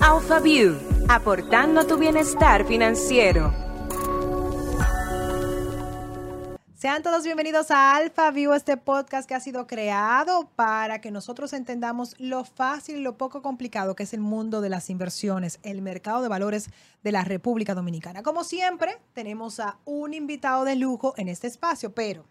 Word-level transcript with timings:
AlphaView, 0.00 1.06
aportando 1.08 1.80
a 1.80 1.86
tu 1.86 1.96
bienestar 1.96 2.66
financiero. 2.66 3.54
Sean 6.74 7.02
todos 7.02 7.24
bienvenidos 7.24 7.70
a 7.70 7.96
Alpha 7.96 8.30
View, 8.30 8.52
este 8.52 8.76
podcast 8.76 9.26
que 9.26 9.34
ha 9.34 9.40
sido 9.40 9.66
creado 9.66 10.50
para 10.56 11.00
que 11.00 11.10
nosotros 11.10 11.52
entendamos 11.52 12.14
lo 12.18 12.44
fácil 12.44 12.96
y 12.96 13.00
lo 13.00 13.16
poco 13.16 13.40
complicado 13.40 13.94
que 13.94 14.02
es 14.02 14.12
el 14.12 14.20
mundo 14.20 14.60
de 14.60 14.68
las 14.68 14.90
inversiones, 14.90 15.60
el 15.62 15.80
mercado 15.80 16.22
de 16.22 16.28
valores 16.28 16.68
de 17.02 17.12
la 17.12 17.24
República 17.24 17.74
Dominicana. 17.74 18.22
Como 18.22 18.44
siempre, 18.44 18.98
tenemos 19.14 19.60
a 19.60 19.78
un 19.84 20.12
invitado 20.12 20.64
de 20.64 20.76
lujo 20.76 21.14
en 21.16 21.28
este 21.28 21.46
espacio, 21.46 21.94
pero 21.94 22.26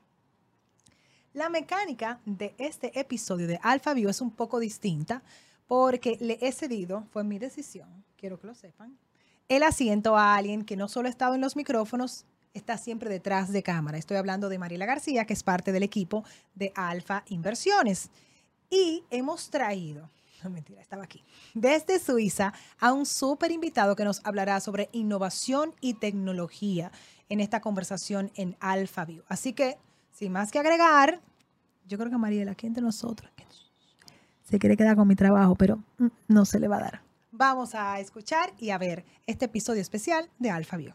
la 1.33 1.49
mecánica 1.49 2.19
de 2.25 2.53
este 2.59 2.99
episodio 2.99 3.47
de 3.47 3.59
Alpha 3.63 3.93
View 3.95 4.09
es 4.09 4.21
un 4.21 4.31
poco 4.31 4.59
distinta 4.59 5.23
porque 5.67 6.17
le 6.19 6.37
he 6.41 6.51
cedido, 6.51 7.05
fue 7.11 7.23
mi 7.23 7.39
decisión, 7.39 8.03
quiero 8.17 8.39
que 8.39 8.47
lo 8.47 8.55
sepan, 8.55 8.97
el 9.49 9.63
asiento 9.63 10.17
a 10.17 10.35
alguien 10.35 10.63
que 10.63 10.77
no 10.77 10.87
solo 10.87 11.07
ha 11.07 11.11
estado 11.11 11.35
en 11.35 11.41
los 11.41 11.55
micrófonos, 11.55 12.25
está 12.53 12.77
siempre 12.77 13.09
detrás 13.09 13.51
de 13.51 13.63
cámara. 13.63 13.97
Estoy 13.97 14.17
hablando 14.17 14.49
de 14.49 14.59
Mariela 14.59 14.85
García, 14.85 15.25
que 15.25 15.33
es 15.33 15.43
parte 15.43 15.71
del 15.71 15.83
equipo 15.83 16.23
de 16.55 16.71
Alfa 16.75 17.23
Inversiones. 17.27 18.09
Y 18.69 19.03
hemos 19.09 19.49
traído, 19.49 20.09
no 20.43 20.49
mentira, 20.49 20.81
estaba 20.81 21.03
aquí, 21.03 21.23
desde 21.53 21.99
Suiza 21.99 22.53
a 22.79 22.93
un 22.93 23.05
súper 23.05 23.51
invitado 23.51 23.95
que 23.95 24.05
nos 24.05 24.21
hablará 24.23 24.59
sobre 24.59 24.89
innovación 24.91 25.73
y 25.81 25.95
tecnología 25.95 26.91
en 27.29 27.39
esta 27.39 27.61
conversación 27.61 28.31
en 28.35 28.55
Alfa 28.59 29.05
View. 29.05 29.23
Así 29.27 29.53
que, 29.53 29.77
sin 30.11 30.31
más 30.31 30.51
que 30.51 30.59
agregar, 30.59 31.21
yo 31.87 31.97
creo 31.97 32.09
que 32.09 32.17
Mariela, 32.17 32.51
aquí 32.51 32.67
entre 32.67 32.83
nosotros, 32.83 33.29
se 34.43 34.59
quiere 34.59 34.77
quedar 34.77 34.95
con 34.95 35.07
mi 35.07 35.15
trabajo, 35.15 35.55
pero 35.55 35.77
mm, 35.97 36.07
no 36.27 36.45
se 36.45 36.59
le 36.59 36.67
va 36.67 36.77
a 36.77 36.81
dar. 36.81 37.01
Vamos 37.31 37.73
a 37.73 37.99
escuchar 37.99 38.53
y 38.59 38.69
a 38.69 38.77
ver 38.77 39.05
este 39.25 39.45
episodio 39.45 39.81
especial 39.81 40.29
de 40.39 40.51
Alfa 40.51 40.77
View. 40.77 40.93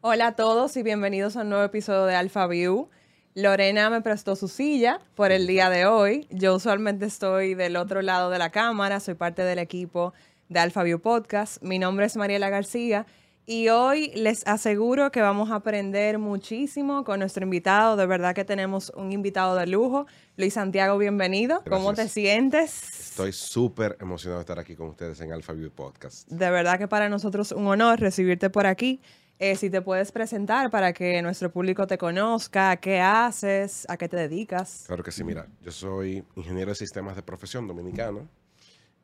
Hola 0.00 0.28
a 0.28 0.32
todos 0.36 0.76
y 0.76 0.82
bienvenidos 0.82 1.36
a 1.36 1.42
un 1.42 1.50
nuevo 1.50 1.64
episodio 1.64 2.04
de 2.04 2.14
Alpha 2.14 2.46
View. 2.46 2.88
Lorena 3.34 3.90
me 3.90 4.00
prestó 4.00 4.34
su 4.34 4.48
silla 4.48 5.00
por 5.14 5.32
el 5.32 5.46
día 5.46 5.68
de 5.68 5.84
hoy. 5.84 6.26
Yo 6.30 6.54
usualmente 6.54 7.04
estoy 7.04 7.54
del 7.54 7.76
otro 7.76 8.00
lado 8.00 8.30
de 8.30 8.38
la 8.38 8.50
cámara, 8.50 9.00
soy 9.00 9.14
parte 9.14 9.42
del 9.42 9.58
equipo 9.58 10.14
de 10.48 10.60
Alpha 10.60 10.82
View 10.84 11.00
Podcast. 11.00 11.62
Mi 11.62 11.78
nombre 11.78 12.06
es 12.06 12.16
Mariela 12.16 12.48
García 12.48 13.04
y 13.46 13.68
hoy 13.68 14.10
les 14.16 14.44
aseguro 14.46 15.12
que 15.12 15.22
vamos 15.22 15.52
a 15.52 15.56
aprender 15.56 16.18
muchísimo 16.18 17.04
con 17.04 17.20
nuestro 17.20 17.44
invitado. 17.44 17.96
De 17.96 18.04
verdad 18.04 18.34
que 18.34 18.44
tenemos 18.44 18.90
un 18.96 19.12
invitado 19.12 19.54
de 19.54 19.68
lujo. 19.68 20.06
Luis 20.36 20.54
Santiago, 20.54 20.98
bienvenido. 20.98 21.62
¿Cómo 21.70 21.94
te 21.94 22.08
sientes? 22.08 23.10
Estoy 23.10 23.32
súper 23.32 23.96
emocionado 24.00 24.40
de 24.40 24.42
estar 24.42 24.58
aquí 24.58 24.74
con 24.74 24.88
ustedes 24.88 25.20
en 25.20 25.32
Alpha 25.32 25.52
View 25.52 25.70
Podcast. 25.70 26.28
De 26.28 26.50
verdad 26.50 26.76
que 26.76 26.88
para 26.88 27.08
nosotros 27.08 27.52
un 27.52 27.68
honor 27.68 28.00
recibirte 28.00 28.50
por 28.50 28.66
aquí. 28.66 29.00
Eh, 29.38 29.54
si 29.54 29.70
te 29.70 29.80
puedes 29.80 30.10
presentar 30.12 30.70
para 30.70 30.92
que 30.92 31.20
nuestro 31.22 31.52
público 31.52 31.86
te 31.86 31.98
conozca, 31.98 32.74
qué 32.78 33.00
haces, 33.00 33.86
a 33.88 33.96
qué 33.96 34.08
te 34.08 34.16
dedicas. 34.16 34.84
Claro 34.86 35.04
que 35.04 35.12
sí, 35.12 35.22
mira, 35.22 35.46
yo 35.62 35.70
soy 35.70 36.24
ingeniero 36.34 36.70
de 36.70 36.74
sistemas 36.74 37.14
de 37.14 37.22
profesión 37.22 37.68
dominicano 37.68 38.26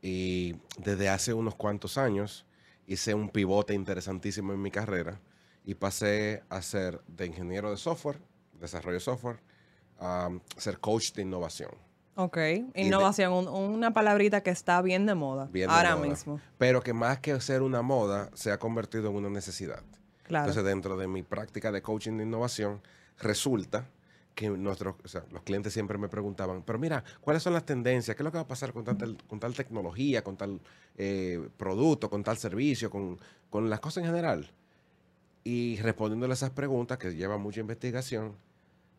y 0.00 0.56
desde 0.78 1.10
hace 1.10 1.32
unos 1.32 1.54
cuantos 1.54 1.96
años 1.98 2.46
hice 2.86 3.14
un 3.14 3.28
pivote 3.28 3.74
interesantísimo 3.74 4.52
en 4.52 4.62
mi 4.62 4.70
carrera 4.70 5.20
y 5.64 5.74
pasé 5.74 6.42
a 6.48 6.62
ser 6.62 7.00
de 7.06 7.26
ingeniero 7.26 7.70
de 7.70 7.76
software, 7.76 8.18
desarrollo 8.60 8.94
de 8.94 9.00
software, 9.00 9.40
a 9.98 10.30
ser 10.56 10.78
coach 10.78 11.12
de 11.12 11.22
innovación. 11.22 11.70
Ok, 12.14 12.36
innovación, 12.74 13.48
una 13.48 13.94
palabrita 13.94 14.42
que 14.42 14.50
está 14.50 14.82
bien 14.82 15.06
de 15.06 15.14
moda 15.14 15.48
ahora 15.68 15.96
mismo. 15.96 16.40
Pero 16.58 16.82
que 16.82 16.92
más 16.92 17.20
que 17.20 17.40
ser 17.40 17.62
una 17.62 17.80
moda, 17.80 18.30
se 18.34 18.52
ha 18.52 18.58
convertido 18.58 19.08
en 19.10 19.16
una 19.16 19.30
necesidad. 19.30 19.82
Entonces, 20.28 20.64
dentro 20.64 20.96
de 20.96 21.08
mi 21.08 21.22
práctica 21.22 21.72
de 21.72 21.82
coaching 21.82 22.18
de 22.18 22.24
innovación, 22.24 22.82
resulta 23.18 23.86
que 24.34 24.48
nuestros, 24.48 24.94
los 25.30 25.42
clientes 25.42 25.72
siempre 25.72 25.98
me 25.98 26.08
preguntaban, 26.08 26.62
pero 26.62 26.78
mira, 26.78 27.04
¿cuáles 27.20 27.42
son 27.42 27.52
las 27.52 27.64
tendencias? 27.64 28.16
¿Qué 28.16 28.22
es 28.22 28.24
lo 28.24 28.32
que 28.32 28.38
va 28.38 28.42
a 28.42 28.48
pasar 28.48 28.72
con, 28.72 28.84
tal, 28.84 29.16
con 29.26 29.38
tal 29.38 29.54
tecnología, 29.54 30.24
con 30.24 30.36
tal 30.36 30.60
eh, 30.96 31.48
producto, 31.56 32.08
con 32.08 32.22
tal 32.22 32.38
servicio, 32.38 32.90
con, 32.90 33.18
con 33.50 33.68
las 33.68 33.80
cosas 33.80 34.04
en 34.04 34.10
general? 34.10 34.50
Y 35.44 35.76
respondiéndole 35.82 36.32
a 36.32 36.34
esas 36.34 36.50
preguntas, 36.50 36.98
que 36.98 37.14
lleva 37.14 37.36
mucha 37.36 37.60
investigación, 37.60 38.34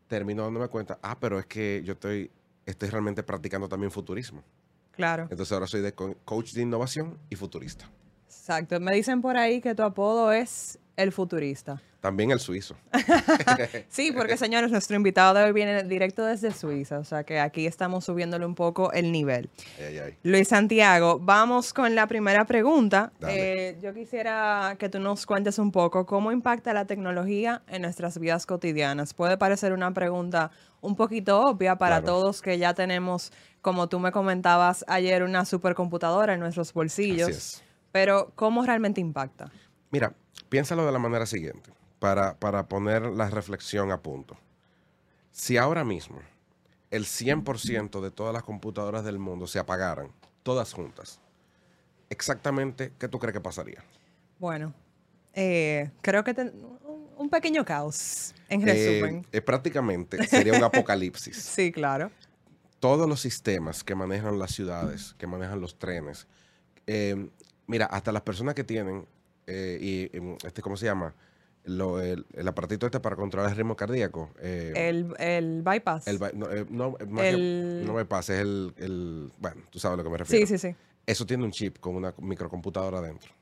termino 0.06 0.44
dándome 0.44 0.68
cuenta, 0.68 0.98
ah, 1.02 1.18
pero 1.18 1.38
es 1.38 1.46
que 1.46 1.82
yo 1.84 1.94
estoy, 1.94 2.30
estoy 2.66 2.88
realmente 2.90 3.22
practicando 3.22 3.68
también 3.68 3.90
futurismo. 3.90 4.42
Claro. 4.92 5.24
Entonces 5.30 5.50
ahora 5.52 5.66
soy 5.66 5.80
de 5.80 5.92
coach 5.92 6.52
de 6.52 6.62
innovación 6.62 7.18
y 7.28 7.36
futurista. 7.36 7.90
Exacto. 8.26 8.78
Me 8.78 8.94
dicen 8.94 9.22
por 9.22 9.36
ahí 9.36 9.60
que 9.60 9.74
tu 9.74 9.82
apodo 9.82 10.30
es 10.30 10.78
el 10.96 11.12
futurista. 11.12 11.80
También 12.04 12.30
el 12.32 12.38
suizo. 12.38 12.76
sí, 13.88 14.12
porque 14.12 14.36
señores, 14.36 14.70
nuestro 14.70 14.94
invitado 14.94 15.32
de 15.32 15.44
hoy 15.44 15.52
viene 15.52 15.84
directo 15.84 16.22
desde 16.22 16.52
Suiza, 16.52 16.98
o 16.98 17.04
sea 17.04 17.24
que 17.24 17.40
aquí 17.40 17.66
estamos 17.66 18.04
subiéndole 18.04 18.44
un 18.44 18.54
poco 18.54 18.92
el 18.92 19.10
nivel. 19.10 19.48
Luis 20.22 20.48
Santiago, 20.48 21.18
vamos 21.18 21.72
con 21.72 21.94
la 21.94 22.06
primera 22.06 22.44
pregunta. 22.44 23.10
Eh, 23.26 23.78
yo 23.80 23.94
quisiera 23.94 24.76
que 24.78 24.90
tú 24.90 24.98
nos 25.00 25.24
cuentes 25.24 25.58
un 25.58 25.72
poco 25.72 26.04
cómo 26.04 26.30
impacta 26.30 26.74
la 26.74 26.84
tecnología 26.84 27.62
en 27.68 27.80
nuestras 27.80 28.18
vidas 28.18 28.44
cotidianas. 28.44 29.14
Puede 29.14 29.38
parecer 29.38 29.72
una 29.72 29.90
pregunta 29.94 30.50
un 30.82 30.96
poquito 30.96 31.40
obvia 31.40 31.76
para 31.76 32.02
todos 32.02 32.42
que 32.42 32.58
ya 32.58 32.74
tenemos, 32.74 33.32
como 33.62 33.88
tú 33.88 33.98
me 33.98 34.12
comentabas 34.12 34.84
ayer, 34.88 35.22
una 35.22 35.46
supercomputadora 35.46 36.34
en 36.34 36.40
nuestros 36.40 36.70
bolsillos. 36.74 37.62
Pero 37.92 38.30
¿cómo 38.34 38.62
realmente 38.62 39.00
impacta? 39.00 39.50
Mira, 39.90 40.12
piénsalo 40.50 40.84
de 40.84 40.92
la 40.92 40.98
manera 40.98 41.24
siguiente, 41.24 41.70
para, 42.04 42.38
para 42.38 42.68
poner 42.68 43.00
la 43.06 43.30
reflexión 43.30 43.90
a 43.90 44.02
punto. 44.02 44.36
Si 45.32 45.56
ahora 45.56 45.84
mismo 45.84 46.20
el 46.90 47.06
100% 47.06 48.02
de 48.02 48.10
todas 48.10 48.34
las 48.34 48.42
computadoras 48.42 49.06
del 49.06 49.18
mundo 49.18 49.46
se 49.46 49.58
apagaran, 49.58 50.12
todas 50.42 50.74
juntas, 50.74 51.18
exactamente, 52.10 52.92
¿qué 52.98 53.08
tú 53.08 53.18
crees 53.18 53.32
que 53.32 53.40
pasaría? 53.40 53.82
Bueno, 54.38 54.74
eh, 55.32 55.92
creo 56.02 56.22
que 56.22 56.52
un 57.16 57.30
pequeño 57.30 57.64
caos, 57.64 58.34
en 58.50 58.68
eh, 58.68 58.74
resumen. 58.74 59.26
Eh, 59.32 59.40
prácticamente 59.40 60.26
sería 60.26 60.52
un 60.52 60.64
apocalipsis. 60.64 61.38
sí, 61.38 61.72
claro. 61.72 62.10
Todos 62.80 63.08
los 63.08 63.22
sistemas 63.22 63.82
que 63.82 63.94
manejan 63.94 64.38
las 64.38 64.50
ciudades, 64.50 65.14
que 65.16 65.26
manejan 65.26 65.58
los 65.58 65.78
trenes, 65.78 66.26
mira, 67.66 67.86
hasta 67.86 68.12
las 68.12 68.20
personas 68.20 68.54
que 68.54 68.62
tienen, 68.62 69.06
eh, 69.46 69.78
y, 69.80 70.46
este, 70.46 70.60
¿cómo 70.60 70.76
se 70.76 70.84
llama? 70.84 71.14
El, 71.64 72.48
aparatito 72.48 72.86
este 72.86 73.00
para 73.00 73.16
controlar 73.16 73.50
el 73.50 73.56
ritmo 73.56 73.76
cardíaco. 73.76 74.30
Eh, 74.38 74.72
el, 75.18 75.62
bypass. 75.62 76.06
El, 76.06 76.18
no, 76.34 76.50
eh, 76.50 76.66
no, 76.68 76.96
no, 77.06 77.94
bypass, 77.94 78.30
es 78.30 78.40
el, 78.40 79.32
Bueno, 79.38 79.62
tú 79.70 79.78
sabes 79.78 79.94
a 79.94 79.96
lo 79.96 80.04
que 80.04 80.10
me 80.10 80.18
refiero. 80.18 80.46
Sí, 80.46 80.58
sí, 80.58 80.68
sí. 80.68 80.76
Eso 81.06 81.26
tiene 81.26 81.44
un 81.44 81.50
chip 81.50 81.78
con 81.78 81.96
una 81.96 82.14
microcomputadora 82.18 82.98
adentro. 82.98 83.32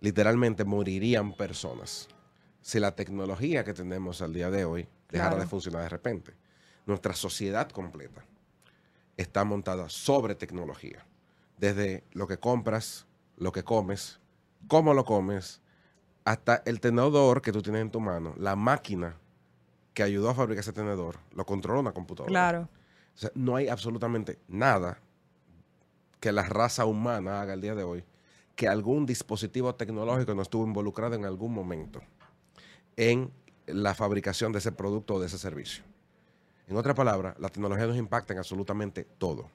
Literalmente 0.00 0.64
morirían 0.64 1.32
personas 1.32 2.08
si 2.60 2.78
la 2.78 2.94
tecnología 2.94 3.64
que 3.64 3.74
tenemos 3.74 4.22
al 4.22 4.32
día 4.32 4.50
de 4.50 4.64
hoy 4.64 4.88
dejara 5.10 5.36
de 5.36 5.46
funcionar 5.46 5.82
de 5.82 5.88
repente. 5.88 6.34
Nuestra 6.86 7.14
sociedad 7.14 7.68
completa 7.70 8.24
está 9.16 9.44
montada 9.44 9.88
sobre 9.88 10.34
tecnología 10.34 11.04
desde 11.58 12.04
lo 12.12 12.26
que 12.28 12.38
compras, 12.38 13.06
lo 13.36 13.52
que 13.52 13.64
comes, 13.64 14.20
cómo 14.68 14.94
lo 14.94 15.04
comes, 15.04 15.60
hasta 16.28 16.62
el 16.66 16.78
tenedor 16.78 17.40
que 17.40 17.52
tú 17.52 17.62
tienes 17.62 17.80
en 17.80 17.90
tu 17.90 18.00
mano, 18.00 18.34
la 18.36 18.54
máquina 18.54 19.16
que 19.94 20.02
ayudó 20.02 20.28
a 20.28 20.34
fabricar 20.34 20.60
ese 20.60 20.74
tenedor, 20.74 21.16
lo 21.32 21.46
controla 21.46 21.80
una 21.80 21.92
computadora. 21.92 22.28
Claro. 22.28 22.68
O 23.14 23.18
sea, 23.18 23.30
no 23.34 23.56
hay 23.56 23.68
absolutamente 23.68 24.38
nada 24.46 25.00
que 26.20 26.30
la 26.30 26.42
raza 26.42 26.84
humana 26.84 27.40
haga 27.40 27.54
el 27.54 27.62
día 27.62 27.74
de 27.74 27.82
hoy 27.82 28.04
que 28.56 28.68
algún 28.68 29.06
dispositivo 29.06 29.74
tecnológico 29.74 30.34
no 30.34 30.42
estuvo 30.42 30.66
involucrado 30.66 31.14
en 31.14 31.24
algún 31.24 31.54
momento 31.54 32.02
en 32.96 33.32
la 33.66 33.94
fabricación 33.94 34.52
de 34.52 34.58
ese 34.58 34.72
producto 34.72 35.14
o 35.14 35.20
de 35.20 35.28
ese 35.28 35.38
servicio. 35.38 35.82
En 36.66 36.76
otras 36.76 36.94
palabras, 36.94 37.36
la 37.38 37.48
tecnología 37.48 37.86
nos 37.86 37.96
impacta 37.96 38.34
en 38.34 38.40
absolutamente 38.40 39.04
todo. 39.16 39.48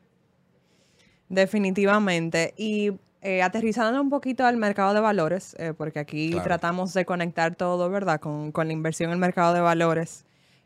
Definitivamente. 1.30 2.56
Y 2.58 2.94
eh, 3.24 3.42
aterrizando 3.42 4.02
un 4.02 4.10
poquito 4.10 4.46
al 4.46 4.58
mercado 4.58 4.94
de 4.94 5.00
valores, 5.00 5.56
eh, 5.58 5.74
porque 5.76 6.00
aquí 6.00 6.36
tratamos 6.44 6.94
de 6.94 7.06
conectar 7.06 7.56
todo, 7.56 7.90
¿verdad?, 7.90 8.20
con, 8.20 8.52
con, 8.52 8.68
la 8.68 8.74
inversión 8.74 9.10
en 9.10 9.14
el 9.14 9.20
mercado 9.20 9.54
de 9.54 9.62
valores. 9.62 10.26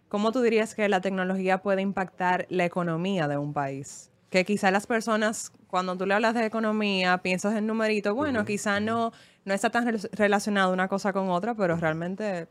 ¿Cómo 0.09 0.31
tú 0.31 0.41
dirías 0.41 0.73
que 0.73 0.89
la 0.89 0.99
tecnología 0.99 1.59
puede 1.59 1.83
impactar 1.83 2.47
la 2.49 2.65
economía 2.65 3.27
de 3.27 3.37
un 3.37 3.53
país? 3.53 4.09
Que 4.31 4.43
quizá 4.43 4.71
las 4.71 4.87
personas, 4.87 5.51
cuando 5.67 5.95
tú 5.95 6.07
le 6.07 6.15
hablas 6.15 6.33
de 6.33 6.45
economía, 6.45 7.19
piensas 7.19 7.55
en 7.55 7.67
numerito, 7.67 8.15
bueno, 8.15 8.43
quizá 8.43 8.79
no, 8.79 9.11
no 9.45 9.53
está 9.53 9.69
tan 9.69 9.85
relacionado 10.13 10.73
una 10.73 10.87
cosa 10.87 11.13
con 11.13 11.29
otra, 11.29 11.53
pero 11.53 11.77
realmente 11.77 12.47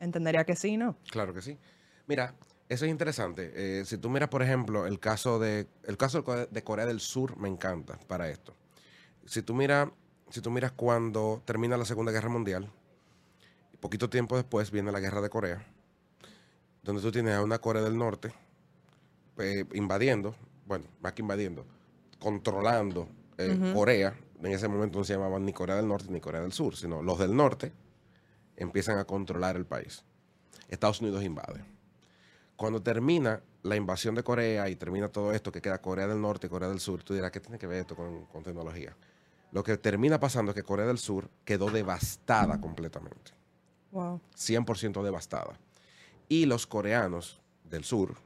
entendería 0.00 0.44
que 0.44 0.56
sí, 0.56 0.76
¿no? 0.76 0.96
Claro 1.10 1.32
que 1.32 1.42
sí. 1.42 1.56
Mira, 2.08 2.34
eso 2.68 2.86
es 2.86 2.90
interesante. 2.90 3.52
Eh, 3.54 3.84
si 3.84 3.98
tú 3.98 4.10
miras, 4.10 4.30
por 4.30 4.42
ejemplo, 4.42 4.84
el 4.86 4.98
caso 4.98 5.38
de 5.38 5.68
el 5.84 5.96
caso 5.96 6.24
de 6.50 6.64
Corea 6.64 6.86
del 6.86 6.98
Sur, 6.98 7.36
me 7.36 7.48
encanta 7.48 7.98
para 8.08 8.28
esto. 8.28 8.56
Si 9.26 9.42
tú 9.42 9.54
miras 9.54 9.88
si 10.30 10.40
tú 10.40 10.50
miras 10.50 10.72
cuando 10.72 11.42
termina 11.44 11.76
la 11.76 11.84
Segunda 11.84 12.10
Guerra 12.10 12.28
Mundial, 12.28 12.70
poquito 13.84 14.08
tiempo 14.08 14.36
después 14.36 14.70
viene 14.70 14.90
la 14.90 14.98
Guerra 14.98 15.20
de 15.20 15.28
Corea, 15.28 15.62
donde 16.82 17.02
tú 17.02 17.12
tienes 17.12 17.34
a 17.34 17.42
una 17.42 17.58
Corea 17.58 17.82
del 17.82 17.98
Norte 17.98 18.32
eh, 19.36 19.66
invadiendo, 19.74 20.34
bueno, 20.64 20.86
más 21.02 21.12
que 21.12 21.20
invadiendo, 21.20 21.66
controlando 22.18 23.06
eh, 23.36 23.72
Corea. 23.74 24.14
En 24.42 24.52
ese 24.52 24.68
momento 24.68 24.98
no 24.98 25.04
se 25.04 25.12
llamaban 25.12 25.44
ni 25.44 25.52
Corea 25.52 25.76
del 25.76 25.86
Norte 25.86 26.06
ni 26.10 26.18
Corea 26.18 26.40
del 26.40 26.52
Sur, 26.52 26.74
sino 26.76 27.02
los 27.02 27.18
del 27.18 27.36
norte 27.36 27.72
empiezan 28.56 28.98
a 28.98 29.04
controlar 29.04 29.56
el 29.56 29.66
país. 29.66 30.02
Estados 30.70 31.02
Unidos 31.02 31.22
invade. 31.22 31.62
Cuando 32.56 32.82
termina 32.82 33.42
la 33.62 33.76
invasión 33.76 34.14
de 34.14 34.22
Corea 34.22 34.66
y 34.70 34.76
termina 34.76 35.08
todo 35.08 35.34
esto, 35.34 35.52
que 35.52 35.60
queda 35.60 35.82
Corea 35.82 36.06
del 36.06 36.22
Norte 36.22 36.46
y 36.46 36.50
Corea 36.50 36.70
del 36.70 36.80
Sur, 36.80 37.04
tú 37.04 37.12
dirás, 37.12 37.30
¿qué 37.30 37.40
tiene 37.40 37.58
que 37.58 37.66
ver 37.66 37.80
esto 37.80 37.94
con, 37.94 38.24
con 38.24 38.42
tecnología? 38.42 38.96
Lo 39.54 39.62
que 39.62 39.76
termina 39.76 40.18
pasando 40.18 40.50
es 40.50 40.56
que 40.56 40.64
Corea 40.64 40.84
del 40.84 40.98
Sur 40.98 41.30
quedó 41.44 41.70
devastada 41.70 42.60
completamente. 42.60 43.30
Wow. 43.92 44.20
100% 44.36 45.00
devastada. 45.04 45.56
Y 46.28 46.46
los 46.46 46.66
coreanos 46.66 47.40
del 47.62 47.84
sur 47.84 48.16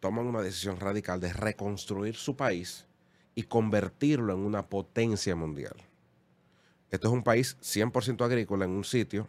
toman 0.00 0.26
una 0.26 0.40
decisión 0.40 0.80
radical 0.80 1.20
de 1.20 1.34
reconstruir 1.34 2.16
su 2.16 2.36
país 2.36 2.86
y 3.34 3.42
convertirlo 3.42 4.32
en 4.32 4.38
una 4.38 4.62
potencia 4.62 5.36
mundial. 5.36 5.76
Esto 6.90 7.08
es 7.08 7.12
un 7.12 7.22
país 7.22 7.58
100% 7.60 8.24
agrícola 8.24 8.64
en 8.64 8.70
un 8.70 8.84
sitio 8.84 9.28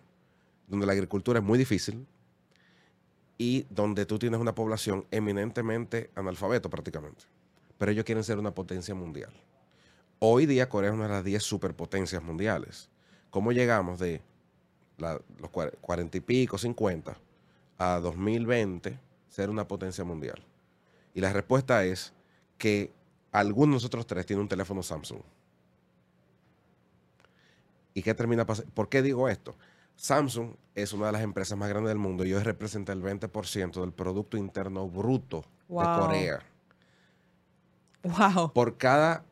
donde 0.66 0.86
la 0.86 0.94
agricultura 0.94 1.40
es 1.40 1.46
muy 1.46 1.60
difícil 1.60 2.08
y 3.38 3.66
donde 3.70 4.06
tú 4.06 4.18
tienes 4.18 4.40
una 4.40 4.56
población 4.56 5.06
eminentemente 5.12 6.10
analfabeto 6.16 6.70
prácticamente. 6.70 7.26
Pero 7.78 7.92
ellos 7.92 8.06
quieren 8.06 8.24
ser 8.24 8.40
una 8.40 8.52
potencia 8.52 8.96
mundial. 8.96 9.34
Hoy 10.19 10.46
día 10.48 10.68
Corea 10.68 10.90
es 10.90 10.96
una 10.96 11.04
de 11.04 11.14
las 11.14 11.24
10 11.24 11.44
superpotencias 11.44 12.24
mundiales. 12.24 12.90
¿Cómo 13.30 13.52
llegamos 13.52 14.00
de 14.00 14.22
los 14.98 15.52
40 15.81 16.18
y 16.18 16.22
pico, 16.22 16.58
50 16.58 17.18
a 17.78 18.00
2020 18.00 19.00
ser 19.30 19.50
una 19.50 19.68
potencia 19.68 20.04
mundial? 20.04 20.44
Y 21.14 21.22
la 21.22 21.31
respuesta 21.34 21.84
es 21.84 22.14
que 22.58 22.92
alguno 23.31 23.74
de 23.74 23.75
nosotros 23.75 24.08
tres 24.08 24.25
tiene 24.25 24.42
un 24.42 24.48
teléfono 24.48 24.81
Samsung. 24.81 25.22
¿Y 27.94 28.02
qué 28.02 28.14
termina 28.14 28.46
pasando? 28.46 28.72
¿Por 28.74 28.90
qué 28.90 29.02
digo 29.04 29.30
esto? 29.30 29.56
Samsung 29.96 30.52
es 30.75 30.94
una 30.94 31.08
de 31.08 31.12
las 31.12 31.22
empresas 31.22 31.58
más 31.58 31.69
grandes 31.69 31.90
del 31.90 31.98
mundo 31.98 32.25
y 32.25 32.34
hoy 32.34 32.44
representa 32.44 32.94
el 32.94 33.02
20% 33.04 33.81
del 33.81 33.92
Producto 33.92 34.38
Interno 34.38 34.88
Bruto 34.88 35.44
de 35.68 35.75
Corea. 35.75 36.40
Wow. 38.04 38.54
Por 38.54 38.78
cada 38.78 39.25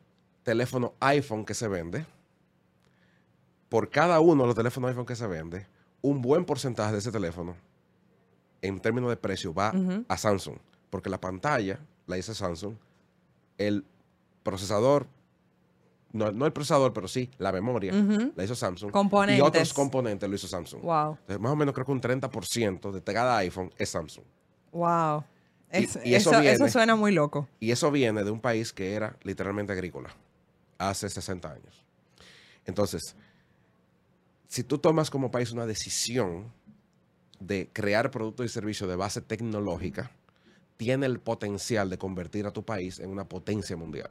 teléfono 0.46 0.94
iPhone 1.00 1.44
que 1.44 1.54
se 1.54 1.66
vende, 1.66 2.06
por 3.68 3.90
cada 3.90 4.20
uno 4.20 4.44
de 4.44 4.46
los 4.46 4.54
teléfonos 4.54 4.88
iPhone 4.90 5.04
que 5.04 5.16
se 5.16 5.26
vende, 5.26 5.66
un 6.02 6.22
buen 6.22 6.44
porcentaje 6.44 6.92
de 6.92 6.98
ese 6.98 7.10
teléfono, 7.10 7.56
en 8.62 8.78
términos 8.78 9.10
de 9.10 9.16
precio, 9.16 9.52
va 9.52 9.74
a 10.06 10.16
Samsung. 10.16 10.56
Porque 10.88 11.10
la 11.10 11.20
pantalla 11.20 11.80
la 12.06 12.16
hizo 12.16 12.32
Samsung, 12.32 12.74
el 13.58 13.84
procesador 14.44 15.08
no, 16.12 16.28
el 16.28 16.52
procesador, 16.52 16.92
pero 16.92 17.08
sí 17.08 17.28
la 17.38 17.50
memoria, 17.50 17.92
la 18.36 18.44
hizo 18.44 18.54
Samsung. 18.54 18.92
Componentes. 18.92 19.38
Y 19.38 19.42
otros 19.42 19.74
componentes 19.74 20.30
lo 20.30 20.36
hizo 20.36 20.46
Samsung. 20.46 20.80
Wow. 20.80 21.18
más 21.40 21.52
o 21.52 21.56
menos 21.56 21.74
creo 21.74 21.84
que 21.84 21.92
un 21.92 22.00
30% 22.00 22.92
de 22.92 23.02
cada 23.02 23.36
iPhone 23.38 23.72
es 23.76 23.90
Samsung. 23.90 24.24
Wow. 24.70 25.24
y, 26.04 26.14
eso, 26.14 26.68
suena 26.68 26.94
muy 26.94 27.10
loco. 27.10 27.48
Y 27.58 27.72
eso 27.72 27.90
viene 27.90 28.22
de 28.22 28.30
un 28.30 28.40
país 28.40 28.72
que 28.72 28.94
era 28.94 29.16
literalmente 29.24 29.72
agrícola 29.72 30.14
hace 30.78 31.08
60 31.08 31.50
años. 31.50 31.84
Entonces, 32.64 33.16
si 34.48 34.64
tú 34.64 34.78
tomas 34.78 35.10
como 35.10 35.30
país 35.30 35.52
una 35.52 35.66
decisión 35.66 36.52
de 37.40 37.68
crear 37.72 38.10
productos 38.10 38.46
y 38.46 38.48
servicios 38.48 38.88
de 38.88 38.96
base 38.96 39.20
tecnológica, 39.20 40.10
tiene 40.76 41.06
el 41.06 41.20
potencial 41.20 41.88
de 41.90 41.98
convertir 41.98 42.46
a 42.46 42.52
tu 42.52 42.64
país 42.64 42.98
en 42.98 43.10
una 43.10 43.28
potencia 43.28 43.76
mundial. 43.76 44.10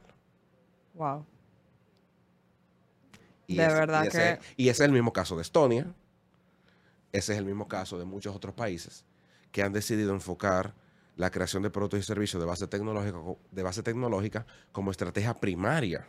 Wow. 0.94 1.24
Y 3.46 3.56
de 3.56 3.66
verdad 3.66 4.08
que... 4.08 4.40
y 4.56 4.68
ese 4.68 4.82
es 4.82 4.86
el 4.88 4.92
mismo 4.92 5.12
caso 5.12 5.36
de 5.36 5.42
Estonia. 5.42 5.86
Ese 7.12 7.32
es 7.32 7.38
el 7.38 7.44
mismo 7.44 7.68
caso 7.68 7.98
de 7.98 8.04
muchos 8.04 8.34
otros 8.34 8.54
países 8.54 9.04
que 9.52 9.62
han 9.62 9.72
decidido 9.72 10.12
enfocar 10.12 10.74
la 11.16 11.30
creación 11.30 11.62
de 11.62 11.70
productos 11.70 12.00
y 12.00 12.02
servicios 12.02 12.40
de 12.42 12.46
base 12.46 12.66
tecnológica, 12.66 13.18
de 13.50 13.62
base 13.62 13.82
tecnológica 13.82 14.44
como 14.72 14.90
estrategia 14.90 15.32
primaria 15.34 16.06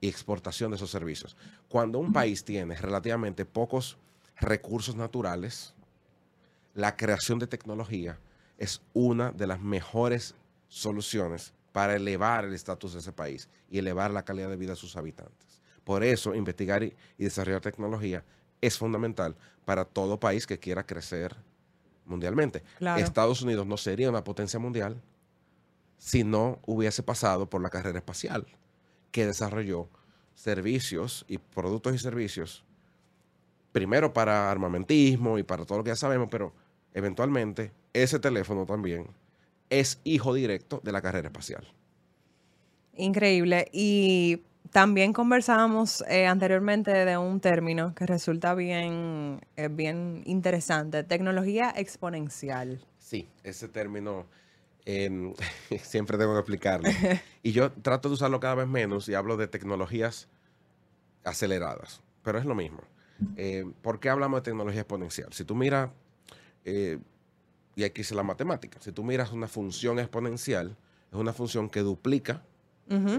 y 0.00 0.08
exportación 0.08 0.70
de 0.70 0.76
esos 0.76 0.90
servicios. 0.90 1.36
Cuando 1.68 1.98
un 1.98 2.12
país 2.12 2.44
tiene 2.44 2.74
relativamente 2.74 3.44
pocos 3.44 3.98
recursos 4.40 4.96
naturales, 4.96 5.74
la 6.74 6.96
creación 6.96 7.38
de 7.38 7.46
tecnología 7.46 8.18
es 8.56 8.80
una 8.94 9.32
de 9.32 9.46
las 9.46 9.60
mejores 9.60 10.34
soluciones 10.68 11.52
para 11.72 11.96
elevar 11.96 12.44
el 12.44 12.54
estatus 12.54 12.94
de 12.94 13.00
ese 13.00 13.12
país 13.12 13.48
y 13.70 13.78
elevar 13.78 14.10
la 14.10 14.24
calidad 14.24 14.48
de 14.48 14.56
vida 14.56 14.72
de 14.72 14.76
sus 14.76 14.96
habitantes. 14.96 15.60
Por 15.84 16.04
eso, 16.04 16.34
investigar 16.34 16.82
y, 16.82 16.94
desarrollar 17.18 17.60
tecnología 17.60 18.24
es 18.60 18.78
fundamental 18.78 19.36
para 19.64 19.84
todo 19.84 20.20
país 20.20 20.46
que 20.46 20.58
quiera 20.58 20.84
crecer 20.84 21.34
mundialmente. 22.04 22.62
Estados 22.96 23.42
Unidos 23.42 23.66
no 23.66 23.76
sería 23.76 24.10
una 24.10 24.24
potencia 24.24 24.58
mundial 24.58 25.00
si 25.96 26.24
no 26.24 26.58
hubiese 26.66 27.02
pasado 27.02 27.48
por 27.48 27.60
la 27.60 27.70
carrera 27.70 27.98
espacial, 27.98 28.46
que 29.10 29.26
desarrolló 29.26 29.88
servicios 30.34 31.24
y 31.28 31.38
productos 31.38 31.94
y 31.94 31.98
servicios, 31.98 32.64
primero 33.72 34.12
para 34.12 34.50
armamentismo 34.50 35.38
y 35.38 35.42
para 35.42 35.64
todo 35.64 35.78
lo 35.78 35.84
que 35.84 35.90
ya 35.90 35.96
sabemos, 35.96 36.28
pero 36.30 36.52
eventualmente 36.94 37.72
ese 37.92 38.18
teléfono 38.18 38.66
también 38.66 39.08
es 39.68 40.00
hijo 40.04 40.34
directo 40.34 40.80
de 40.82 40.92
la 40.92 41.02
carrera 41.02 41.28
espacial. 41.28 41.66
Increíble. 42.96 43.68
Y 43.72 44.42
también 44.70 45.12
conversábamos 45.12 46.04
eh, 46.08 46.26
anteriormente 46.26 46.90
de 46.90 47.16
un 47.16 47.40
término 47.40 47.94
que 47.94 48.06
resulta 48.06 48.54
bien, 48.54 49.40
eh, 49.56 49.68
bien 49.68 50.22
interesante, 50.26 51.02
tecnología 51.02 51.72
exponencial. 51.76 52.84
Sí, 52.98 53.28
ese 53.42 53.68
término 53.68 54.26
em, 54.84 55.34
siempre 55.82 56.18
tengo 56.18 56.32
que 56.34 56.40
explicarlo. 56.40 56.88
y 57.42 57.52
yo 57.52 57.72
trato 57.72 58.08
de 58.08 58.14
usarlo 58.14 58.40
cada 58.40 58.54
vez 58.54 58.68
menos 58.68 59.08
y 59.08 59.14
hablo 59.14 59.36
de 59.36 59.48
tecnologías 59.48 60.28
aceleradas, 61.24 62.02
pero 62.22 62.38
es 62.38 62.44
lo 62.44 62.54
mismo. 62.54 62.80
Eh, 63.36 63.70
¿Por 63.82 64.00
qué 64.00 64.08
hablamos 64.08 64.38
de 64.38 64.44
tecnología 64.44 64.80
exponencial? 64.80 65.32
Si 65.32 65.44
tú 65.44 65.54
miras, 65.54 65.90
y 66.64 67.84
aquí 67.84 68.00
es 68.00 68.12
la 68.12 68.22
matemática, 68.22 68.78
si 68.80 68.92
tú 68.92 69.04
miras 69.04 69.32
una 69.32 69.46
función 69.46 69.98
exponencial, 69.98 70.76
es 71.12 71.18
una 71.18 71.32
función 71.32 71.68
que 71.68 71.80
duplica 71.80 72.42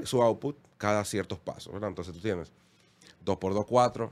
su 0.04 0.22
output 0.22 0.58
cada 0.78 1.06
ciertos 1.06 1.40
pasos, 1.40 1.72
¿verdad? 1.72 1.90
Entonces 1.90 2.14
tú 2.14 2.20
tienes 2.20 2.52
2 3.24 3.38
por 3.38 3.54
2, 3.54 3.66
4, 3.66 4.12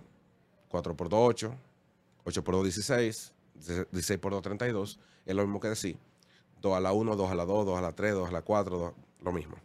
4 0.69 0.95
por 0.95 1.09
2, 1.09 1.19
8, 1.21 1.55
8 2.23 2.43
por 2.43 2.55
2, 2.55 2.63
16, 2.65 3.33
16 3.91 4.19
por 4.19 4.31
2, 4.31 4.41
32, 4.41 4.99
es 5.25 5.35
lo 5.35 5.41
mismo 5.41 5.59
que 5.59 5.69
decir 5.69 5.97
2 6.61 6.77
a 6.77 6.79
la 6.79 6.93
1, 6.93 7.15
2 7.15 7.31
a 7.31 7.35
la 7.35 7.45
2, 7.45 7.65
2 7.65 7.77
a 7.77 7.81
la 7.81 7.91
3, 7.93 8.13
2 8.13 8.29
a 8.29 8.31
la 8.31 8.41
4, 8.41 8.95
lo 9.21 9.31
mismo. 9.31 9.55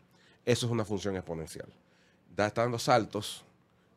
Eso 0.44 0.66
es 0.66 0.72
una 0.72 0.84
función 0.84 1.16
exponencial. 1.16 1.68
Da, 2.34 2.46
está 2.46 2.62
dando 2.62 2.78
saltos 2.78 3.44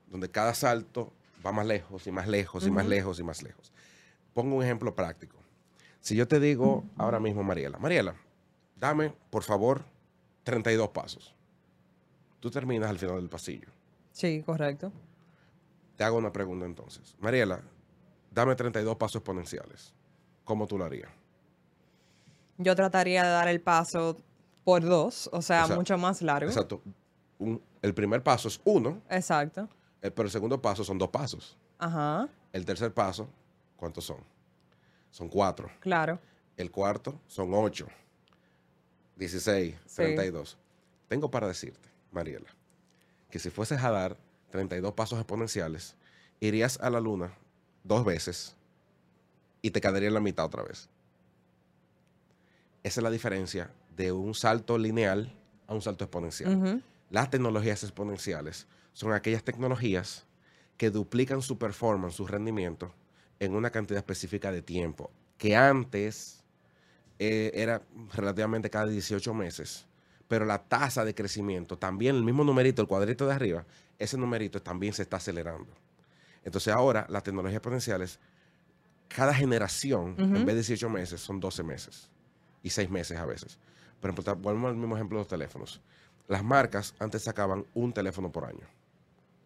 donde 0.08 0.30
cada 0.30 0.54
salto 0.54 1.12
va 1.46 1.52
más 1.52 1.66
lejos 1.66 2.08
y 2.08 2.12
más 2.12 2.28
lejos 2.28 2.66
y 2.66 2.72
más 2.72 2.88
lejos 2.88 3.20
y 3.20 3.24
más 3.24 3.44
lejos. 3.44 3.72
Pongo 4.34 4.56
un 4.56 4.64
ejemplo 4.64 4.96
práctico. 4.96 5.38
Si 6.00 6.16
yo 6.16 6.28
te 6.28 6.40
digo 6.40 6.84
ahora 6.96 7.20
mismo, 7.20 7.44
Mariela, 7.44 7.78
Mariela, 7.80 8.16
dame, 8.76 9.14
por 9.30 9.44
favor, 9.44 9.84
32 10.44 10.90
pasos 10.90 11.38
tú 12.40 12.52
terminas 12.52 12.90
al 12.90 12.98
final 12.98 13.18
del 13.18 13.30
pasillo. 13.30 13.68
Sí, 14.12 14.44
correcto. 14.46 14.92
Te 15.96 16.04
hago 16.04 16.18
una 16.18 16.32
pregunta 16.32 16.66
entonces. 16.66 17.16
Mariela, 17.20 17.62
dame 18.32 18.56
32 18.56 18.96
pasos 18.96 19.18
exponenciales. 19.18 19.94
¿Cómo 20.44 20.68
tú 20.68 20.78
lo 20.78 20.86
harías? 20.86 21.10
Yo 22.58 22.76
trataría 22.76 23.24
de 23.24 23.30
dar 23.30 23.48
el 23.48 23.62
paso 23.62 24.18
por 24.64 24.84
dos, 24.84 25.30
o 25.32 25.42
sea, 25.42 25.68
mucho 25.68 25.98
más 25.98 26.22
largo. 26.22 26.50
Exacto. 26.50 26.82
el 27.82 27.94
primer 27.94 28.24
paso 28.24 28.48
es 28.48 28.60
uno. 28.64 29.02
Exacto. 29.10 29.70
pero 30.02 30.24
el 30.24 30.32
segundo 30.32 30.62
paso 30.62 30.84
son 30.84 30.98
dos 30.98 31.10
pasos. 31.10 31.58
Ajá. 31.78 32.28
El 32.52 32.66
tercer 32.66 32.94
paso, 32.94 33.30
¿cuántos 33.76 34.06
son? 34.06 34.18
Son 35.12 35.30
cuatro. 35.30 35.70
Claro. 35.80 36.20
El 36.56 36.72
cuarto 36.72 37.20
son 37.28 37.54
ocho. 37.54 37.88
16, 39.18 39.76
32. 39.96 40.58
Tengo 41.08 41.32
para 41.32 41.48
decirte 41.48 41.90
Mariela, 42.12 42.50
que 43.30 43.40
si 43.40 43.50
fueses 43.50 43.84
a 43.84 43.92
dar 43.92 44.18
32 44.52 44.94
pasos 44.94 45.20
exponenciales, 45.20 45.96
irías 46.40 46.80
a 46.82 46.90
la 46.90 47.00
luna 47.00 47.34
dos 47.84 48.06
veces 48.06 48.56
y 49.62 49.72
te 49.72 49.82
quedaría 49.82 50.08
en 50.08 50.14
la 50.14 50.20
mitad 50.20 50.46
otra 50.46 50.64
vez. 50.64 50.90
Esa 52.84 53.00
es 53.00 53.04
la 53.04 53.12
diferencia 53.12 53.72
de 53.96 54.12
un 54.12 54.34
salto 54.34 54.78
lineal 54.78 55.34
a 55.68 55.74
un 55.74 55.82
salto 55.82 56.06
exponencial. 56.06 56.82
Las 57.10 57.30
tecnologías 57.30 57.84
exponenciales 57.84 58.68
son 58.94 59.14
aquellas 59.14 59.44
tecnologías 59.44 60.26
que 60.78 60.90
duplican 60.90 61.42
su 61.42 61.58
performance, 61.58 62.16
su 62.16 62.28
rendimiento, 62.28 62.94
en 63.40 63.54
una 63.54 63.72
cantidad 63.72 63.98
específica 63.98 64.52
de 64.52 64.62
tiempo, 64.62 65.12
que 65.38 65.56
antes 65.56 66.44
eh, 67.20 67.52
era 67.54 67.82
relativamente 68.14 68.70
cada 68.70 68.88
18 68.88 69.34
meses, 69.34 69.86
pero 70.28 70.46
la 70.46 70.64
tasa 70.64 71.06
de 71.06 71.16
crecimiento, 71.16 71.78
también 71.78 72.16
el 72.16 72.24
mismo 72.24 72.44
numerito, 72.44 72.82
el 72.82 72.88
cuadrito 72.88 73.26
de 73.26 73.34
arriba, 73.34 73.66
ese 73.98 74.18
numerito 74.18 74.62
también 74.62 74.94
se 74.94 75.04
está 75.04 75.18
acelerando. 75.18 75.72
Entonces 76.44 76.74
ahora 76.74 77.06
las 77.10 77.24
tecnologías 77.24 77.58
exponenciales, 77.58 78.20
cada 79.08 79.34
generación, 79.34 80.16
en 80.18 80.46
vez 80.46 80.48
de 80.48 80.56
18 80.56 80.90
meses, 80.90 81.22
son 81.22 81.40
12 81.40 81.64
meses 81.64 82.10
y 82.64 82.70
6 82.70 82.90
meses 82.90 83.18
a 83.18 83.26
veces. 83.26 83.60
Por 84.00 84.12
ejemplo, 84.12 84.36
volvemos 84.36 84.70
al 84.70 84.78
mismo 84.78 84.96
ejemplo 84.96 85.18
de 85.18 85.22
los 85.22 85.28
teléfonos. 85.28 85.82
Las 86.28 86.44
marcas 86.44 86.94
antes 87.00 87.24
sacaban 87.24 87.66
un 87.74 87.94
teléfono 87.94 88.32
por 88.32 88.46
año. 88.46 88.68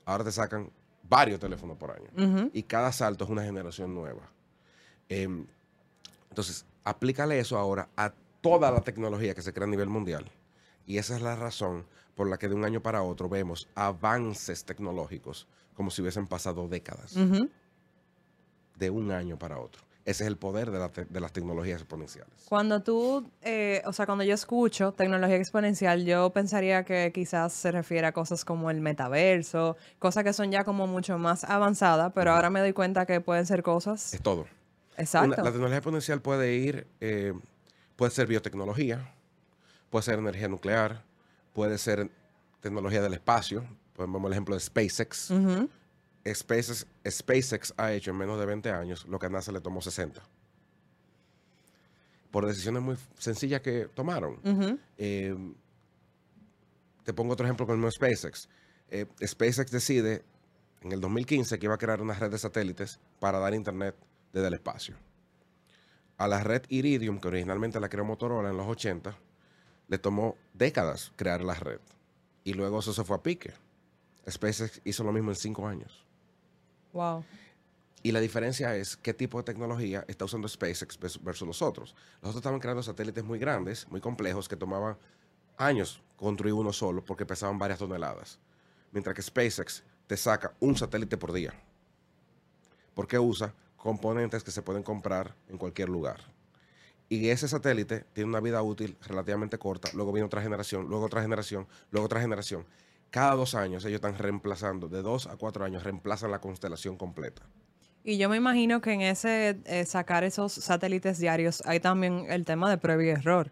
Ahora 0.06 0.24
te 0.24 0.32
sacan 0.32 0.72
varios 1.04 1.40
teléfonos 1.40 1.78
por 1.78 1.92
año. 1.92 2.50
Y 2.54 2.64
cada 2.64 2.92
salto 2.92 3.24
es 3.24 3.30
una 3.30 3.44
generación 3.44 3.94
nueva. 3.94 4.24
Em, 5.10 5.46
entonces, 6.30 6.66
aplícale 6.84 7.40
eso 7.40 7.58
ahora 7.58 7.90
a 7.96 8.14
toda 8.42 8.72
la 8.72 8.82
tecnología 8.82 9.36
que 9.36 9.42
se 9.42 9.54
crea 9.54 9.68
a 9.68 9.70
nivel 9.70 9.90
mundial. 9.90 10.32
Y 10.86 10.98
esa 10.98 11.16
es 11.16 11.22
la 11.22 11.36
razón 11.36 11.86
por 12.16 12.28
la 12.28 12.38
que 12.38 12.48
de 12.48 12.56
un 12.56 12.66
año 12.66 12.82
para 12.82 13.04
otro 13.04 13.30
vemos 13.30 13.68
avances 13.76 14.66
tecnológicos 14.66 15.48
como 15.76 15.92
si 15.92 16.02
hubiesen 16.02 16.28
pasado 16.28 16.68
décadas. 16.68 17.16
De 18.76 18.90
un 18.90 19.12
año 19.12 19.38
para 19.38 19.60
otro. 19.60 19.84
Ese 20.04 20.24
es 20.24 20.28
el 20.28 20.38
poder 20.38 20.72
de, 20.72 21.20
las 21.20 21.32
tecnologías 21.32 21.80
exponenciales. 21.80 22.34
Cuando 22.50 22.82
tú, 22.82 23.30
eh, 23.44 23.84
o 23.86 23.94
sea, 23.94 24.08
cuando 24.08 24.24
yo 24.24 24.34
escucho 24.34 24.94
tecnología 24.94 25.36
exponencial, 25.36 26.06
yo 26.06 26.32
pensaría 26.32 26.84
que 26.84 27.12
quizás 27.14 27.54
se 27.54 27.72
refiere 27.72 28.08
a 28.08 28.12
cosas 28.12 28.44
como 28.44 28.72
el 28.72 28.82
metaverso, 28.82 29.78
cosas 30.00 30.24
que 30.24 30.34
son 30.34 30.52
ya 30.52 30.64
como 30.64 30.88
mucho 30.88 31.20
más 31.20 31.44
avanzadas, 31.44 32.12
pero 32.16 32.32
ahora 32.32 32.50
me 32.50 32.60
doy 32.62 32.74
cuenta 32.74 33.06
que 33.06 33.22
pueden 33.22 33.46
ser 33.46 33.62
cosas... 33.62 34.14
Es 34.14 34.22
todo. 34.22 34.48
Exacto. 34.98 35.38
la 35.38 35.52
tecnología 35.52 35.78
exponencial 35.78 36.22
puede 36.22 36.56
ir, 36.56 36.88
eh, 37.00 37.34
puede 37.96 38.12
ser 38.12 38.28
biotecnología, 38.28 39.14
puede 39.90 40.04
ser 40.04 40.20
energía 40.20 40.48
nuclear, 40.48 41.04
puede 41.54 41.78
ser 41.78 42.10
tecnología 42.60 43.02
del 43.02 43.14
espacio, 43.14 43.64
ponemos 43.96 44.26
el 44.26 44.34
ejemplo 44.34 44.56
de 44.56 44.62
SpaceX. 44.62 45.32
SpaceX, 46.26 46.86
SpaceX 47.08 47.74
ha 47.78 47.92
hecho 47.94 48.12
en 48.12 48.18
menos 48.18 48.40
de 48.40 48.46
20 48.46 48.70
años 48.70 49.06
lo 49.08 49.18
que 49.20 49.26
a 49.26 49.30
NASA 49.30 49.52
le 49.52 49.62
tomó 49.62 49.82
60. 49.82 50.22
Por 52.30 52.46
decisiones 52.46 52.82
muy 52.82 52.96
sencillas 53.18 53.62
que 53.62 53.90
tomaron. 53.94 54.40
Eh, 54.98 55.36
te 57.04 57.14
pongo 57.14 57.34
otro 57.34 57.46
ejemplo 57.46 57.66
con 57.66 57.76
el 57.76 57.80
mismo 57.80 57.92
SpaceX. 57.92 58.48
Eh, 58.90 59.06
SpaceX 59.26 59.72
decide 59.72 60.24
en 60.82 60.92
el 60.92 61.02
2015 61.02 61.60
que 61.60 61.66
iba 61.66 61.76
a 61.76 61.78
crear 61.78 62.02
una 62.02 62.14
red 62.14 62.32
de 62.32 62.38
satélites 62.38 63.00
para 63.20 63.40
dar 63.40 63.54
internet 63.54 63.96
desde 64.32 64.48
el 64.48 64.54
espacio. 64.54 64.96
A 66.18 66.28
la 66.28 66.44
red 66.44 66.64
Iridium, 66.70 67.20
que 67.20 67.28
originalmente 67.30 67.80
la 67.80 67.90
creó 67.90 68.06
Motorola 68.06 68.50
en 68.50 68.58
los 68.58 68.68
80, 68.68 69.18
le 69.88 69.98
tomó 69.98 70.38
décadas 70.54 71.12
crear 71.16 71.42
la 71.42 71.56
red. 71.56 71.80
Y 72.44 72.54
luego 72.54 72.80
eso 72.80 72.94
se 72.94 73.04
fue 73.04 73.18
a 73.18 73.24
pique. 73.24 73.54
SpaceX 74.30 74.82
hizo 74.84 75.04
lo 75.04 75.12
mismo 75.12 75.32
en 75.32 75.36
cinco 75.36 75.68
años. 75.68 76.06
Wow. 76.94 77.24
Y 78.04 78.12
la 78.12 78.20
diferencia 78.20 78.76
es 78.76 78.98
qué 78.98 79.14
tipo 79.14 79.38
de 79.38 79.44
tecnología 79.44 80.04
está 80.08 80.26
usando 80.26 80.48
SpaceX 80.48 80.98
versus 81.22 81.48
los 81.48 81.62
otros. 81.62 81.96
Los 82.22 82.30
otros 82.30 82.38
estaban 82.38 82.60
creando 82.60 82.82
satélites 82.82 83.24
muy 83.24 83.38
grandes, 83.38 83.88
muy 83.90 84.02
complejos, 84.02 84.50
que 84.50 84.56
tomaban 84.56 84.98
años 85.58 86.02
construir 86.18 86.54
uno 86.54 86.74
solo 86.74 87.06
porque 87.06 87.26
pesaban 87.26 87.60
varias 87.60 87.80
toneladas. 87.80 88.40
Mientras 88.92 89.16
que 89.16 89.22
SpaceX 89.22 89.84
te 90.08 90.18
saca 90.18 90.54
un 90.60 90.76
satélite 90.76 91.18
por 91.18 91.32
día. 91.32 91.54
Porque 92.96 93.20
usa 93.20 93.54
componentes 93.78 94.44
que 94.44 94.52
se 94.52 94.64
pueden 94.64 94.84
comprar 94.84 95.36
en 95.48 95.58
cualquier 95.58 95.90
lugar. 95.90 96.22
Y 97.08 97.30
ese 97.30 97.48
satélite 97.48 98.06
tiene 98.14 98.30
una 98.30 98.40
vida 98.40 98.62
útil 98.64 98.98
relativamente 99.02 99.58
corta, 99.58 99.90
luego 99.94 100.12
viene 100.12 100.26
otra 100.26 100.42
generación, 100.42 100.88
luego 100.88 101.06
otra 101.06 101.22
generación, 101.22 101.68
luego 101.92 102.06
otra 102.06 102.22
generación 102.22 102.66
cada 103.12 103.36
dos 103.36 103.54
años 103.56 103.86
ellos 103.86 103.96
están 103.96 104.18
reemplazando, 104.18 104.88
de 104.88 105.02
dos 105.02 105.28
a 105.28 105.36
cuatro 105.36 105.66
años, 105.66 105.84
reemplazan 105.84 106.32
la 106.32 106.40
constelación 106.40 106.98
completa. 106.98 107.44
Y 108.04 108.18
yo 108.18 108.30
me 108.30 108.38
imagino 108.38 108.82
que 108.82 108.94
en 108.94 109.02
ese 109.02 109.60
eh, 109.66 109.86
sacar 109.86 110.24
esos 110.24 110.54
satélites 110.54 111.20
diarios 111.20 111.62
hay 111.66 111.80
también 111.80 112.26
el 112.30 112.46
tema 112.46 112.70
de 112.70 112.78
prueba 112.78 113.04
y 113.04 113.10
error, 113.10 113.52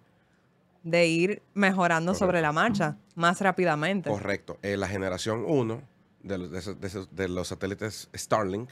de 0.82 1.08
ir 1.08 1.44
mejorando 1.54 2.16
sobre 2.16 2.42
la 2.42 2.51
marcha 2.51 2.98
más 3.16 3.42
rápidamente. 3.42 4.10
Correcto. 4.10 4.58
Eh, 4.63 4.78
la 4.78 4.88
generación 4.88 5.44
1 5.46 5.82
de, 6.24 7.28
los 7.28 7.48
satélites 7.48 8.10
Starlink 8.16 8.70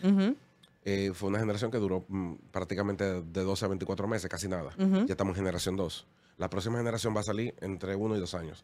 eh, 0.83 1.11
fue 1.13 1.29
una 1.29 1.39
generación 1.39 1.69
que 1.69 1.77
duró 1.77 2.05
mm, 2.07 2.35
prácticamente 2.51 3.21
de 3.21 3.43
12 3.43 3.65
a 3.65 3.67
24 3.67 4.07
meses, 4.07 4.29
casi 4.29 4.47
nada. 4.47 4.71
Ya 4.77 5.13
estamos 5.13 5.33
en 5.33 5.43
generación 5.43 5.75
2. 5.75 6.07
La 6.37 6.49
próxima 6.49 6.77
generación 6.77 7.15
va 7.15 7.19
a 7.19 7.23
salir 7.23 7.53
entre 7.61 7.95
uno 7.95 8.15
y 8.15 8.19
dos 8.19 8.33
años 8.35 8.63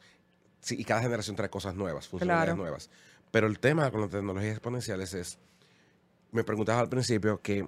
sí, 0.63 0.75
y 0.79 0.84
cada 0.84 1.01
generación 1.01 1.36
trae 1.36 1.50
cosas 1.50 1.75
nuevas, 1.75 2.08
funcionalidades 2.08 2.55
nuevas. 2.55 2.89
Pero 3.32 3.48
el 3.48 3.60
tema 3.60 3.91
con 3.91 4.01
las 4.01 4.10
tecnologías 4.10 4.53
exponenciales 4.53 5.13
es, 5.13 5.38
me 6.32 6.43
preguntabas 6.43 6.82
al 6.82 6.89
principio 6.89 7.41
que 7.41 7.67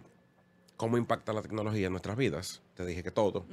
cómo 0.77 0.97
impacta 0.97 1.33
la 1.33 1.41
tecnología 1.41 1.87
en 1.87 1.91
nuestras 1.93 2.17
vidas. 2.17 2.61
Te 2.73 2.85
dije 2.85 3.03
que 3.03 3.11
todo. 3.11 3.45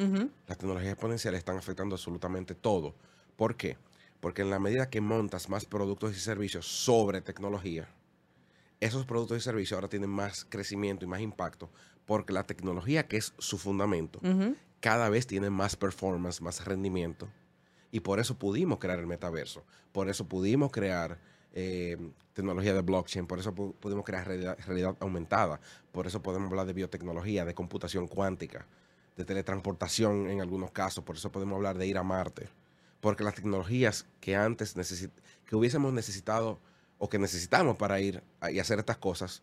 Las 0.46 0.58
tecnologías 0.58 0.92
exponenciales 0.92 1.38
están 1.38 1.56
afectando 1.56 1.94
absolutamente 1.94 2.54
todo. 2.54 2.94
¿Por 3.37 3.56
qué? 3.56 3.76
Porque 4.20 4.42
en 4.42 4.50
la 4.50 4.58
medida 4.58 4.88
que 4.88 5.00
montas 5.00 5.49
más 5.49 5.64
productos 5.64 6.16
y 6.16 6.20
servicios 6.20 6.66
sobre 6.66 7.20
tecnología, 7.20 7.88
esos 8.80 9.04
productos 9.06 9.38
y 9.38 9.40
servicios 9.40 9.76
ahora 9.76 9.88
tienen 9.88 10.11
más 10.11 10.44
crecimiento 10.49 11.04
y 11.04 11.08
más 11.08 11.20
impacto 11.20 11.70
porque 12.06 12.32
la 12.32 12.44
tecnología, 12.44 13.06
que 13.06 13.16
es 13.16 13.32
su 13.38 13.58
fundamento, 13.58 14.20
cada 14.80 15.08
vez 15.08 15.26
tiene 15.26 15.50
más 15.50 15.76
performance, 15.76 16.40
más 16.40 16.64
rendimiento 16.64 17.28
y 17.92 18.00
por 18.00 18.18
eso 18.18 18.37
pudimos 18.37 18.78
crear 18.80 18.99
el 18.99 19.06
metaverso, 19.06 19.62
por 19.92 20.08
eso 20.08 20.26
pudimos 20.26 20.72
crear 20.72 21.18
eh, 21.52 21.99
tecnología 22.32 22.72
de 22.72 22.80
blockchain, 22.80 23.26
por 23.26 23.38
eso 23.38 23.54
pudimos 23.54 24.04
crear 24.04 24.26
realidad, 24.26 24.96
aumentada, 24.99 25.61
por 25.92 26.06
eso 26.06 26.22
podemos 26.22 26.50
hablar 26.50 26.66
de 26.66 26.72
biotecnología, 26.72 27.44
de 27.44 27.54
computación 27.54 28.08
cuántica, 28.08 28.66
de 29.16 29.26
teletransportación 29.26 30.30
en 30.30 30.40
algunos 30.40 30.70
casos, 30.70 31.04
por 31.04 31.16
eso 31.16 31.30
podemos 31.30 31.56
hablar 31.56 31.76
de 31.76 31.87
ir 31.87 31.99
a 31.99 32.02
Marte, 32.02 32.49
porque 33.00 33.25
las 33.25 33.34
tecnologías 33.34 34.06
que 34.20 34.34
antes 34.34 34.75
que 35.44 35.54
hubiésemos 35.54 35.92
necesitado 35.92 36.58
o 36.96 37.11
que 37.11 37.18
necesitamos 37.18 37.76
para 37.76 38.00
ir 38.00 38.22
y 38.50 38.58
hacer 38.58 38.78
estas 38.78 38.96
cosas, 38.96 39.42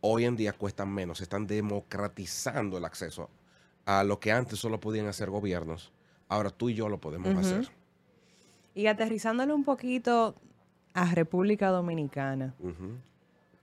hoy 0.00 0.24
en 0.24 0.36
día 0.36 0.54
cuestan 0.54 0.88
menos, 0.88 1.20
están 1.20 1.46
democratizando 1.46 2.78
el 2.78 2.86
acceso 2.86 3.28
a 3.84 4.04
lo 4.04 4.18
que 4.20 4.32
antes 4.32 4.58
solo 4.58 4.80
podían 4.80 5.08
hacer 5.08 5.28
gobiernos, 5.28 5.92
ahora 6.28 6.48
tú 6.48 6.70
y 6.70 6.74
yo 6.74 6.88
lo 6.88 6.98
podemos 6.98 7.36
hacer. 7.36 7.79
Y 8.74 8.86
aterrizándole 8.86 9.52
un 9.52 9.64
poquito 9.64 10.34
a 10.94 11.12
República 11.14 11.68
Dominicana, 11.68 12.54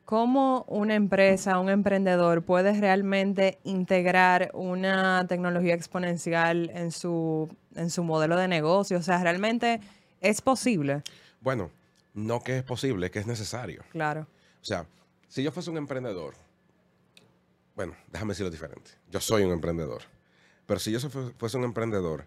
¿cómo 0.05 0.65
una 0.67 0.95
empresa, 0.95 1.59
un 1.59 1.69
emprendedor 1.69 2.43
puede 2.43 2.73
realmente 2.79 3.59
integrar 3.63 4.51
una 4.53 5.25
tecnología 5.27 5.73
exponencial 5.73 6.69
en 6.73 6.91
su, 6.91 7.49
en 7.75 7.89
su 7.89 8.03
modelo 8.03 8.37
de 8.37 8.47
negocio? 8.47 8.97
O 8.97 9.01
sea, 9.01 9.21
¿realmente 9.21 9.81
es 10.21 10.41
posible? 10.41 11.03
Bueno, 11.41 11.69
no 12.13 12.41
que 12.41 12.57
es 12.57 12.63
posible, 12.63 13.11
que 13.11 13.19
es 13.19 13.27
necesario. 13.27 13.83
Claro. 13.91 14.27
O 14.61 14.65
sea, 14.65 14.85
si 15.27 15.43
yo 15.43 15.51
fuese 15.51 15.69
un 15.69 15.77
emprendedor, 15.77 16.35
bueno, 17.75 17.93
déjame 18.11 18.31
decirlo 18.31 18.49
diferente. 18.49 18.91
Yo 19.11 19.19
soy 19.19 19.43
un 19.43 19.51
emprendedor. 19.51 20.01
Pero 20.65 20.79
si 20.79 20.91
yo 20.91 20.99
fuese 20.99 21.57
un 21.57 21.63
emprendedor 21.63 22.25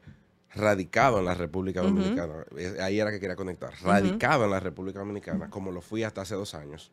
radicado 0.54 1.18
en 1.20 1.26
la 1.26 1.34
República 1.34 1.80
Dominicana, 1.80 2.44
ahí 2.82 2.98
era 2.98 3.10
que 3.10 3.20
quería 3.20 3.36
conectar, 3.36 3.72
radicado 3.82 4.44
en 4.44 4.50
la 4.50 4.60
República 4.60 4.98
Dominicana, 4.98 5.48
como 5.50 5.70
lo 5.70 5.80
fui 5.80 6.02
hasta 6.02 6.22
hace 6.22 6.34
dos 6.34 6.54
años, 6.54 6.90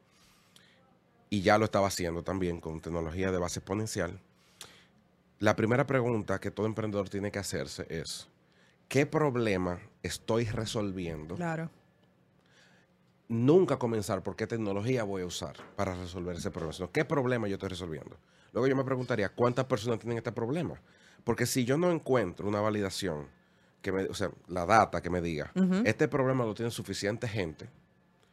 y 1.29 1.41
ya 1.41 1.57
lo 1.57 1.65
estaba 1.65 1.87
haciendo 1.87 2.23
también 2.23 2.61
con 2.61 2.79
tecnología 2.79 3.31
de 3.31 3.37
base 3.39 3.59
exponencial, 3.59 4.19
la 5.39 5.55
primera 5.55 5.85
pregunta 5.85 6.39
que 6.39 6.51
todo 6.51 6.65
emprendedor 6.65 7.09
tiene 7.09 7.31
que 7.31 7.39
hacerse 7.39 7.85
es, 7.89 8.27
¿qué 8.87 9.05
problema 9.05 9.79
estoy 10.01 10.45
resolviendo? 10.45 11.35
Claro. 11.35 11.69
Nunca 13.27 13.77
comenzar 13.77 14.23
por 14.23 14.35
qué 14.35 14.47
tecnología 14.47 15.03
voy 15.03 15.23
a 15.23 15.25
usar 15.25 15.57
para 15.75 15.93
resolver 15.95 16.37
ese 16.37 16.49
problema, 16.49 16.73
sino 16.73 16.91
qué 16.91 17.05
problema 17.05 17.47
yo 17.47 17.55
estoy 17.55 17.69
resolviendo. 17.69 18.17
Luego 18.53 18.67
yo 18.67 18.75
me 18.75 18.83
preguntaría, 18.83 19.29
¿cuántas 19.29 19.65
personas 19.65 19.99
tienen 19.99 20.17
este 20.17 20.31
problema? 20.31 20.81
Porque 21.23 21.45
si 21.45 21.65
yo 21.65 21.77
no 21.77 21.91
encuentro 21.91 22.47
una 22.47 22.61
validación 22.61 23.27
que 23.87 23.93
me, 23.93 24.03
o 24.03 24.13
sea, 24.13 24.29
la 24.49 24.65
data 24.65 25.01
que 25.01 25.09
me 25.09 25.21
diga, 25.21 25.53
este 25.85 26.09
problema 26.09 26.43
lo 26.43 26.53
tiene 26.53 26.71
suficiente 26.71 27.25
gente. 27.25 27.69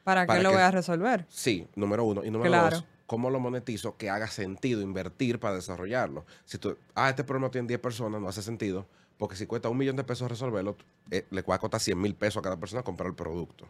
¿Para, 0.03 0.27
que 0.27 0.43
lo 0.43 0.51
voy 0.51 0.61
a 0.61 0.73
resolver? 0.73 1.27
Sí, 1.29 1.69
número 1.77 2.03
uno. 2.03 2.25
Y 2.25 2.31
número 2.33 2.51
dos, 2.71 2.85
¿cómo 3.07 3.31
lo 3.31 3.39
monetizo 3.39 3.97
que 3.97 4.11
haga 4.11 4.27
sentido 4.27 4.83
invertir 4.83 5.39
para 5.39 5.55
desarrollarlo? 5.55 6.27
Si 6.45 6.59
tú, 6.59 6.77
ah, 6.97 7.09
este 7.09 7.23
problema 7.23 7.53
tiene 7.53 7.69
10 7.69 7.79
personas, 7.79 8.21
no 8.21 8.29
hace 8.29 8.43
sentido, 8.43 8.89
porque 9.17 9.37
si 9.37 9.47
cuesta 9.47 9.69
un 9.69 9.79
millón 9.79 9.95
de 9.95 10.03
pesos 10.03 10.29
resolverlo, 10.29 10.77
eh, 11.13 11.25
le 11.31 11.45
cuesta 11.45 11.79
100 11.79 12.01
mil 12.01 12.17
pesos 12.17 12.39
a 12.39 12.43
cada 12.43 12.57
persona 12.57 12.83
comprar 12.83 13.09
el 13.09 13.15
producto. 13.15 13.69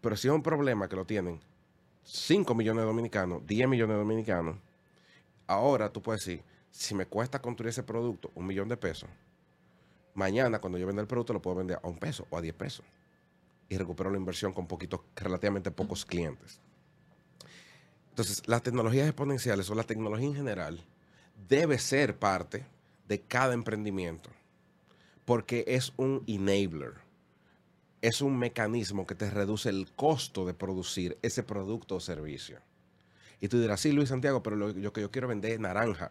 Pero 0.00 0.16
si 0.16 0.26
es 0.26 0.34
un 0.34 0.42
problema 0.42 0.88
que 0.88 0.96
lo 0.96 1.04
tienen 1.04 1.38
5 2.02 2.56
millones 2.56 2.82
de 2.82 2.86
dominicanos, 2.86 3.46
10 3.46 3.68
millones 3.68 3.94
de 3.94 4.00
dominicanos, 4.00 4.56
ahora 5.46 5.92
tú 5.92 6.02
puedes 6.02 6.24
decir, 6.24 6.42
si 6.72 6.96
me 6.96 7.06
cuesta 7.06 7.40
construir 7.40 7.68
ese 7.70 7.84
producto 7.84 8.32
un 8.34 8.48
millón 8.48 8.68
de 8.68 8.76
pesos, 8.76 9.08
mañana 10.20 10.60
cuando 10.60 10.78
yo 10.78 10.86
venda 10.86 11.00
el 11.02 11.08
producto 11.08 11.32
lo 11.32 11.40
puedo 11.40 11.56
vender 11.56 11.80
a 11.82 11.88
un 11.88 11.98
peso 11.98 12.26
o 12.30 12.36
a 12.36 12.40
10 12.40 12.54
pesos 12.54 12.84
y 13.70 13.78
recupero 13.78 14.10
la 14.10 14.18
inversión 14.18 14.52
con 14.52 14.66
poquitos, 14.66 15.00
relativamente 15.16 15.70
pocos 15.70 16.04
clientes. 16.04 16.60
Entonces, 18.10 18.46
las 18.46 18.62
tecnologías 18.62 19.06
exponenciales 19.06 19.70
o 19.70 19.74
la 19.74 19.84
tecnología 19.84 20.26
en 20.26 20.34
general 20.34 20.84
debe 21.48 21.78
ser 21.78 22.18
parte 22.18 22.66
de 23.08 23.20
cada 23.22 23.54
emprendimiento 23.54 24.30
porque 25.24 25.64
es 25.68 25.92
un 25.96 26.24
enabler. 26.26 26.94
Es 28.02 28.20
un 28.20 28.36
mecanismo 28.36 29.06
que 29.06 29.14
te 29.14 29.30
reduce 29.30 29.68
el 29.68 29.88
costo 29.94 30.44
de 30.44 30.54
producir 30.54 31.18
ese 31.22 31.42
producto 31.42 31.96
o 31.96 32.00
servicio. 32.00 32.58
Y 33.40 33.48
tú 33.48 33.60
dirás, 33.60 33.80
sí, 33.80 33.92
Luis 33.92 34.08
Santiago, 34.08 34.42
pero 34.42 34.56
lo, 34.56 34.92
que 34.92 35.00
yo 35.00 35.10
quiero 35.10 35.28
vender 35.28 35.60
naranja. 35.60 36.10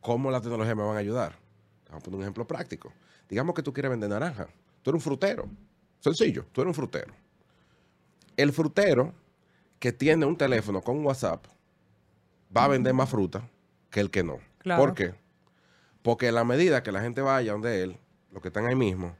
¿Cómo 0.00 0.30
la 0.30 0.40
tecnología 0.40 0.74
me 0.74 0.82
va 0.82 0.94
a 0.94 0.98
ayudar? 0.98 1.47
Vamos 1.88 2.02
a 2.02 2.04
poner 2.04 2.16
un 2.18 2.22
ejemplo 2.22 2.46
práctico. 2.46 2.92
Digamos 3.28 3.54
que 3.54 3.62
tú 3.62 3.72
quieres 3.72 3.90
vender 3.90 4.10
naranja. 4.10 4.48
Tú 4.82 4.90
eres 4.90 5.00
un 5.00 5.00
frutero. 5.00 5.48
Sencillo, 6.00 6.46
tú 6.52 6.60
eres 6.60 6.68
un 6.68 6.74
frutero. 6.74 7.12
El 8.36 8.52
frutero 8.52 9.12
que 9.78 9.92
tiene 9.92 10.26
un 10.26 10.36
teléfono 10.36 10.80
con 10.80 11.04
WhatsApp 11.04 11.44
va 12.56 12.64
a 12.64 12.68
vender 12.68 12.94
más 12.94 13.08
fruta 13.08 13.48
que 13.90 14.00
el 14.00 14.10
que 14.10 14.22
no. 14.22 14.38
¿Por 14.76 14.94
qué? 14.94 15.14
Porque 16.02 16.28
a 16.28 16.32
la 16.32 16.44
medida 16.44 16.82
que 16.82 16.92
la 16.92 17.00
gente 17.00 17.20
vaya 17.20 17.52
donde 17.52 17.82
él, 17.82 17.96
los 18.32 18.42
que 18.42 18.48
están 18.48 18.66
ahí 18.66 18.74
mismo, 18.74 19.16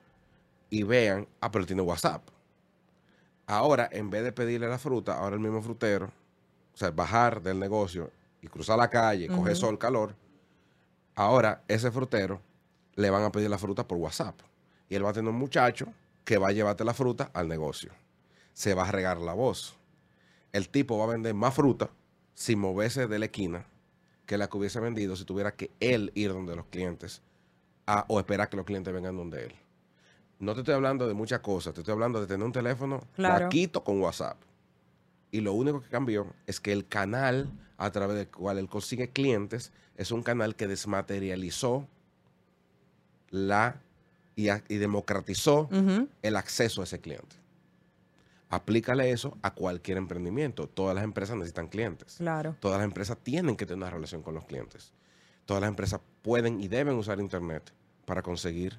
y 0.71 0.83
vean, 0.83 1.27
ah, 1.41 1.51
pero 1.51 1.67
tiene 1.67 1.83
WhatsApp. 1.83 2.29
Ahora, 3.47 3.89
en 3.91 4.11
vez 4.11 4.23
de 4.25 4.33
pedirle 4.33 4.69
la 4.69 4.79
fruta, 4.79 5.19
ahora 5.19 5.35
el 5.35 5.41
mismo 5.41 5.63
frutero, 5.63 6.07
o 6.75 6.77
sea, 6.77 6.91
bajar 6.91 7.43
del 7.43 7.59
negocio 7.59 8.11
y 8.43 8.47
cruzar 8.47 8.79
la 8.79 8.89
calle, 8.89 9.27
coger 9.29 9.57
sol, 9.57 9.79
calor, 9.79 10.15
ahora 11.15 11.63
ese 11.67 11.91
frutero 11.91 12.41
le 12.99 13.11
van 13.11 13.23
a 13.23 13.31
pedir 13.31 13.49
la 13.49 13.59
fruta 13.59 13.87
por 13.87 13.97
WhatsApp. 13.99 14.40
Y 14.88 14.97
él 14.97 15.05
va 15.05 15.11
a 15.11 15.12
tener 15.12 15.31
un 15.31 15.38
muchacho 15.38 15.87
que 16.25 16.37
va 16.37 16.49
a 16.49 16.52
llevarte 16.52 16.85
la 16.85 16.93
fruta 16.93 17.31
al 17.33 17.47
negocio. 17.47 17.93
Se 18.55 18.75
va 18.75 18.88
a 18.88 18.90
regar 18.90 19.19
la 19.19 19.35
voz. 19.35 19.76
El 20.52 20.69
tipo 20.69 20.99
va 20.99 21.05
a 21.05 21.09
vender 21.09 21.33
más 21.33 21.55
fruta 21.55 21.90
sin 22.35 22.59
moverse 22.59 23.07
de 23.07 23.19
la 23.21 23.26
esquina 23.26 23.67
que 24.26 24.37
la 24.37 24.49
que 24.49 24.57
hubiese 24.57 24.81
vendido 24.81 25.14
si 25.14 25.25
tuviera 25.25 25.55
que 25.55 25.71
él 25.78 26.11
ir 26.17 26.33
donde 26.33 26.57
los 26.57 26.67
clientes 26.67 27.23
o 28.09 28.19
esperar 28.19 28.49
que 28.49 28.57
los 28.57 28.67
clientes 28.67 28.93
vengan 28.93 29.17
donde 29.17 29.47
él. 29.47 29.55
No 30.40 30.55
te 30.55 30.61
estoy 30.61 30.75
hablando 30.75 31.07
de 31.07 31.14
muchas 31.14 31.38
cosas, 31.38 31.75
te 31.75 31.81
estoy 31.81 31.93
hablando 31.93 32.21
de 32.21 32.26
tener 32.26 32.45
un 32.45 32.52
teléfono 32.52 33.05
claro. 33.14 33.49
con 33.85 34.00
WhatsApp. 34.00 34.38
Y 35.31 35.40
lo 35.40 35.52
único 35.52 35.81
que 35.81 35.88
cambió 35.88 36.26
es 36.49 36.59
que 36.59 36.73
el 36.73 36.88
canal 36.88 37.49
a 37.76 37.93
través 37.93 38.17
del 38.17 38.28
cual 38.28 38.59
él 38.59 38.69
consigue 38.69 39.11
clientes 39.11 39.73
es 39.97 40.11
un 40.11 40.25
canal 40.25 40.57
que 40.57 40.67
desmaterializó 40.67 41.87
la 43.30 43.80
y, 44.37 44.47
democratizó 44.76 45.68
el 46.23 46.37
acceso 46.37 46.80
a 46.80 46.85
ese 46.85 47.00
cliente. 47.00 47.37
Aplícale 48.50 49.11
eso 49.11 49.37
a 49.42 49.52
cualquier 49.52 49.99
emprendimiento. 49.99 50.68
Todas 50.68 50.94
las 50.94 51.04
empresas 51.04 51.37
necesitan 51.37 51.68
clientes. 51.68 52.14
Claro. 52.16 52.56
Todas 52.61 52.78
las 52.78 52.87
empresas 52.87 53.18
tienen 53.23 53.56
que 53.56 53.66
tener 53.66 53.78
una 53.78 53.90
relación 53.90 54.23
con 54.23 54.35
los 54.35 54.47
clientes. 54.47 54.92
Todas 55.44 55.61
las 55.61 55.68
empresas 55.68 56.00
pueden 56.23 56.61
y 56.61 56.68
deben 56.68 56.97
usar 56.97 57.20
Internet 57.20 57.73
para 58.06 58.23
conseguir 58.23 58.78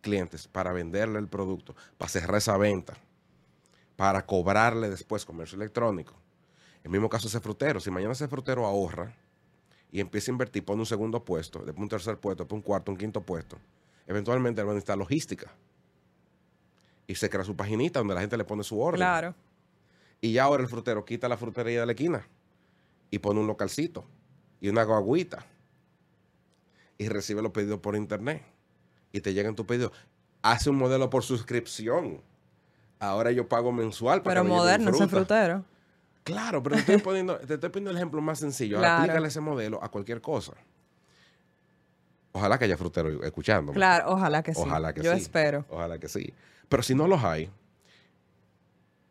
clientes, 0.00 0.48
para 0.48 0.72
venderle 0.72 1.18
el 1.18 1.28
producto, 1.28 1.76
para 1.96 2.08
cerrar 2.08 2.36
esa 2.36 2.56
venta, 2.56 2.94
para 3.96 4.24
cobrarle 4.26 4.90
después 4.90 5.24
comercio 5.24 5.56
electrónico. 5.56 6.14
El 6.82 6.90
mismo 6.90 7.08
caso 7.08 7.28
ese 7.28 7.40
frutero. 7.40 7.80
Si 7.80 7.90
mañana 7.90 8.12
ese 8.12 8.28
frutero 8.28 8.66
ahorra 8.66 9.14
y 9.92 10.00
empieza 10.00 10.30
a 10.30 10.34
invertir, 10.34 10.64
pone 10.64 10.80
un 10.80 10.86
segundo 10.86 11.24
puesto, 11.24 11.60
después 11.60 11.82
un 11.82 11.88
tercer 11.88 12.18
puesto, 12.18 12.44
después 12.44 12.58
un 12.58 12.62
cuarto, 12.62 12.90
un 12.90 12.98
quinto 12.98 13.20
puesto, 13.22 13.58
eventualmente 14.06 14.60
él 14.60 14.66
va 14.66 14.72
a 14.72 14.74
necesitar 14.74 14.98
logística. 14.98 15.52
Y 17.06 17.14
se 17.14 17.28
crea 17.28 17.44
su 17.44 17.54
paginita 17.54 18.00
donde 18.00 18.14
la 18.14 18.20
gente 18.20 18.36
le 18.36 18.44
pone 18.44 18.62
su 18.64 18.80
orden. 18.80 18.98
Claro. 18.98 19.34
Y 20.20 20.32
ya 20.32 20.44
ahora 20.44 20.62
el 20.62 20.68
frutero 20.68 21.04
quita 21.04 21.28
la 21.28 21.36
frutería 21.36 21.80
de 21.80 21.86
la 21.86 21.92
esquina 21.92 22.26
y 23.10 23.18
pone 23.18 23.40
un 23.40 23.46
localcito 23.46 24.04
y 24.60 24.68
una 24.68 24.82
guaguita 24.84 25.44
y 26.96 27.08
recibe 27.08 27.42
los 27.42 27.52
pedidos 27.52 27.80
por 27.80 27.96
internet 27.96 28.42
y 29.12 29.20
te 29.20 29.34
llegan 29.34 29.54
tus 29.54 29.66
pedidos. 29.66 29.92
Hace 30.42 30.70
un 30.70 30.76
modelo 30.76 31.10
por 31.10 31.22
suscripción. 31.22 32.22
Ahora 32.98 33.30
yo 33.32 33.48
pago 33.48 33.70
mensual 33.72 34.22
para 34.22 34.42
Pero 34.42 34.54
moderno 34.54 34.90
ese 34.90 35.08
frutero. 35.08 35.64
Claro, 36.22 36.62
pero 36.62 36.76
te 36.76 36.80
estoy, 36.80 36.98
poniendo, 37.02 37.36
te 37.38 37.54
estoy 37.54 37.68
poniendo 37.68 37.90
el 37.90 37.96
ejemplo 37.98 38.20
más 38.22 38.38
sencillo. 38.38 38.78
Ahora 38.78 38.98
aplícale 38.98 39.28
ese 39.28 39.40
modelo 39.40 39.82
a 39.82 39.90
cualquier 39.90 40.20
cosa. 40.20 40.54
Ojalá 42.36 42.58
que 42.58 42.64
haya 42.64 42.76
frutero 42.76 43.22
escuchando. 43.22 43.72
Claro, 43.72 44.10
ojalá 44.10 44.42
que 44.42 44.52
sí. 44.52 44.60
Ojalá 44.60 44.92
que 44.92 45.02
Yo 45.02 45.12
espero. 45.12 45.64
Ojalá 45.68 45.98
que 45.98 46.08
sí. 46.08 46.34
Pero 46.68 46.82
si 46.82 46.92
no 46.92 47.06
los 47.06 47.22
hay, 47.22 47.48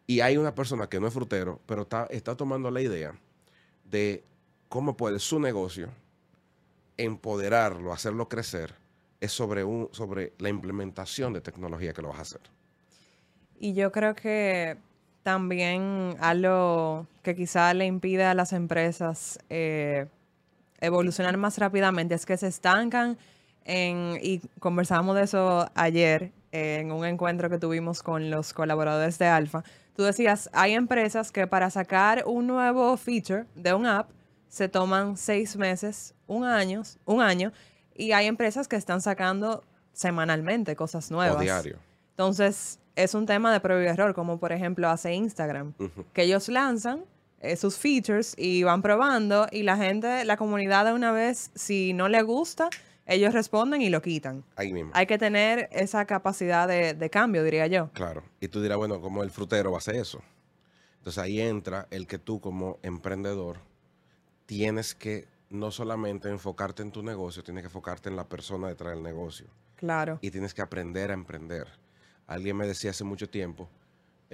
y 0.05 0.19
hay 0.19 0.35
una 0.35 0.53
persona 0.53 0.87
que 0.87 0.99
no 0.99 1.07
es 1.07 1.13
frutero, 1.13 1.61
pero 1.65 1.83
está, 1.83 2.05
está 2.09 2.35
tomando 2.35 2.69
la 2.69 2.81
idea 2.81 3.15
de 3.85 4.25
cómo 4.67 4.97
puede 4.97 5.19
su 5.19 5.39
negocio 5.39 5.87
empoderarlo, 6.97 7.93
hacerlo 7.93 8.27
crecer, 8.27 8.75
es 9.21 9.31
sobre, 9.31 9.63
un, 9.63 9.87
sobre 9.93 10.33
la 10.39 10.49
implementación 10.49 11.31
de 11.31 11.39
tecnología 11.39 11.93
que 11.93 12.01
lo 12.01 12.09
vas 12.09 12.19
a 12.19 12.21
hacer. 12.23 12.41
Y 13.57 13.73
yo 13.73 13.93
creo 13.93 14.15
que 14.15 14.77
también 15.23 16.17
algo 16.19 17.07
que 17.21 17.35
quizá 17.35 17.73
le 17.73 17.85
impida 17.85 18.31
a 18.31 18.33
las 18.33 18.51
empresas 18.51 19.39
eh, 19.49 20.07
evolucionar 20.83 21.37
más 21.37 21.57
rápidamente, 21.57 22.13
es 22.13 22.25
que 22.25 22.37
se 22.37 22.47
estancan 22.47 23.17
en, 23.65 24.19
y 24.21 24.39
conversábamos 24.59 25.15
de 25.15 25.23
eso 25.23 25.69
ayer 25.73 26.31
en 26.51 26.91
un 26.91 27.05
encuentro 27.05 27.49
que 27.49 27.57
tuvimos 27.57 28.03
con 28.03 28.29
los 28.29 28.53
colaboradores 28.53 29.17
de 29.17 29.27
Alfa. 29.27 29.63
Tú 29.95 30.03
decías, 30.03 30.49
hay 30.53 30.73
empresas 30.73 31.31
que 31.31 31.47
para 31.47 31.69
sacar 31.69 32.23
un 32.25 32.47
nuevo 32.47 32.95
feature 32.97 33.45
de 33.55 33.73
un 33.73 33.85
app 33.85 34.09
se 34.49 34.67
toman 34.67 35.17
seis 35.17 35.55
meses, 35.55 36.13
un 36.27 36.43
año, 36.43 36.83
un 37.05 37.21
año, 37.21 37.51
y 37.95 38.11
hay 38.11 38.27
empresas 38.27 38.67
que 38.67 38.75
están 38.75 39.01
sacando 39.01 39.63
semanalmente 39.93 40.75
cosas 40.75 41.09
nuevas. 41.09 41.37
O 41.37 41.41
diario. 41.41 41.77
Entonces, 42.11 42.79
es 42.95 43.13
un 43.13 43.25
tema 43.25 43.51
de 43.51 43.59
prueba 43.59 43.83
y 43.83 43.87
error, 43.87 44.13
como 44.13 44.37
por 44.37 44.51
ejemplo 44.51 44.89
hace 44.89 45.13
Instagram, 45.13 45.73
que 46.13 46.23
ellos 46.23 46.49
lanzan 46.49 47.05
eh, 47.43 47.57
sus 47.57 47.77
features 47.77 48.33
y 48.37 48.63
van 48.63 48.81
probando 48.81 49.47
y 49.51 49.63
la 49.63 49.75
gente, 49.75 50.23
la 50.23 50.37
comunidad 50.37 50.85
de 50.85 50.93
una 50.93 51.11
vez, 51.11 51.51
si 51.55 51.91
no 51.91 52.07
le 52.07 52.21
gusta, 52.21 52.69
ellos 53.05 53.33
responden 53.33 53.81
y 53.81 53.89
lo 53.89 54.01
quitan. 54.01 54.45
Ahí 54.55 54.71
mismo. 54.71 54.91
Hay 54.93 55.05
que 55.07 55.17
tener 55.17 55.67
esa 55.73 56.05
capacidad 56.05 56.69
de, 56.69 57.09
cambio, 57.09 57.43
diría 57.43 57.67
yo. 57.67 57.89
Claro. 57.91 58.23
Y 58.39 58.47
tú 58.47 58.61
dirás, 58.61 58.77
bueno, 58.77 59.01
¿cómo 59.01 59.23
el 59.23 59.29
frutero 59.29 59.71
va 59.71 59.77
a 59.77 59.79
hacer 59.79 59.95
eso? 59.95 60.21
Entonces 60.99 61.21
ahí 61.21 61.41
entra 61.41 61.85
el 61.91 62.07
que 62.07 62.17
tú 62.17 62.39
como 62.39 62.79
emprendedor 62.81 63.57
tienes 64.45 64.95
que 64.95 65.27
no 65.49 65.69
solamente 65.69 66.29
enfocarte 66.29 66.81
en 66.81 66.91
tu 66.91 67.03
negocio, 67.03 67.43
tienes 67.43 67.63
que 67.63 67.67
enfocarte 67.67 68.07
en 68.07 68.15
la 68.15 68.29
persona 68.29 68.69
detrás 68.69 68.93
del 68.93 69.03
negocio. 69.03 69.47
Claro. 69.75 70.17
Y 70.21 70.31
tienes 70.31 70.53
que 70.53 70.61
aprender 70.61 71.11
a 71.11 71.13
emprender. 71.13 71.67
Alguien 72.25 72.55
me 72.55 72.65
decía 72.65 72.91
hace 72.91 73.03
mucho 73.03 73.29
tiempo, 73.29 73.69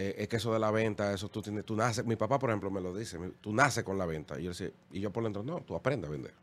eh, 0.02 0.16
es 0.18 0.30
que 0.30 0.38
eso 0.38 0.54
de 0.54 0.60
la 0.60 0.72
venta, 0.72 1.12
eso 1.12 1.28
tú 1.28 1.42
tienes, 1.42 1.66
tú 1.66 1.76
naces, 1.76 2.06
mi 2.06 2.16
papá 2.16 2.40
por 2.40 2.50
ejemplo 2.50 2.72
me 2.72 2.80
lo 2.80 2.96
dice, 2.96 3.20
tú 3.42 3.52
naces 3.52 3.84
con 3.84 3.98
la 3.98 4.06
venta. 4.06 4.40
Y 4.40 4.44
yo, 4.44 4.52
decía, 4.52 4.72
y 4.94 5.02
yo 5.02 5.12
por 5.12 5.26
dentro, 5.26 5.44
no, 5.44 5.60
tú 5.60 5.76
aprendes 5.76 6.08
a 6.08 6.12
vender. 6.12 6.34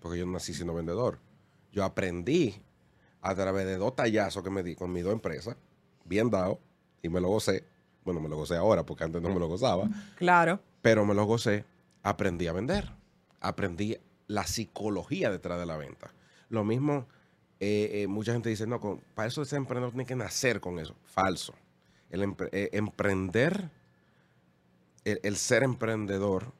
Porque 0.00 0.18
yo 0.18 0.26
no 0.26 0.32
nací 0.32 0.52
siendo 0.52 0.74
vendedor. 0.74 1.18
Yo 1.72 1.82
aprendí 1.82 2.62
a 3.22 3.34
través 3.34 3.64
de 3.64 3.78
dos 3.78 3.96
tallazos 3.96 4.42
que 4.42 4.50
me 4.50 4.62
di 4.62 4.74
con 4.74 4.92
mis 4.92 5.02
dos 5.02 5.14
empresas, 5.14 5.56
bien 6.04 6.28
dado, 6.28 6.60
y 7.00 7.08
me 7.08 7.22
lo 7.22 7.28
gocé. 7.28 7.64
Bueno, 8.04 8.20
me 8.20 8.28
lo 8.28 8.36
gocé 8.36 8.56
ahora 8.56 8.84
porque 8.84 9.04
antes 9.04 9.22
no 9.22 9.30
me 9.30 9.40
lo 9.40 9.48
gozaba. 9.48 9.88
Claro. 10.16 10.60
Pero 10.82 11.06
me 11.06 11.14
lo 11.14 11.24
gocé, 11.24 11.64
aprendí 12.02 12.48
a 12.48 12.52
vender. 12.52 12.92
Aprendí 13.40 13.96
la 14.26 14.46
psicología 14.46 15.30
detrás 15.30 15.58
de 15.58 15.64
la 15.64 15.78
venta. 15.78 16.12
Lo 16.50 16.64
mismo, 16.64 17.06
eh, 17.60 18.02
eh, 18.02 18.06
mucha 18.08 18.34
gente 18.34 18.50
dice, 18.50 18.66
no, 18.66 18.78
para 19.14 19.28
eso 19.28 19.40
ese 19.40 19.56
emprendedor 19.56 19.92
tiene 19.92 20.04
que 20.04 20.16
nacer 20.16 20.60
con 20.60 20.78
eso. 20.78 20.94
Falso. 21.04 21.54
El 22.12 22.36
eh, 22.52 22.70
emprender, 22.72 23.70
el, 25.04 25.36
ser 25.36 25.64
emprendedor 25.64 26.52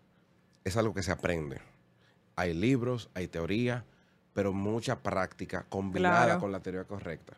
es 0.65 0.77
algo 0.77 0.93
que 0.95 1.05
se 1.05 1.13
aprende. 1.13 1.61
Hay 2.35 2.55
libros, 2.55 3.09
hay 3.15 3.29
teoría, 3.29 3.85
pero 4.35 4.53
mucha 4.53 5.01
práctica 5.01 5.65
combinada 5.69 6.41
con 6.41 6.51
la 6.51 6.61
teoría 6.61 6.85
correcta 6.85 7.37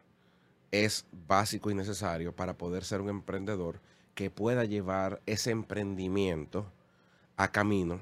es 0.83 1.07
básico 1.29 1.70
y 1.70 1.74
necesario 1.74 2.35
para 2.35 2.55
poder 2.55 2.85
ser 2.85 3.00
un 3.00 3.09
emprendedor 3.09 3.79
que 4.14 4.29
pueda 4.31 4.64
llevar 4.64 5.20
ese 5.24 5.53
emprendimiento 5.53 6.66
a 7.37 7.53
camino 7.53 8.00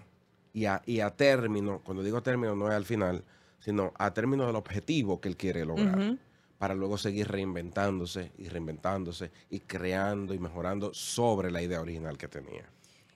y 0.54 0.64
a, 0.64 0.82
y 0.86 1.00
a 1.00 1.10
término, 1.10 1.80
cuando 1.84 2.02
digo 2.02 2.22
término 2.22 2.56
no 2.56 2.68
es 2.68 2.74
al 2.74 2.84
final, 2.86 3.24
sino 3.58 3.92
a 3.98 4.14
término 4.14 4.46
del 4.46 4.56
objetivo 4.56 5.20
que 5.20 5.28
él 5.28 5.36
quiere 5.36 5.66
lograr 5.66 6.16
para 6.62 6.76
luego 6.76 6.96
seguir 6.96 7.26
reinventándose 7.26 8.30
y 8.38 8.48
reinventándose 8.48 9.32
y 9.50 9.58
creando 9.58 10.32
y 10.32 10.38
mejorando 10.38 10.94
sobre 10.94 11.50
la 11.50 11.60
idea 11.60 11.80
original 11.80 12.16
que 12.16 12.28
tenía. 12.28 12.62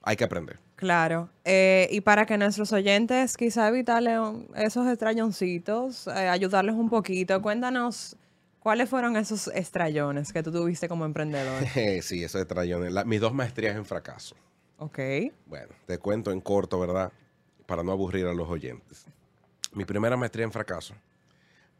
Hay 0.01 0.17
que 0.17 0.25
aprender. 0.25 0.59
Claro. 0.75 1.29
Eh, 1.45 1.87
y 1.89 2.01
para 2.01 2.25
que 2.25 2.37
nuestros 2.37 2.73
oyentes 2.73 3.37
quizá 3.37 3.69
evitarle 3.69 4.17
esos 4.57 4.85
extrañoncitos, 4.85 6.07
eh, 6.07 6.27
ayudarles 6.27 6.75
un 6.75 6.89
poquito, 6.89 7.41
cuéntanos 7.41 8.17
cuáles 8.59 8.89
fueron 8.89 9.15
esos 9.15 9.47
estrellones 9.47 10.33
que 10.33 10.43
tú 10.43 10.51
tuviste 10.51 10.89
como 10.89 11.05
emprendedor. 11.05 11.63
sí, 12.01 12.25
esos 12.25 12.41
estrellones. 12.41 13.05
mis 13.05 13.21
dos 13.21 13.33
maestrías 13.33 13.77
en 13.77 13.85
fracaso. 13.85 14.35
Ok. 14.77 14.99
Bueno, 15.45 15.73
te 15.85 15.99
cuento 15.99 16.33
en 16.33 16.41
corto, 16.41 16.81
¿verdad? 16.81 17.13
Para 17.65 17.81
no 17.81 17.93
aburrir 17.93 18.25
a 18.25 18.33
los 18.33 18.49
oyentes. 18.49 19.05
Mi 19.71 19.85
primera 19.85 20.17
maestría 20.17 20.43
en 20.43 20.51
fracaso 20.51 20.95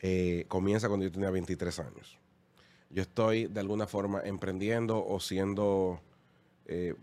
eh, 0.02 0.46
comienza 0.48 0.88
cuando 0.88 1.06
yo 1.06 1.12
tenía 1.12 1.30
23 1.30 1.80
años. 1.80 2.18
Yo 2.90 3.02
estoy 3.02 3.48
de 3.48 3.60
alguna 3.60 3.88
forma 3.88 4.22
emprendiendo 4.24 5.06
o 5.06 5.20
siendo, 5.20 6.00
eh, 6.66 6.96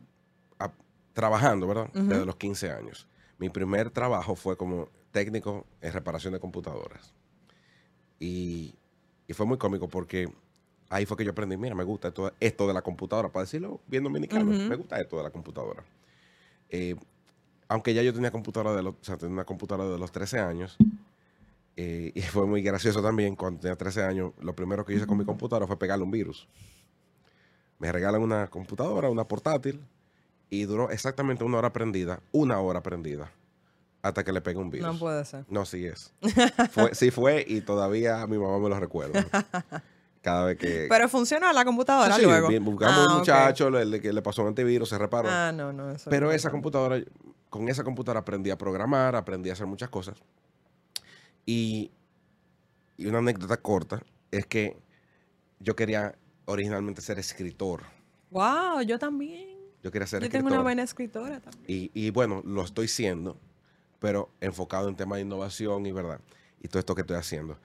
trabajando, 1.13 1.67
¿verdad? 1.67 1.91
Desde 1.93 2.25
los 2.25 2.37
15 2.37 2.71
años. 2.73 3.07
Mi 3.39 3.49
primer 3.49 3.91
trabajo 3.91 4.35
fue 4.35 4.57
como 4.57 4.89
técnico 5.13 5.67
en 5.81 5.93
reparación 5.93 6.33
de 6.33 6.41
computadoras. 6.41 7.15
Y, 8.19 8.75
fue 9.33 9.47
muy 9.47 9.59
cómico 9.59 9.89
porque 9.89 10.29
ahí 10.91 11.07
fue 11.07 11.17
que 11.17 11.25
yo 11.25 11.33
aprendí, 11.33 11.57
mira, 11.57 11.75
me 11.75 11.85
gusta 11.85 12.13
esto, 12.41 12.67
de 12.67 12.75
la 12.75 12.83
computadora, 12.83 13.31
para 13.31 13.45
decirlo 13.45 13.81
bien 13.87 14.05
dominicano, 14.05 14.45
me 14.45 14.77
gusta 14.77 15.01
esto 15.01 15.17
de 15.17 15.23
la 15.23 15.31
computadora. 15.31 15.83
Eh, 16.69 16.95
aunque 17.69 17.95
ya 17.95 18.03
yo 18.03 18.13
tenía 18.13 18.31
computadora 18.31 18.77
de 18.77 18.83
los, 18.83 18.95
o 18.95 19.05
sea, 19.05 19.17
tenía 19.17 19.33
una 19.33 19.45
computadora 19.45 19.89
de 19.89 19.99
los 19.99 20.13
13 20.13 20.39
años, 20.39 20.77
eh, 21.77 22.13
y 22.15 22.21
fue 22.23 22.47
muy 22.47 22.63
gracioso 22.63 23.03
también, 23.03 23.37
cuando 23.37 23.61
tenía 23.61 23.77
13 23.77 24.03
años, 24.05 24.33
lo 24.41 24.55
primero 24.55 24.85
que 24.85 24.95
hice 24.95 25.07
con 25.07 25.19
mi 25.19 25.25
computadora 25.25 25.67
fue 25.67 25.79
pegarle 25.79 26.05
un 26.05 26.11
virus. 26.11 26.49
Me 27.79 27.91
regalan 27.91 28.23
una 28.23 28.49
computadora, 28.49 29.11
una 29.11 29.27
portátil, 29.27 29.85
y 30.49 30.65
duró 30.65 30.91
exactamente 30.91 31.45
una 31.45 31.59
hora 31.59 31.73
prendida, 31.73 32.21
una 32.33 32.61
hora 32.61 32.83
prendida, 32.83 33.33
hasta 34.03 34.23
que 34.23 34.33
le 34.33 34.41
pegué 34.41 34.59
un 34.59 34.71
virus. 34.71 34.87
No 34.87 34.99
puede 34.99 35.25
ser. 35.25 35.45
No, 35.49 35.65
sí 35.65 35.85
es. 35.87 36.13
Fue, 36.71 36.95
sí 36.95 37.11
fue 37.11 37.45
y 37.47 37.61
todavía 37.61 38.27
mi 38.27 38.39
mamá 38.39 38.59
me 38.59 38.69
lo 38.69 38.79
recuerda. 38.79 39.27
Cada 40.23 40.47
vez 40.47 40.59
que... 40.59 40.87
Pero 40.91 41.09
funciona 41.09 41.53
la 41.53 41.65
computadora 41.65 42.15
sí, 42.15 42.23
luego. 42.23 42.49
buscamos 42.61 43.07
un 43.07 43.13
ah, 43.13 43.19
muchacho, 43.19 43.69
le, 43.69 43.85
le, 43.85 44.23
pasó 44.23 44.43
un 44.43 44.49
antivirus, 44.49 44.89
se 44.89 44.99
reparó. 44.99 45.29
Ah, 45.31 45.53
no, 45.53 45.73
no. 45.73 45.91
Eso 45.91 46.09
Pero 46.09 46.31
esa 46.33 46.51
computadora, 46.51 47.03
con 47.51 47.69
esa 47.69 47.85
computadora 47.85 48.21
aprendí 48.21 48.51
a 48.51 48.57
programar, 48.57 49.17
aprendí 49.17 49.51
a 49.51 49.55
hacer 49.55 49.67
muchas 49.67 49.91
cosas. 49.91 50.17
Y, 51.47 51.91
una 52.99 53.19
anécdota 53.19 53.57
corta 53.57 54.03
es 54.31 54.47
que 54.47 54.77
yo 55.59 55.75
quería 55.75 56.17
originalmente 56.45 57.03
ser 57.03 57.19
escritor. 57.19 57.83
Wow, 58.31 58.83
yo 58.87 58.99
también. 58.99 59.59
Yo 59.83 59.91
quería 59.91 60.07
ser 60.07 60.23
escritor. 60.23 60.41
Yo 60.41 60.45
tengo 60.45 60.55
una 60.55 60.63
buena 60.63 60.83
escritora 60.83 61.41
también. 61.41 61.65
Y, 61.67 61.91
y, 61.93 62.11
bueno, 62.11 62.43
lo 62.45 62.63
estoy 62.63 62.89
siendo, 62.89 63.37
pero 63.99 64.31
enfocado 64.41 64.89
en 64.89 64.97
temas 64.97 65.17
de 65.17 65.23
innovación 65.23 65.87
y 65.87 65.93
verdad. 65.93 66.21
Y 66.63 66.69
todo 66.69 66.79
esto 66.79 66.95
que 66.95 67.03
estoy 67.03 67.17
haciendo. 67.17 67.59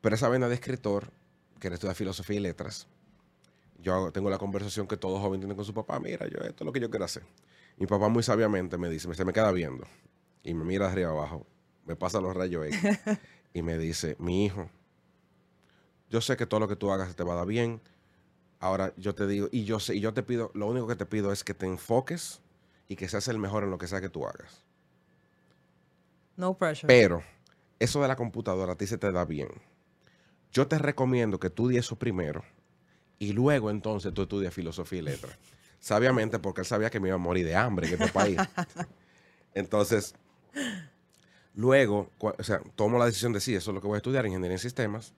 Pero 0.00 0.14
esa 0.14 0.28
vena 0.28 0.48
de 0.48 0.54
escritor, 0.54 1.10
que 1.58 1.68
estudiar 1.68 1.96
filosofía 1.96 2.36
y 2.36 2.40
letras, 2.40 2.86
yo 3.78 4.12
tengo 4.12 4.30
la 4.30 4.38
conversación 4.38 4.86
que 4.86 4.96
todo 4.96 5.18
joven 5.18 5.40
tiene 5.40 5.56
con 5.56 5.64
su 5.64 5.72
papá. 5.72 5.98
Mira, 5.98 6.26
yo 6.28 6.38
esto 6.38 6.62
es 6.62 6.66
lo 6.66 6.72
que 6.72 6.80
yo 6.80 6.90
quiero 6.90 7.04
hacer. 7.06 7.24
Mi 7.78 7.86
papá 7.86 8.08
muy 8.08 8.22
sabiamente 8.22 8.76
me 8.78 8.88
dice, 8.88 9.12
se 9.14 9.24
me 9.24 9.32
queda 9.32 9.50
viendo 9.50 9.86
y 10.42 10.54
me 10.54 10.64
mira 10.64 10.86
de 10.86 10.92
arriba 10.92 11.10
abajo 11.10 11.46
me 11.86 11.96
pasa 11.96 12.20
los 12.20 12.34
rayos 12.34 12.66
X 12.66 12.80
y 13.54 13.62
me 13.62 13.78
dice, 13.78 14.16
mi 14.18 14.44
hijo, 14.44 14.70
yo 16.10 16.20
sé 16.20 16.36
que 16.36 16.46
todo 16.46 16.60
lo 16.60 16.68
que 16.68 16.76
tú 16.76 16.90
hagas 16.90 17.14
te 17.14 17.24
va 17.24 17.32
a 17.34 17.36
dar 17.36 17.46
bien. 17.46 17.80
Ahora 18.60 18.92
yo 18.96 19.14
te 19.14 19.26
digo, 19.26 19.48
y 19.50 19.64
yo 19.64 19.80
sé, 19.80 19.96
y 19.96 20.00
yo 20.00 20.14
te 20.14 20.22
pido, 20.22 20.50
lo 20.54 20.66
único 20.66 20.86
que 20.86 20.96
te 20.96 21.06
pido 21.06 21.32
es 21.32 21.44
que 21.44 21.54
te 21.54 21.66
enfoques 21.66 22.40
y 22.88 22.96
que 22.96 23.08
seas 23.08 23.28
el 23.28 23.38
mejor 23.38 23.64
en 23.64 23.70
lo 23.70 23.78
que 23.78 23.86
sea 23.86 24.00
que 24.00 24.08
tú 24.08 24.26
hagas. 24.26 24.64
No 26.36 26.56
pressure. 26.56 26.88
Pero 26.88 27.22
eso 27.78 28.00
de 28.00 28.08
la 28.08 28.16
computadora 28.16 28.72
a 28.72 28.76
ti 28.76 28.86
se 28.86 28.98
te 28.98 29.12
da 29.12 29.24
bien. 29.24 29.48
Yo 30.52 30.66
te 30.66 30.78
recomiendo 30.78 31.38
que 31.38 31.50
tú 31.50 31.70
eso 31.70 31.96
primero 31.96 32.44
y 33.18 33.32
luego 33.32 33.70
entonces 33.70 34.14
tú 34.14 34.22
estudias 34.22 34.54
filosofía 34.54 35.00
y 35.00 35.02
letras. 35.02 35.36
Sabiamente 35.80 36.38
porque 36.38 36.62
él 36.62 36.66
sabía 36.66 36.90
que 36.90 37.00
me 37.00 37.08
iba 37.08 37.16
a 37.16 37.18
morir 37.18 37.44
de 37.44 37.56
hambre 37.56 37.88
en 37.88 37.94
este 37.94 38.08
país. 38.08 38.38
Entonces, 39.54 40.14
Luego, 41.54 42.10
o 42.18 42.42
sea, 42.42 42.60
tomo 42.74 42.98
la 42.98 43.06
decisión 43.06 43.32
de 43.32 43.40
sí, 43.40 43.54
eso 43.54 43.70
es 43.70 43.74
lo 43.74 43.80
que 43.80 43.86
voy 43.86 43.96
a 43.96 43.98
estudiar, 43.98 44.26
ingeniería 44.26 44.56
en 44.56 44.60
sistemas. 44.60 45.12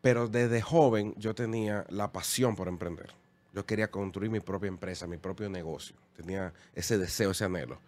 Pero 0.00 0.28
desde 0.28 0.60
joven 0.60 1.14
yo 1.16 1.34
tenía 1.34 1.86
la 1.90 2.12
pasión 2.12 2.56
por 2.56 2.68
emprender. 2.68 3.10
Yo 3.52 3.64
quería 3.64 3.90
construir 3.90 4.30
mi 4.30 4.40
propia 4.40 4.68
empresa, 4.68 5.06
mi 5.06 5.16
propio 5.16 5.48
negocio. 5.48 5.96
Tenía 6.16 6.52
ese 6.74 6.98
deseo, 6.98 7.30
ese 7.30 7.44
anhelo. 7.44 7.78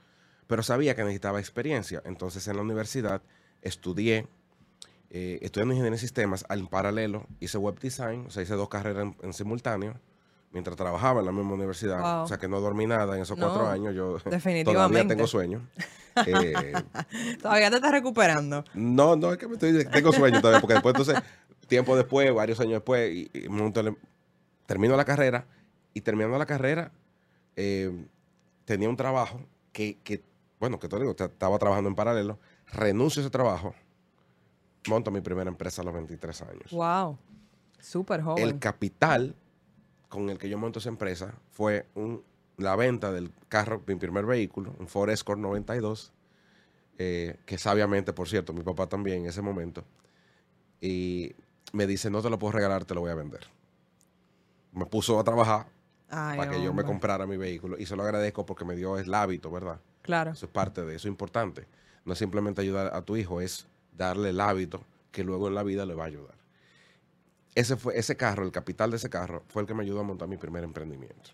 Pero 0.46 0.62
sabía 0.62 0.94
que 0.94 1.02
necesitaba 1.02 1.40
experiencia. 1.40 2.02
Entonces 2.04 2.46
en 2.48 2.56
la 2.56 2.62
universidad 2.62 3.22
estudié, 3.62 4.28
eh, 5.10 5.38
estudiando 5.42 5.74
ingeniería 5.74 5.96
en 5.96 6.00
sistemas, 6.00 6.44
al 6.48 6.68
paralelo 6.68 7.26
hice 7.40 7.58
web 7.58 7.78
design, 7.80 8.26
o 8.26 8.30
sea, 8.30 8.42
hice 8.42 8.54
dos 8.54 8.68
carreras 8.68 9.14
en 9.22 9.32
simultáneo 9.32 9.98
mientras 10.56 10.74
trabajaba 10.74 11.20
en 11.20 11.26
la 11.26 11.32
misma 11.32 11.52
universidad. 11.52 12.22
O 12.22 12.26
sea 12.26 12.38
que 12.38 12.48
no 12.48 12.62
dormí 12.62 12.86
nada 12.86 13.14
en 13.14 13.20
esos 13.20 13.38
cuatro 13.38 13.68
años. 13.68 13.94
Yo 13.94 14.16
todavía 14.64 15.06
tengo 15.06 15.26
sueño. 15.26 15.60
Eh, 16.26 16.72
todavía 17.42 17.68
te 17.68 17.76
estás 17.76 17.92
recuperando. 17.92 18.64
No, 18.72 19.16
no, 19.16 19.32
es 19.32 19.36
que 19.36 19.46
me 19.46 19.52
estoy, 19.52 19.84
tengo 19.84 20.14
sueño 20.14 20.40
todavía, 20.40 20.62
porque 20.62 20.72
después 20.72 20.94
entonces, 20.94 21.22
tiempo 21.66 21.94
después, 21.94 22.32
varios 22.32 22.58
años 22.58 22.72
después, 22.72 23.14
y, 23.14 23.30
termino 24.64 24.96
la 24.96 25.04
carrera, 25.04 25.44
y 25.92 26.00
terminando 26.00 26.38
la 26.38 26.46
carrera, 26.46 26.90
eh, 27.54 27.92
tenía 28.64 28.88
un 28.88 28.96
trabajo 28.96 29.42
que, 29.72 29.98
que, 30.02 30.22
bueno, 30.58 30.78
que 30.78 30.88
te 30.88 30.98
digo, 30.98 31.10
estaba 31.10 31.58
trabajando 31.58 31.90
en 31.90 31.94
paralelo, 31.94 32.38
renuncio 32.72 33.20
a 33.20 33.24
ese 33.24 33.30
trabajo, 33.30 33.74
monto 34.88 35.10
mi 35.10 35.20
primera 35.20 35.50
empresa 35.50 35.82
a 35.82 35.84
los 35.84 35.92
23 35.92 36.42
años. 36.44 36.70
Wow, 36.70 37.18
súper 37.78 38.22
joven. 38.22 38.42
El 38.42 38.58
capital 38.58 39.34
con 40.16 40.30
el 40.30 40.38
que 40.38 40.48
yo 40.48 40.56
monto 40.56 40.78
esa 40.78 40.88
empresa 40.88 41.34
fue 41.50 41.84
la 42.56 42.74
venta 42.74 43.12
del 43.12 43.30
carro, 43.50 43.82
mi 43.86 43.96
primer 43.96 44.24
vehículo, 44.24 44.74
un 44.78 44.88
Ford 44.88 45.10
Escort 45.10 45.38
92, 45.38 46.10
eh, 46.96 47.36
que 47.44 47.58
sabiamente, 47.58 48.14
por 48.14 48.26
cierto, 48.26 48.54
mi 48.54 48.62
papá 48.62 48.86
también 48.86 49.18
en 49.18 49.26
ese 49.26 49.42
momento, 49.42 49.84
y 50.80 51.34
me 51.74 51.86
dice, 51.86 52.08
no 52.08 52.22
te 52.22 52.30
lo 52.30 52.38
puedo 52.38 52.52
regalar, 52.52 52.86
te 52.86 52.94
lo 52.94 53.02
voy 53.02 53.10
a 53.10 53.14
vender. 53.14 53.46
Me 54.72 54.86
puso 54.86 55.20
a 55.20 55.24
trabajar 55.24 55.66
para 56.08 56.48
que 56.48 56.62
yo 56.62 56.72
me 56.72 56.84
comprara 56.84 57.26
mi 57.26 57.36
vehículo 57.36 57.76
y 57.78 57.84
se 57.84 57.94
lo 57.94 58.02
agradezco 58.02 58.46
porque 58.46 58.64
me 58.64 58.74
dio 58.74 58.98
el 58.98 59.12
hábito, 59.12 59.50
¿verdad? 59.50 59.80
Claro. 60.00 60.30
Eso 60.30 60.46
es 60.46 60.52
parte 60.52 60.80
de 60.80 60.94
eso, 60.94 61.08
es 61.08 61.12
importante. 61.12 61.66
No 62.06 62.14
es 62.14 62.18
simplemente 62.18 62.62
ayudar 62.62 62.94
a 62.94 63.02
tu 63.02 63.18
hijo, 63.18 63.42
es 63.42 63.66
darle 63.92 64.30
el 64.30 64.40
hábito 64.40 64.82
que 65.12 65.24
luego 65.24 65.48
en 65.48 65.54
la 65.54 65.62
vida 65.62 65.84
le 65.84 65.94
va 65.94 66.04
a 66.04 66.06
ayudar 66.06 66.35
ese, 67.56 67.76
fue, 67.76 67.98
ese 67.98 68.16
carro, 68.16 68.44
el 68.44 68.52
capital 68.52 68.90
de 68.90 68.98
ese 68.98 69.10
carro, 69.10 69.42
fue 69.48 69.62
el 69.62 69.66
que 69.66 69.74
me 69.74 69.82
ayudó 69.82 70.00
a 70.00 70.02
montar 70.04 70.28
mi 70.28 70.36
primer 70.36 70.62
emprendimiento. 70.62 71.30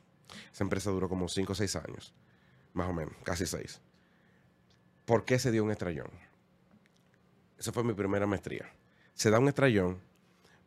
Esa 0.53 0.65
empresa 0.65 0.91
duró 0.91 1.09
como 1.09 1.29
5 1.29 1.53
o 1.53 1.55
6 1.55 1.77
años, 1.77 2.15
más 2.73 2.89
o 2.89 2.93
menos, 2.93 3.13
casi 3.25 3.45
6. 3.45 3.81
¿Por 5.05 5.25
qué 5.25 5.39
se 5.39 5.51
dio 5.51 5.65
un 5.65 5.73
estrellón? 5.73 6.09
Esa 7.59 7.73
fue 7.73 7.83
mi 7.83 7.93
primera 7.93 8.27
maestría. 8.27 8.67
Se 9.15 9.31
da 9.31 9.41
un 9.41 9.49
estrellón 9.49 10.01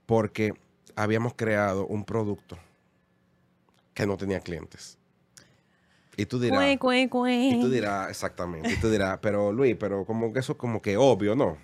porque 0.06 0.54
habíamos 0.96 1.34
creado 1.36 1.88
un 1.88 2.04
producto 2.04 2.58
que 3.94 4.06
no 4.06 4.18
tenía 4.18 4.41
clientes. 4.41 4.98
Y 6.18 6.26
tú 6.26 6.38
dirás, 6.39 6.62
y 6.62 7.62
tú 7.62 7.70
dirás, 7.70 8.10
exactamente, 8.10 8.72
y 8.72 8.78
tú 8.78 8.89
dirás, 8.89 9.20
pero 9.22 9.52
Luis, 9.52 9.76
pero 9.80 10.06
como 10.06 10.32
que 10.32 10.39
eso 10.39 10.54
es 10.54 10.58
como 10.58 10.82
que 10.82 10.98
obvio, 10.98 11.36
¿no? 11.36 11.58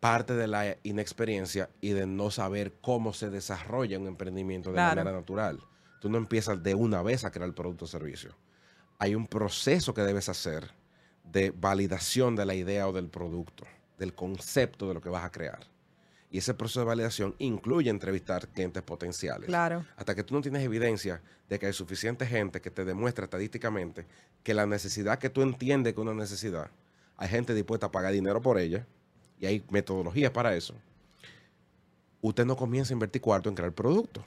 Parte 0.00 0.34
de 0.34 0.48
la 0.48 0.76
inexperiencia 0.82 1.68
y 1.80 1.90
de 1.90 2.06
no 2.06 2.30
saber 2.30 2.72
cómo 2.80 3.12
se 3.12 3.30
desarrolla 3.30 3.98
un 3.98 4.06
emprendimiento 4.06 4.72
de 4.72 4.78
manera 4.78 5.12
natural. 5.12 5.60
Tú 6.00 6.08
no 6.08 6.16
empiezas 6.16 6.62
de 6.62 6.74
una 6.74 7.02
vez 7.02 7.24
a 7.24 7.30
crear 7.30 7.46
el 7.46 7.54
producto 7.54 7.84
o 7.84 7.88
servicio. 7.88 8.34
Hay 8.98 9.14
un 9.14 9.26
proceso 9.26 9.92
que 9.92 10.00
debes 10.00 10.30
hacer 10.30 10.70
de 11.22 11.50
validación 11.50 12.34
de 12.34 12.46
la 12.46 12.54
idea 12.54 12.88
o 12.88 12.92
del 12.92 13.08
producto, 13.08 13.64
del 13.98 14.14
concepto 14.14 14.88
de 14.88 14.94
lo 14.94 15.00
que 15.02 15.10
vas 15.10 15.24
a 15.24 15.30
crear. 15.30 15.60
Y 16.30 16.38
ese 16.38 16.54
proceso 16.54 16.80
de 16.80 16.86
validación 16.86 17.34
incluye 17.38 17.90
entrevistar 17.90 18.48
clientes 18.48 18.82
potenciales. 18.82 19.46
Claro. 19.46 19.84
Hasta 19.96 20.14
que 20.14 20.22
tú 20.22 20.34
no 20.34 20.40
tienes 20.40 20.62
evidencia 20.62 21.20
de 21.48 21.58
que 21.58 21.66
hay 21.66 21.72
suficiente 21.72 22.24
gente 22.24 22.60
que 22.60 22.70
te 22.70 22.84
demuestre 22.84 23.24
estadísticamente 23.24 24.06
que 24.42 24.54
la 24.54 24.64
necesidad 24.64 25.18
que 25.18 25.28
tú 25.28 25.42
entiendes 25.42 25.92
que 25.92 26.00
es 26.00 26.06
una 26.06 26.14
necesidad, 26.14 26.70
hay 27.16 27.28
gente 27.28 27.52
dispuesta 27.52 27.86
a 27.86 27.92
pagar 27.92 28.12
dinero 28.12 28.40
por 28.40 28.58
ella 28.58 28.86
y 29.40 29.46
hay 29.46 29.64
metodologías 29.70 30.30
para 30.30 30.54
eso, 30.54 30.74
usted 32.20 32.44
no 32.44 32.56
comienza 32.56 32.92
a 32.92 32.94
invertir 32.94 33.22
cuarto 33.22 33.48
en 33.48 33.54
crear 33.54 33.72
producto. 33.72 34.20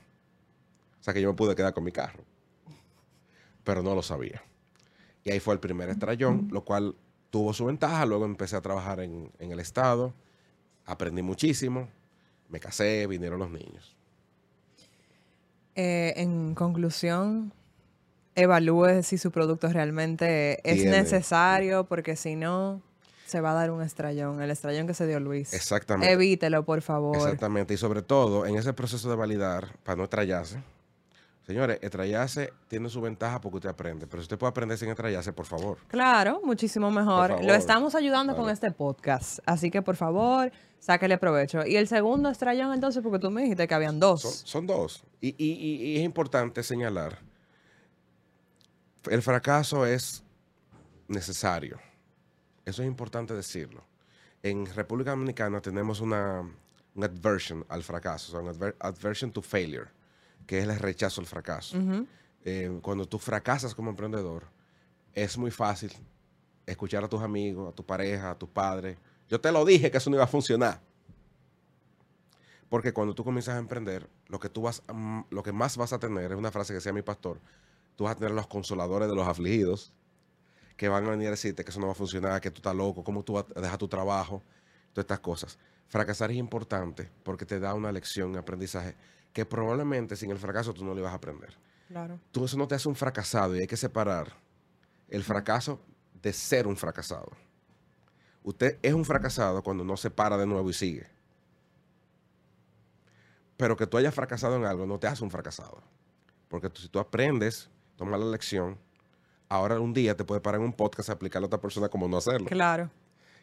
O 1.00 1.04
sea 1.04 1.14
que 1.14 1.22
yo 1.22 1.30
me 1.30 1.36
pude 1.36 1.56
quedar 1.56 1.74
con 1.74 1.84
mi 1.84 1.92
carro. 1.92 2.24
Pero 3.64 3.84
no 3.84 3.94
lo 3.94 4.02
sabía. 4.02 4.42
Y 5.24 5.32
ahí 5.32 5.40
fue 5.40 5.54
el 5.54 5.60
primer 5.60 5.90
estrellón, 5.90 6.50
lo 6.52 6.64
cual 6.64 6.96
tuvo 7.30 7.54
su 7.54 7.66
ventaja. 7.66 8.06
Luego 8.06 8.26
empecé 8.26 8.56
a 8.56 8.62
trabajar 8.62 9.00
en, 9.00 9.32
el 9.38 9.60
Estado, 9.60 10.14
aprendí 10.86 11.22
muchísimo, 11.22 11.88
Me 12.50 12.60
casé, 12.60 13.08
vinieron 13.08 13.40
los 13.40 13.52
niños. 13.52 13.96
Eh, 15.76 16.14
en 16.18 16.54
conclusión, 16.56 17.54
evalúe 18.36 19.02
si 19.04 19.18
su 19.18 19.32
producto 19.32 19.68
realmente 19.70 20.60
es 20.70 20.86
necesario, 20.86 21.86
porque 21.86 22.16
si 22.16 22.36
no, 22.36 22.82
se 23.34 23.42
va 23.42 23.52
a 23.52 23.54
dar 23.54 23.72
un 23.72 23.82
estrellón, 23.82 24.42
el 24.42 24.52
estrellón 24.52 24.88
que 24.88 24.94
se 24.94 25.06
dio 25.06 25.20
Luis. 25.20 25.54
Exactamente. 25.54 26.14
Evítelo, 26.14 26.64
por 26.64 26.82
favor. 26.82 27.18
Exactamente, 27.18 27.74
y 27.74 27.78
sobre 27.78 28.02
todo 28.02 28.46
en 28.46 28.56
ese 28.56 28.74
proceso 28.74 29.10
de 29.10 29.16
validar, 29.16 29.76
para 29.84 29.98
no 29.98 30.04
estrellarse. 30.06 30.64
Señores, 31.46 31.80
estrellarse 31.82 32.54
tiene 32.70 32.88
su 32.88 33.02
ventaja 33.02 33.42
porque 33.42 33.58
usted 33.58 33.70
aprende, 33.70 34.08
pero 34.08 34.22
si 34.22 34.26
usted 34.26 34.38
puede 34.38 34.52
aprender 34.52 34.78
sin 34.78 34.90
estrellarse, 34.90 35.34
por 35.34 35.46
favor. 35.46 35.78
Claro, 35.88 36.40
muchísimo 36.46 36.90
mejor. 36.90 37.44
Lo 37.44 37.54
estamos 37.54 37.96
ayudando 37.96 38.36
con 38.36 38.50
este 38.50 38.72
podcast, 38.72 39.40
así 39.46 39.70
que 39.70 39.82
por 39.82 39.98
favor, 39.98 40.52
sáquele 40.80 41.18
provecho. 41.18 41.66
Y 41.66 41.76
el 41.76 41.90
segundo 41.90 42.30
estrellón 42.30 42.72
entonces, 42.74 43.04
porque 43.04 43.20
tú 43.20 43.30
me 43.30 43.42
dijiste 43.42 43.68
que 43.68 43.74
habían 43.74 44.00
dos. 44.00 44.22
Son, 44.22 44.66
dos. 44.66 45.04
y 45.20 45.98
es 45.98 46.04
importante 46.04 46.64
señalar 46.64 47.20
el 49.10 49.22
fracaso 49.22 49.86
es 49.86 50.24
necesario. 51.08 51.80
Eso 52.66 52.82
es 52.82 52.88
importante 52.88 53.34
decirlo. 53.34 53.84
En 54.42 54.66
República 54.66 55.12
Dominicana 55.12 55.62
tenemos 55.62 56.02
una, 56.02 56.42
una 56.96 57.06
adversion 57.06 57.66
al 57.70 57.84
fracaso, 57.84 58.38
o 58.38 58.54
sea, 58.54 58.74
aversion 58.80 59.32
to 59.32 59.42
failure, 59.42 59.88
que 60.46 60.60
es 60.60 60.68
el 60.68 60.80
rechazo 60.80 61.22
al 61.22 61.28
fracaso. 61.28 61.78
Eh, 62.46 62.80
cuando 62.82 63.08
tú 63.08 63.20
fracasas 63.20 63.74
como 63.74 63.90
emprendedor, 63.90 64.44
es 65.14 65.38
muy 65.38 65.52
fácil 65.52 65.92
escuchar 66.66 67.04
a 67.04 67.08
tus 67.08 67.22
amigos, 67.22 67.72
a 67.72 67.76
tu 67.76 67.86
pareja, 67.86 68.32
a 68.32 68.38
tus 68.38 68.50
padres. 68.50 68.98
Yo 69.30 69.40
te 69.40 69.52
lo 69.52 69.64
dije 69.66 69.90
que 69.92 69.98
eso 69.98 70.10
no 70.10 70.18
iba 70.18 70.26
a 70.26 70.28
funcionar. 70.28 70.82
Porque 72.70 72.92
cuando 72.92 73.14
tú 73.14 73.24
comienzas 73.24 73.56
a 73.56 73.60
emprender, 73.60 74.10
lo 74.28 74.40
que, 74.40 74.50
tú 74.50 74.64
vas, 74.64 74.82
mm, 74.92 75.22
lo 75.30 75.44
que 75.44 75.52
más 75.52 75.78
vas 75.78 75.94
a 75.94 76.00
tener 76.00 76.32
es 76.32 76.38
una 76.38 76.52
frase 76.52 76.74
que 76.74 76.76
decía 76.76 76.92
mi 76.92 77.02
pastor, 77.02 77.40
tú 77.96 78.06
vas 78.06 78.14
a 78.14 78.16
tener 78.16 78.32
los 78.32 78.48
consoladores 78.48 79.08
de 79.08 79.16
los 79.16 79.28
afligidos 79.28 79.94
que 80.78 80.90
van 80.90 81.06
a 81.06 81.12
venir 81.12 81.28
a 81.28 81.32
decirte 81.32 81.64
que 81.64 81.72
eso 81.72 81.80
no 81.80 81.88
va 81.88 81.94
a 81.94 81.96
funcionar, 81.96 82.42
que 82.42 82.52
tú 82.52 82.60
estás 82.60 82.76
loco, 82.76 83.04
cómo 83.04 83.24
tú 83.24 83.34
vas 83.34 83.46
a 83.56 83.62
dejar 83.62 83.78
tu 83.78 83.88
trabajo, 83.88 84.42
todas 84.92 85.04
estas 85.04 85.20
cosas. 85.20 85.58
Fracasar 85.88 86.32
es 86.32 86.38
importante 86.38 87.10
porque 87.24 87.46
te 87.46 87.60
da 87.60 87.74
una 87.74 87.92
lección, 87.92 88.32
un 88.32 88.38
aprendizaje 88.38 88.96
que 89.32 89.46
probablemente 89.46 90.16
sin 90.16 90.32
el 90.32 90.38
fracaso 90.38 90.74
tú 90.74 90.84
no 90.84 90.94
le 90.94 91.02
vas 91.02 91.12
a 91.12 91.16
aprender. 91.16 91.54
Claro. 91.88 92.20
Tú 92.32 92.46
eso 92.46 92.58
no 92.58 92.68
te 92.68 92.76
hace 92.76 92.88
un 92.88 92.96
fracasado 92.96 93.56
y 93.56 93.60
hay 93.60 93.68
que 93.68 93.78
separar 93.78 94.34
el 95.10 95.24
fracaso 95.24 95.80
de 96.22 96.34
ser 96.34 96.66
un 96.66 96.78
fracasado. 96.78 97.32
Usted 98.44 98.80
es 98.82 98.94
un 98.94 99.06
fracasado 99.06 99.62
cuando 99.64 99.84
no 99.84 99.96
se 99.98 100.10
para 100.10 100.38
de 100.38 100.46
nuevo 100.46 100.70
y 100.70 100.74
sigue. 100.74 101.08
Pero 103.58 103.78
que 103.78 103.88
tú 103.88 103.98
hayas 103.98 104.14
fracasado 104.14 104.56
en 104.56 104.66
algo 104.66 104.86
no 104.86 105.00
te 105.00 105.08
hace 105.08 105.24
un 105.24 105.32
fracasado. 105.32 105.82
Porque 106.50 106.70
si 106.74 106.90
tú 106.90 107.00
aprendes 107.00 107.70
toma 107.96 108.18
la 108.18 108.26
lección. 108.26 108.78
Ahora 109.54 109.80
un 109.80 109.94
día 109.94 110.18
te 110.18 110.24
puede 110.24 110.42
parar 110.42 110.60
en 110.60 110.66
un 110.66 110.74
podcast 110.74 111.10
a 111.10 111.14
aplicarle 111.14 111.46
a 111.46 111.48
otra 111.48 111.62
persona 111.62 111.88
como 111.88 112.08
no 112.08 112.18
hacerlo. 112.18 112.48
Claro. 112.48 112.90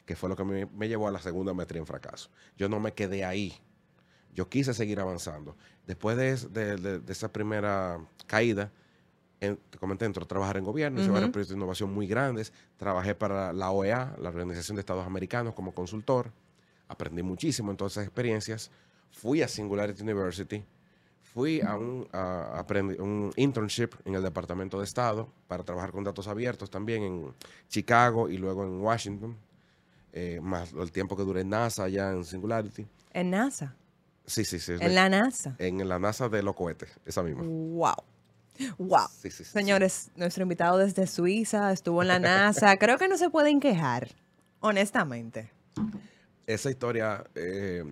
Que 0.05 0.17
fue 0.17 0.29
lo 0.29 0.35
que 0.35 0.43
me, 0.43 0.89
llevó 0.89 1.07
a 1.07 1.13
la 1.13 1.21
segunda 1.21 1.55
maestría 1.55 1.79
en 1.79 1.87
fracaso. 1.87 2.31
Yo 2.57 2.69
no 2.69 2.81
me 2.81 2.95
quedé 2.95 3.25
ahí. 3.25 3.57
Yo 4.35 4.49
quise 4.49 4.75
seguir 4.75 4.99
avanzando. 4.99 5.57
Después 5.87 6.17
de, 6.17 7.01
esa 7.07 7.33
primera 7.33 8.05
caída, 8.27 8.73
te 9.39 9.79
comenté, 9.79 10.05
entró 10.05 10.25
a 10.25 10.27
trabajar 10.27 10.57
en 10.57 10.65
gobierno, 10.65 11.01
hice 11.01 11.11
varios 11.11 11.31
proyectos 11.31 11.55
de 11.55 11.59
innovación 11.59 11.95
muy 11.95 12.09
grandes. 12.09 12.53
Trabajé 12.77 13.15
para 13.15 13.53
la 13.53 13.71
OEA, 13.71 14.17
la 14.19 14.31
Organización 14.31 14.75
de 14.75 14.81
Estados 14.81 15.07
Americanos, 15.07 15.55
como 15.55 15.73
consultor. 15.73 16.33
Aprendí 16.89 17.23
muchísimo 17.23 17.71
en 17.71 17.77
todas 17.77 17.93
esas 17.93 18.05
experiencias. 18.05 18.73
Fui 19.13 19.43
a 19.43 19.47
Singularity 19.47 20.03
University 20.03 20.65
fui 21.33 21.61
a 21.61 21.77
un, 21.77 22.09
a, 22.13 22.65
un 22.99 23.33
internship 23.37 23.91
en 24.05 24.15
el 24.15 24.23
Departamento 24.23 24.79
de 24.79 24.85
Estado 24.85 25.29
para 25.47 25.63
trabajar 25.63 25.93
con 25.93 26.05
datos 26.05 26.27
abiertos 26.29 26.71
también 26.71 27.03
en 27.03 27.35
Chicago 27.69 28.29
y 28.29 28.37
luego 28.37 28.65
en 28.65 28.81
Washington, 28.81 29.37
eh, 30.13 30.41
más 30.43 30.73
el 30.73 30.91
tiempo 30.91 31.17
que 31.17 31.23
duré 31.23 31.43
en 31.43 31.51
NASA 31.51 31.85
allá 31.85 32.11
en 32.11 32.25
Singularity. 32.25 32.87
¿En 33.13 33.31
NASA? 33.31 33.75
Sí, 34.27 34.45
sí, 34.45 34.59
sí. 34.59 34.75
¿En 34.79 34.95
la 34.95 35.09
NASA? 35.09 35.57
En 35.59 35.89
la 35.89 35.99
NASA 35.99 36.29
de 36.29 36.43
los 36.43 36.55
cohetes, 36.55 36.91
esa 37.05 37.23
misma. 37.23 37.43
¡Wow! 37.43 37.95
Wow. 38.79 39.09
Señores, 39.31 40.11
nuestro 40.17 40.43
invitado 40.43 40.79
desde 40.79 41.07
Suiza 41.07 41.73
estuvo 41.73 42.03
en 42.03 42.09
la 42.09 42.19
NASA. 42.19 42.77
Creo 42.79 42.99
que 42.99 43.09
no 43.09 43.17
se 43.17 43.31
pueden 43.31 43.59
quejar, 43.59 44.09
honestamente. 44.61 45.51
Esa 46.47 46.71
historia 46.71 47.25
eh, 47.35 47.85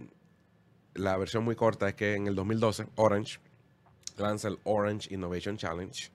la 0.98 1.16
versión 1.16 1.44
muy 1.44 1.56
corta 1.56 1.88
es 1.88 1.94
que 1.94 2.14
en 2.14 2.26
el 2.26 2.34
2012 2.34 2.86
Orange 2.96 3.38
lanza 4.16 4.48
el 4.48 4.58
Orange 4.64 5.12
Innovation 5.14 5.56
Challenge 5.56 6.10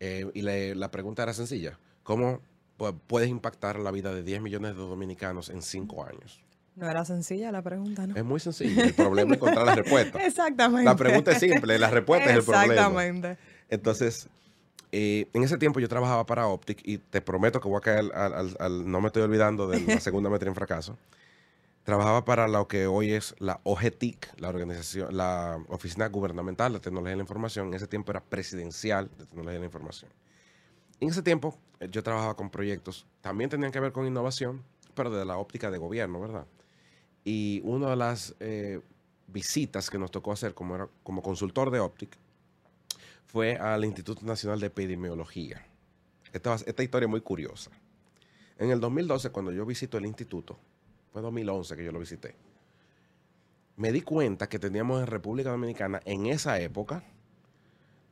eh, 0.00 0.30
y 0.34 0.42
la 0.42 0.90
pregunta 0.90 1.22
era 1.22 1.32
sencilla. 1.32 1.78
¿Cómo 2.02 2.40
puedes 3.06 3.28
impactar 3.28 3.78
la 3.78 3.90
vida 3.90 4.12
de 4.12 4.22
10 4.22 4.42
millones 4.42 4.72
de 4.74 4.82
dominicanos 4.82 5.48
en 5.48 5.62
5 5.62 6.04
años? 6.04 6.42
No 6.74 6.88
era 6.88 7.04
sencilla 7.04 7.52
la 7.52 7.62
pregunta, 7.62 8.06
¿no? 8.06 8.16
Es 8.16 8.24
muy 8.24 8.40
sencilla. 8.40 8.84
El 8.84 8.94
problema 8.94 9.32
es 9.32 9.36
encontrar 9.36 9.66
la 9.66 9.74
respuesta. 9.74 10.18
Exactamente. 10.26 10.84
La 10.84 10.96
pregunta 10.96 11.32
es 11.32 11.38
simple, 11.38 11.78
la 11.78 11.90
respuesta 11.90 12.30
es 12.30 12.36
el 12.38 12.42
problema. 12.44 12.74
Exactamente. 12.74 13.38
Entonces, 13.68 14.28
eh, 14.90 15.26
en 15.34 15.42
ese 15.42 15.58
tiempo 15.58 15.80
yo 15.80 15.88
trabajaba 15.88 16.24
para 16.24 16.46
Optic 16.46 16.80
y 16.84 16.98
te 16.98 17.20
prometo 17.20 17.60
que 17.60 17.68
voy 17.68 17.78
a 17.78 17.80
caer 17.80 18.12
al, 18.14 18.90
no 18.90 19.00
me 19.00 19.08
estoy 19.08 19.22
olvidando 19.22 19.68
de 19.68 19.80
la 19.80 20.00
segunda 20.00 20.30
metría 20.30 20.48
en 20.48 20.54
fracaso. 20.54 20.96
Trabajaba 21.84 22.24
para 22.24 22.46
lo 22.46 22.68
que 22.68 22.86
hoy 22.86 23.12
es 23.12 23.34
la 23.40 23.60
OGTIC, 23.64 24.38
la 24.40 24.50
organización, 24.50 25.16
la 25.16 25.60
Oficina 25.68 26.08
Gubernamental 26.08 26.74
de 26.74 26.78
Tecnología 26.78 27.10
de 27.10 27.16
la 27.16 27.22
Información. 27.22 27.68
En 27.68 27.74
ese 27.74 27.88
tiempo 27.88 28.12
era 28.12 28.22
presidencial 28.22 29.10
de 29.18 29.26
Tecnología 29.26 29.54
de 29.54 29.58
la 29.58 29.64
Información. 29.66 30.08
En 31.00 31.08
ese 31.08 31.22
tiempo 31.22 31.58
eh, 31.80 31.88
yo 31.90 32.04
trabajaba 32.04 32.36
con 32.36 32.50
proyectos, 32.50 33.04
también 33.20 33.50
tenían 33.50 33.72
que 33.72 33.80
ver 33.80 33.90
con 33.90 34.06
innovación, 34.06 34.62
pero 34.94 35.10
de 35.10 35.24
la 35.24 35.38
óptica 35.38 35.72
de 35.72 35.78
gobierno, 35.78 36.20
¿verdad? 36.20 36.46
Y 37.24 37.60
una 37.64 37.90
de 37.90 37.96
las 37.96 38.36
eh, 38.38 38.80
visitas 39.26 39.90
que 39.90 39.98
nos 39.98 40.12
tocó 40.12 40.30
hacer 40.30 40.54
como, 40.54 40.76
era, 40.76 40.88
como 41.02 41.20
consultor 41.20 41.72
de 41.72 41.80
Optic 41.80 42.16
fue 43.26 43.56
al 43.56 43.84
Instituto 43.84 44.24
Nacional 44.24 44.60
de 44.60 44.68
Epidemiología. 44.68 45.66
Esta, 46.32 46.54
esta 46.54 46.82
historia 46.84 47.06
es 47.06 47.10
muy 47.10 47.22
curiosa. 47.22 47.72
En 48.56 48.70
el 48.70 48.78
2012, 48.78 49.30
cuando 49.30 49.50
yo 49.50 49.66
visito 49.66 49.98
el 49.98 50.06
instituto, 50.06 50.60
fue 51.12 51.22
2011 51.22 51.76
que 51.76 51.84
yo 51.84 51.92
lo 51.92 52.00
visité. 52.00 52.34
Me 53.76 53.92
di 53.92 54.02
cuenta 54.02 54.48
que 54.48 54.58
teníamos 54.58 55.00
en 55.00 55.06
República 55.06 55.50
Dominicana 55.50 56.00
en 56.04 56.26
esa 56.26 56.58
época, 56.60 57.04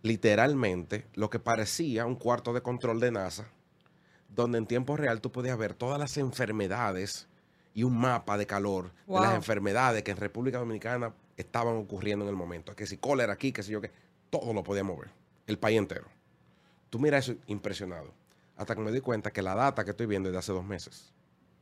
literalmente, 0.03 1.07
lo 1.15 1.31
que 1.31 1.39
parecía 1.39 2.07
un 2.07 2.17
cuarto 2.17 2.53
de 2.53 2.63
control 2.63 3.01
de 3.01 3.11
NASA, 3.11 3.49
donde 4.29 4.59
en 4.59 4.67
tiempo 4.67 4.97
real 4.97 5.21
tú 5.21 5.33
podías 5.33 5.59
ver 5.59 5.75
todas 5.75 5.99
las 5.99 6.17
enfermedades 6.17 7.29
y 7.75 7.83
un 7.85 7.99
mapa 7.99 8.37
de 8.37 8.47
calor 8.47 8.93
de 9.07 9.21
las 9.21 9.35
enfermedades 9.35 10.03
que 10.03 10.11
en 10.11 10.17
República 10.17 10.59
Dominicana 10.59 11.15
estaban 11.37 11.77
ocurriendo 11.77 12.25
en 12.25 12.31
el 12.31 12.37
momento. 12.37 12.75
Que 12.75 12.87
si 12.87 12.97
cólera 12.97 13.33
aquí, 13.33 13.53
que 13.53 13.63
si 13.63 13.73
yo 13.73 13.81
qué, 13.81 13.91
todo 14.29 14.53
lo 14.53 14.63
podíamos 14.63 14.99
ver, 14.99 15.11
el 15.47 15.59
país 15.59 15.79
entero. 15.79 16.07
Tú 16.91 16.99
mira 16.99 17.19
eso 17.19 17.35
impresionado. 17.47 18.13
Hasta 18.57 18.75
que 18.75 18.81
me 18.81 18.93
di 18.93 19.01
cuenta 19.01 19.31
que 19.31 19.41
la 19.41 19.55
data 19.55 19.85
que 19.85 19.93
estoy 19.93 20.07
viendo 20.07 20.29
es 20.29 20.33
de 20.33 20.39
hace 20.39 20.53
dos 20.53 20.65
meses. 20.65 21.13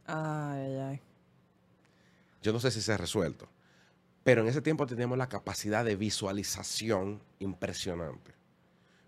Ay, 0.06 0.60
ay, 0.60 0.76
ay. 0.78 1.07
Yo 2.42 2.52
no 2.52 2.60
sé 2.60 2.70
si 2.70 2.80
se 2.80 2.92
ha 2.92 2.96
resuelto. 2.96 3.48
Pero 4.24 4.42
en 4.42 4.48
ese 4.48 4.60
tiempo 4.60 4.86
teníamos 4.86 5.16
la 5.16 5.28
capacidad 5.28 5.84
de 5.84 5.96
visualización 5.96 7.22
impresionante. 7.38 8.34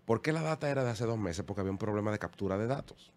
¿Por 0.05 0.23
qué 0.23 0.33
la 0.33 0.43
data 0.43 0.71
era 0.71 0.83
de 0.83 0.91
hace 0.91 1.05
dos 1.05 1.19
meses? 1.19 1.45
Porque 1.45 1.61
había 1.61 1.73
un 1.73 1.79
problema 1.79 2.11
de 2.11 2.19
captura 2.19 2.57
de 2.57 2.67
datos. 2.67 3.13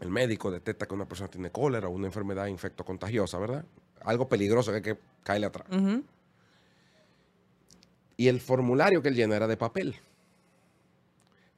El 0.00 0.10
médico 0.10 0.50
detecta 0.50 0.86
que 0.86 0.94
una 0.94 1.06
persona 1.06 1.30
tiene 1.30 1.50
cólera 1.50 1.88
o 1.88 1.90
una 1.90 2.06
enfermedad 2.06 2.46
infectocontagiosa, 2.46 3.38
¿verdad? 3.38 3.64
Algo 4.00 4.28
peligroso 4.28 4.70
que 4.70 4.76
hay 4.76 4.82
que 4.82 4.98
caerle 5.22 5.46
atrás. 5.46 5.66
Y 8.16 8.28
el 8.28 8.40
formulario 8.40 9.02
que 9.02 9.08
él 9.08 9.16
llena 9.16 9.36
era 9.36 9.46
de 9.46 9.56
papel. 9.56 9.96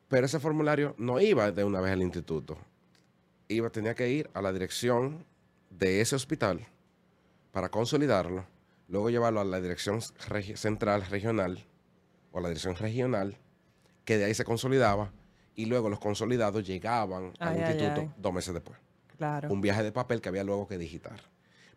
Pero 0.09 0.27
ese 0.27 0.41
formulario 0.41 0.95
no 0.99 1.21
iba 1.21 1.53
de 1.53 1.65
una 1.65 1.81
vez 1.81 1.93
al 1.93 2.03
instituto. 2.03 2.59
Iba, 3.49 3.71
tenía 3.71 3.95
que 3.95 4.09
ir 4.09 4.29
a 4.35 4.43
la 4.43 4.53
dirección 4.53 5.25
de 5.71 6.01
ese 6.01 6.17
hospital 6.17 6.67
para 7.53 7.71
consolidarlo, 7.71 8.47
luego 8.89 9.11
llevarlo 9.11 9.41
a 9.41 9.45
la 9.45 9.61
dirección 9.61 10.01
central 10.01 11.07
regional 11.07 11.65
o 12.33 12.39
a 12.39 12.41
la 12.43 12.49
dirección 12.49 12.77
regional, 12.77 13.37
que 14.05 14.19
de 14.19 14.25
ahí 14.25 14.35
se 14.35 14.45
consolidaba, 14.45 15.13
y 15.55 15.67
luego 15.67 15.89
los 15.91 16.01
consolidados 16.01 16.67
llegaban 16.67 17.33
al 17.39 17.59
instituto 17.59 18.13
dos 18.17 18.33
meses 18.33 18.55
después. 18.55 18.79
Claro. 19.19 19.53
Un 19.53 19.61
viaje 19.61 19.83
de 19.83 19.93
papel 19.93 20.21
que 20.21 20.29
había 20.29 20.45
luego 20.45 20.67
que 20.67 20.79
digitar. 20.79 21.21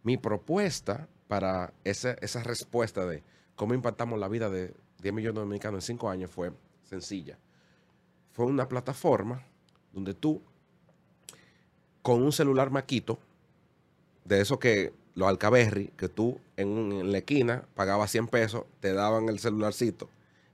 Mi 0.03 0.17
propuesta 0.17 1.07
para 1.27 1.73
esa, 1.83 2.11
esa 2.21 2.43
respuesta 2.43 3.05
de 3.05 3.23
cómo 3.55 3.73
impactamos 3.73 4.19
la 4.19 4.27
vida 4.29 4.49
de 4.49 4.73
10 5.01 5.13
millones 5.13 5.35
de 5.35 5.41
dominicanos 5.41 5.83
en 5.83 5.95
5 5.95 6.09
años 6.09 6.31
fue 6.31 6.53
sencilla. 6.83 7.37
Fue 8.31 8.45
una 8.45 8.67
plataforma 8.67 9.43
donde 9.91 10.13
tú, 10.13 10.41
con 12.01 12.21
un 12.21 12.31
celular 12.31 12.71
maquito, 12.71 13.19
de 14.23 14.41
eso 14.41 14.57
que 14.59 14.93
los 15.15 15.27
Alcaberri, 15.27 15.87
que 15.97 16.09
tú 16.09 16.39
en, 16.57 17.11
la 17.11 17.19
esquina 17.19 17.63
pagabas 17.75 18.11
100 18.11 18.27
pesos, 18.27 18.63
te 18.79 18.93
daban 18.93 19.29
el 19.29 19.39
celularcito 19.39 20.09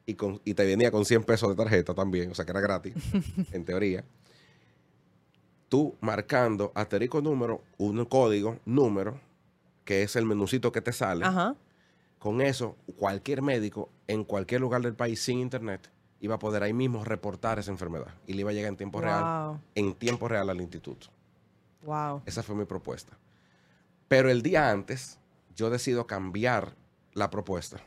y, 0.06 0.16
con, 0.16 0.42
y 0.44 0.54
te 0.54 0.66
venía 0.66 0.92
con 0.92 1.06
100 1.06 1.24
pesos 1.24 1.50
de 1.50 1.56
tarjeta 1.56 1.94
también, 1.94 2.32
o 2.32 2.36
sea 2.36 2.46
que 2.46 2.52
era 2.52 2.62
gratis, 2.62 2.94
en 3.52 3.66
teoría. 3.66 4.04
Tú 5.70 5.96
marcando 6.02 6.72
asterisco 6.74 7.22
número, 7.22 7.62
un 7.78 8.04
código, 8.06 8.58
número, 8.66 9.20
que 9.86 10.04
es 10.04 10.16
el 10.16 10.26
menucito 10.26 10.72
que 10.72 10.82
te 10.82 10.92
sale. 10.92 11.26
Con 12.18 12.42
eso, 12.42 12.76
cualquier 12.98 13.42
médico 13.42 13.90
en 14.08 14.24
cualquier 14.24 14.62
lugar 14.62 14.82
del 14.82 14.94
país 14.94 15.22
sin 15.22 15.40
internet 15.40 15.90
iba 16.20 16.36
a 16.36 16.40
poder 16.40 16.64
ahí 16.64 16.74
mismo 16.74 17.06
reportar 17.06 17.60
esa 17.60 17.72
enfermedad 17.72 18.14
y 18.28 18.34
le 18.34 18.42
iba 18.42 18.50
a 18.50 18.54
llegar 18.54 18.70
en 18.70 18.78
tiempo 18.78 19.00
real, 19.00 19.62
en 19.76 19.94
tiempo 19.94 20.28
real 20.28 20.50
al 20.50 20.60
instituto. 20.60 21.08
Wow. 21.84 22.24
Esa 22.26 22.44
fue 22.44 22.56
mi 22.56 22.66
propuesta. 22.66 23.18
Pero 24.10 24.30
el 24.30 24.42
día 24.42 24.72
antes, 24.72 25.20
yo 25.56 25.70
decido 25.70 26.08
cambiar 26.08 26.76
la 27.14 27.30
propuesta 27.30 27.80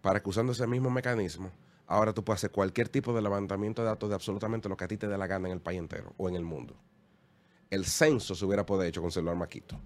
para 0.00 0.22
que 0.22 0.30
usando 0.30 0.52
ese 0.52 0.68
mismo 0.68 0.88
mecanismo, 0.88 1.50
ahora 1.88 2.14
tú 2.14 2.24
puedes 2.24 2.38
hacer 2.38 2.52
cualquier 2.52 2.88
tipo 2.88 3.12
de 3.12 3.20
levantamiento 3.20 3.82
de 3.82 3.88
datos 3.88 4.08
de 4.08 4.14
absolutamente 4.14 4.68
lo 4.68 4.76
que 4.76 4.84
a 4.84 4.88
ti 4.88 4.96
te 4.96 5.08
dé 5.08 5.18
la 5.18 5.26
gana 5.26 5.48
en 5.48 5.54
el 5.54 5.60
país 5.60 5.80
entero 5.80 6.14
o 6.16 6.28
en 6.28 6.36
el 6.36 6.44
mundo. 6.44 6.76
El 7.70 7.86
censo 7.86 8.36
se 8.36 8.44
hubiera 8.44 8.64
podido 8.64 8.84
hecho 8.84 9.02
con 9.02 9.10
celular 9.10 9.34
maquito. 9.34 9.76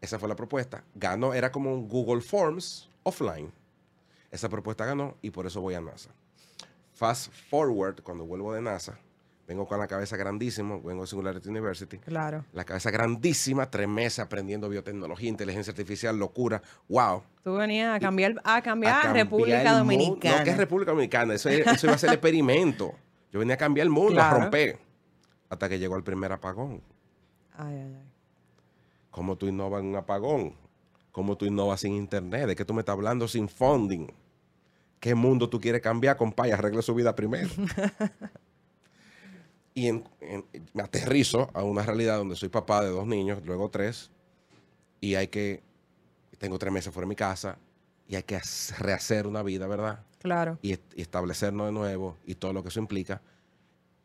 Esa 0.00 0.18
fue 0.18 0.28
la 0.28 0.36
propuesta. 0.36 0.84
Ganó, 0.94 1.32
era 1.32 1.50
como 1.50 1.72
un 1.72 1.88
Google 1.88 2.20
Forms 2.20 2.90
offline. 3.02 3.50
Esa 4.30 4.50
propuesta 4.50 4.84
ganó 4.84 5.16
y 5.22 5.30
por 5.30 5.46
eso 5.46 5.62
voy 5.62 5.74
a 5.74 5.80
NASA. 5.80 6.10
Fast 6.92 7.32
forward, 7.48 8.02
cuando 8.02 8.26
vuelvo 8.26 8.52
de 8.52 8.60
NASA, 8.60 8.98
vengo 9.48 9.66
con 9.66 9.80
la 9.80 9.86
cabeza 9.86 10.16
grandísima, 10.18 10.76
vengo 10.76 11.00
de 11.00 11.06
Singularity 11.06 11.48
University. 11.48 11.96
Claro. 11.98 12.44
La 12.52 12.64
cabeza 12.64 12.90
grandísima, 12.90 13.70
tres 13.70 13.88
meses 13.88 14.18
aprendiendo 14.18 14.68
biotecnología, 14.68 15.30
inteligencia 15.30 15.70
artificial, 15.70 16.18
locura. 16.18 16.60
¡Wow! 16.86 17.22
Tú 17.42 17.54
venías 17.54 17.96
a 17.96 17.98
cambiar 17.98 18.34
a, 18.44 18.60
cambiar 18.60 19.14
República 19.14 19.72
Dominicana. 19.72 20.38
No, 20.38 20.44
que 20.44 20.50
es 20.50 20.56
República 20.58 20.90
Dominicana, 20.90 21.34
eso, 21.34 21.48
eso 21.48 21.86
iba 21.86 21.94
a 21.94 21.98
ser 21.98 22.10
el 22.10 22.14
experimento. 22.14 22.92
Yo 23.32 23.38
venía 23.38 23.54
a 23.54 23.58
cambiar 23.58 23.86
el 23.86 23.90
mundo, 23.90 24.20
a 24.20 24.30
romper. 24.30 24.78
Hasta 25.48 25.66
que 25.66 25.78
llegó 25.78 25.96
el 25.96 26.04
primer 26.04 26.30
apagón. 26.30 26.82
Ay, 27.56 27.74
ay, 27.74 27.94
ay. 27.96 28.12
¿Cómo 29.10 29.36
tú 29.36 29.46
innovas 29.46 29.80
en 29.80 29.88
un 29.88 29.96
apagón? 29.96 30.54
¿Cómo 31.10 31.38
tú 31.38 31.46
innovas 31.46 31.80
sin 31.80 31.94
internet? 31.94 32.48
¿De 32.48 32.54
qué 32.54 32.66
tú 32.66 32.74
me 32.74 32.80
estás 32.80 32.92
hablando 32.92 33.26
sin 33.26 33.48
funding? 33.48 34.08
¿Qué 35.00 35.14
mundo 35.14 35.48
tú 35.48 35.58
quieres 35.58 35.80
cambiar, 35.80 36.18
compadre? 36.18 36.52
Arregle 36.52 36.82
su 36.82 36.94
vida 36.94 37.14
primero. 37.16 37.48
y 39.86 40.04
me 40.74 40.82
aterrizo 40.82 41.50
a 41.54 41.62
una 41.62 41.82
realidad 41.82 42.18
donde 42.18 42.36
soy 42.36 42.48
papá 42.48 42.82
de 42.82 42.90
dos 42.90 43.06
niños, 43.06 43.40
luego 43.44 43.70
tres, 43.70 44.10
y 45.00 45.14
hay 45.14 45.28
que, 45.28 45.62
tengo 46.38 46.58
tres 46.58 46.72
meses 46.72 46.92
fuera 46.92 47.04
de 47.04 47.10
mi 47.10 47.16
casa, 47.16 47.58
y 48.06 48.16
hay 48.16 48.22
que 48.22 48.40
rehacer 48.78 49.26
una 49.26 49.42
vida, 49.42 49.66
¿verdad? 49.66 50.04
Claro. 50.20 50.58
Y, 50.62 50.72
y 50.72 51.02
establecernos 51.02 51.66
de 51.66 51.72
nuevo 51.72 52.16
y 52.26 52.34
todo 52.34 52.52
lo 52.52 52.62
que 52.62 52.70
eso 52.70 52.80
implica. 52.80 53.20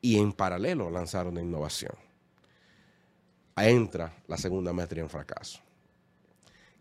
Y 0.01 0.19
en 0.19 0.33
paralelo 0.33 0.89
lanzar 0.89 1.27
una 1.27 1.41
innovación 1.41 1.93
entra 3.61 4.13
la 4.27 4.37
segunda 4.37 4.73
maestría 4.73 5.03
en 5.03 5.09
fracaso, 5.09 5.59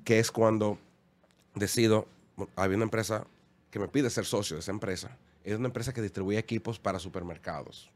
que 0.04 0.18
es 0.18 0.30
cuando 0.30 0.78
decido, 1.54 2.08
había 2.56 2.76
una 2.76 2.84
empresa 2.84 3.26
que 3.70 3.78
me 3.78 3.88
pide 3.88 4.08
ser 4.10 4.24
socio 4.24 4.56
de 4.56 4.60
esa 4.60 4.70
empresa, 4.70 5.16
es 5.44 5.56
una 5.56 5.66
empresa 5.66 5.92
que 5.92 6.00
distribuye 6.00 6.38
equipos 6.38 6.78
para 6.78 6.98
supermercados. 6.98 7.90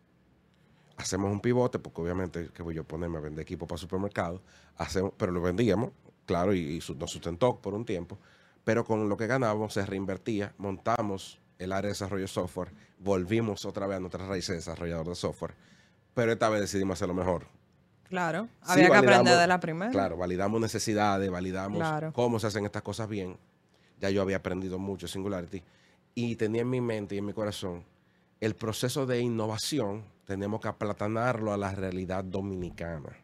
Hacemos 0.96 1.30
un 1.30 1.40
pivote, 1.40 1.78
porque 1.78 2.00
obviamente 2.00 2.48
que 2.54 2.62
voy 2.62 2.74
yo 2.74 2.82
a 2.82 2.84
ponerme 2.84 3.18
a 3.18 3.20
vender 3.20 3.42
equipos 3.42 3.68
para 3.68 3.78
supermercados, 3.78 4.40
hacemos, 4.76 5.12
pero 5.16 5.32
lo 5.32 5.42
vendíamos, 5.42 5.90
claro, 6.24 6.54
y, 6.54 6.82
nos 6.98 7.10
sustentó 7.10 7.60
por 7.60 7.74
un 7.74 7.84
tiempo, 7.84 8.18
pero 8.64 8.84
con 8.84 9.08
lo 9.08 9.16
que 9.16 9.26
ganábamos 9.26 9.74
se 9.74 9.84
reinvertía, 9.84 10.54
montamos 10.58 11.38
el 11.58 11.72
área 11.72 11.88
de 11.88 11.92
desarrollo 11.92 12.22
de 12.22 12.28
software, 12.28 12.72
volvimos 12.98 13.64
otra 13.64 13.86
vez 13.86 13.98
a 13.98 14.00
nuestras 14.00 14.26
raíces 14.26 14.48
de 14.50 14.56
desarrollador 14.56 15.08
de 15.08 15.14
software, 15.14 15.54
pero 16.14 16.32
esta 16.32 16.48
vez 16.48 16.62
decidimos 16.62 16.94
hacerlo 16.94 17.14
mejor. 17.14 17.46
Claro, 18.08 18.48
había 18.62 18.88
que 18.88 18.96
aprender 18.96 19.36
de 19.36 19.46
la 19.46 19.60
primera. 19.60 19.90
Claro, 19.90 20.16
validamos 20.16 20.60
necesidades, 20.60 21.30
validamos 21.30 22.12
cómo 22.12 22.38
se 22.38 22.46
hacen 22.46 22.64
estas 22.64 22.82
cosas 22.82 23.08
bien. 23.08 23.36
Ya 24.00 24.10
yo 24.10 24.22
había 24.22 24.36
aprendido 24.36 24.78
mucho 24.78 25.08
Singularity 25.08 25.62
y 26.14 26.36
tenía 26.36 26.62
en 26.62 26.70
mi 26.70 26.80
mente 26.80 27.14
y 27.14 27.18
en 27.18 27.26
mi 27.26 27.32
corazón 27.32 27.84
el 28.40 28.54
proceso 28.54 29.06
de 29.06 29.20
innovación 29.20 30.04
tenemos 30.24 30.60
que 30.60 30.68
aplatanarlo 30.68 31.52
a 31.52 31.56
la 31.56 31.74
realidad 31.74 32.24
dominicana. 32.24 33.16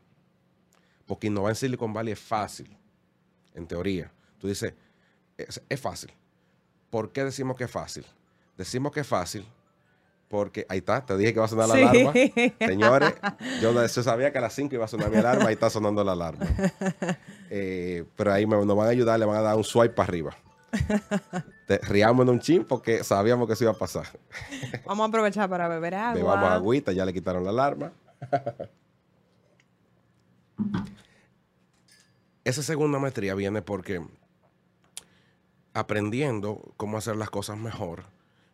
Porque 1.06 1.26
innovar 1.26 1.52
en 1.52 1.56
Silicon 1.56 1.92
Valley 1.92 2.12
es 2.12 2.20
fácil, 2.20 2.76
en 3.54 3.66
teoría. 3.66 4.10
Tú 4.38 4.48
dices, 4.48 4.74
es 5.36 5.80
fácil. 5.80 6.12
¿Por 6.90 7.12
qué 7.12 7.24
decimos 7.24 7.56
que 7.56 7.64
es 7.64 7.70
fácil? 7.70 8.06
Decimos 8.56 8.92
que 8.92 9.00
es 9.00 9.06
fácil 9.06 9.46
porque 10.32 10.64
ahí 10.70 10.78
está, 10.78 11.04
te 11.04 11.14
dije 11.18 11.34
que 11.34 11.40
va 11.40 11.44
a 11.44 11.48
sonar 11.48 11.68
la 11.68 11.74
alarma. 11.74 12.12
Señores, 12.58 13.12
yo 13.60 14.02
sabía 14.02 14.32
que 14.32 14.38
a 14.38 14.40
las 14.40 14.54
5 14.54 14.74
iba 14.74 14.86
a 14.86 14.88
sonar 14.88 15.10
mi 15.10 15.18
alarma, 15.18 15.48
ahí 15.48 15.52
está 15.52 15.68
sonando 15.68 16.02
la 16.02 16.12
alarma. 16.12 16.46
Eh, 17.54 18.06
pero 18.16 18.32
ahí 18.32 18.46
nos 18.46 18.66
van 18.66 18.86
a 18.86 18.90
ayudar, 18.90 19.20
le 19.20 19.26
van 19.26 19.36
a 19.36 19.42
dar 19.42 19.56
un 19.56 19.62
swipe 19.62 19.92
para 19.92 20.08
arriba. 20.08 20.34
Riamos 21.78 22.24
en 22.24 22.30
un 22.30 22.40
chin 22.40 22.64
porque 22.64 23.04
sabíamos 23.04 23.46
que 23.46 23.54
eso 23.54 23.64
iba 23.64 23.72
a 23.72 23.78
pasar. 23.78 24.06
Vamos 24.86 25.04
a 25.04 25.08
aprovechar 25.08 25.48
para 25.48 25.68
beber 25.68 25.94
agua. 25.94 26.14
Bebamos 26.14 26.50
agüita, 26.50 26.92
ya 26.92 27.04
le 27.04 27.12
quitaron 27.12 27.44
la 27.44 27.50
alarma. 27.50 27.92
Esa 32.44 32.62
segunda 32.62 32.98
maestría 32.98 33.34
viene 33.34 33.62
porque 33.62 34.04
aprendiendo 35.74 36.74
cómo 36.76 36.98
hacer 36.98 37.16
las 37.16 37.30
cosas 37.30 37.56
mejor, 37.56 38.04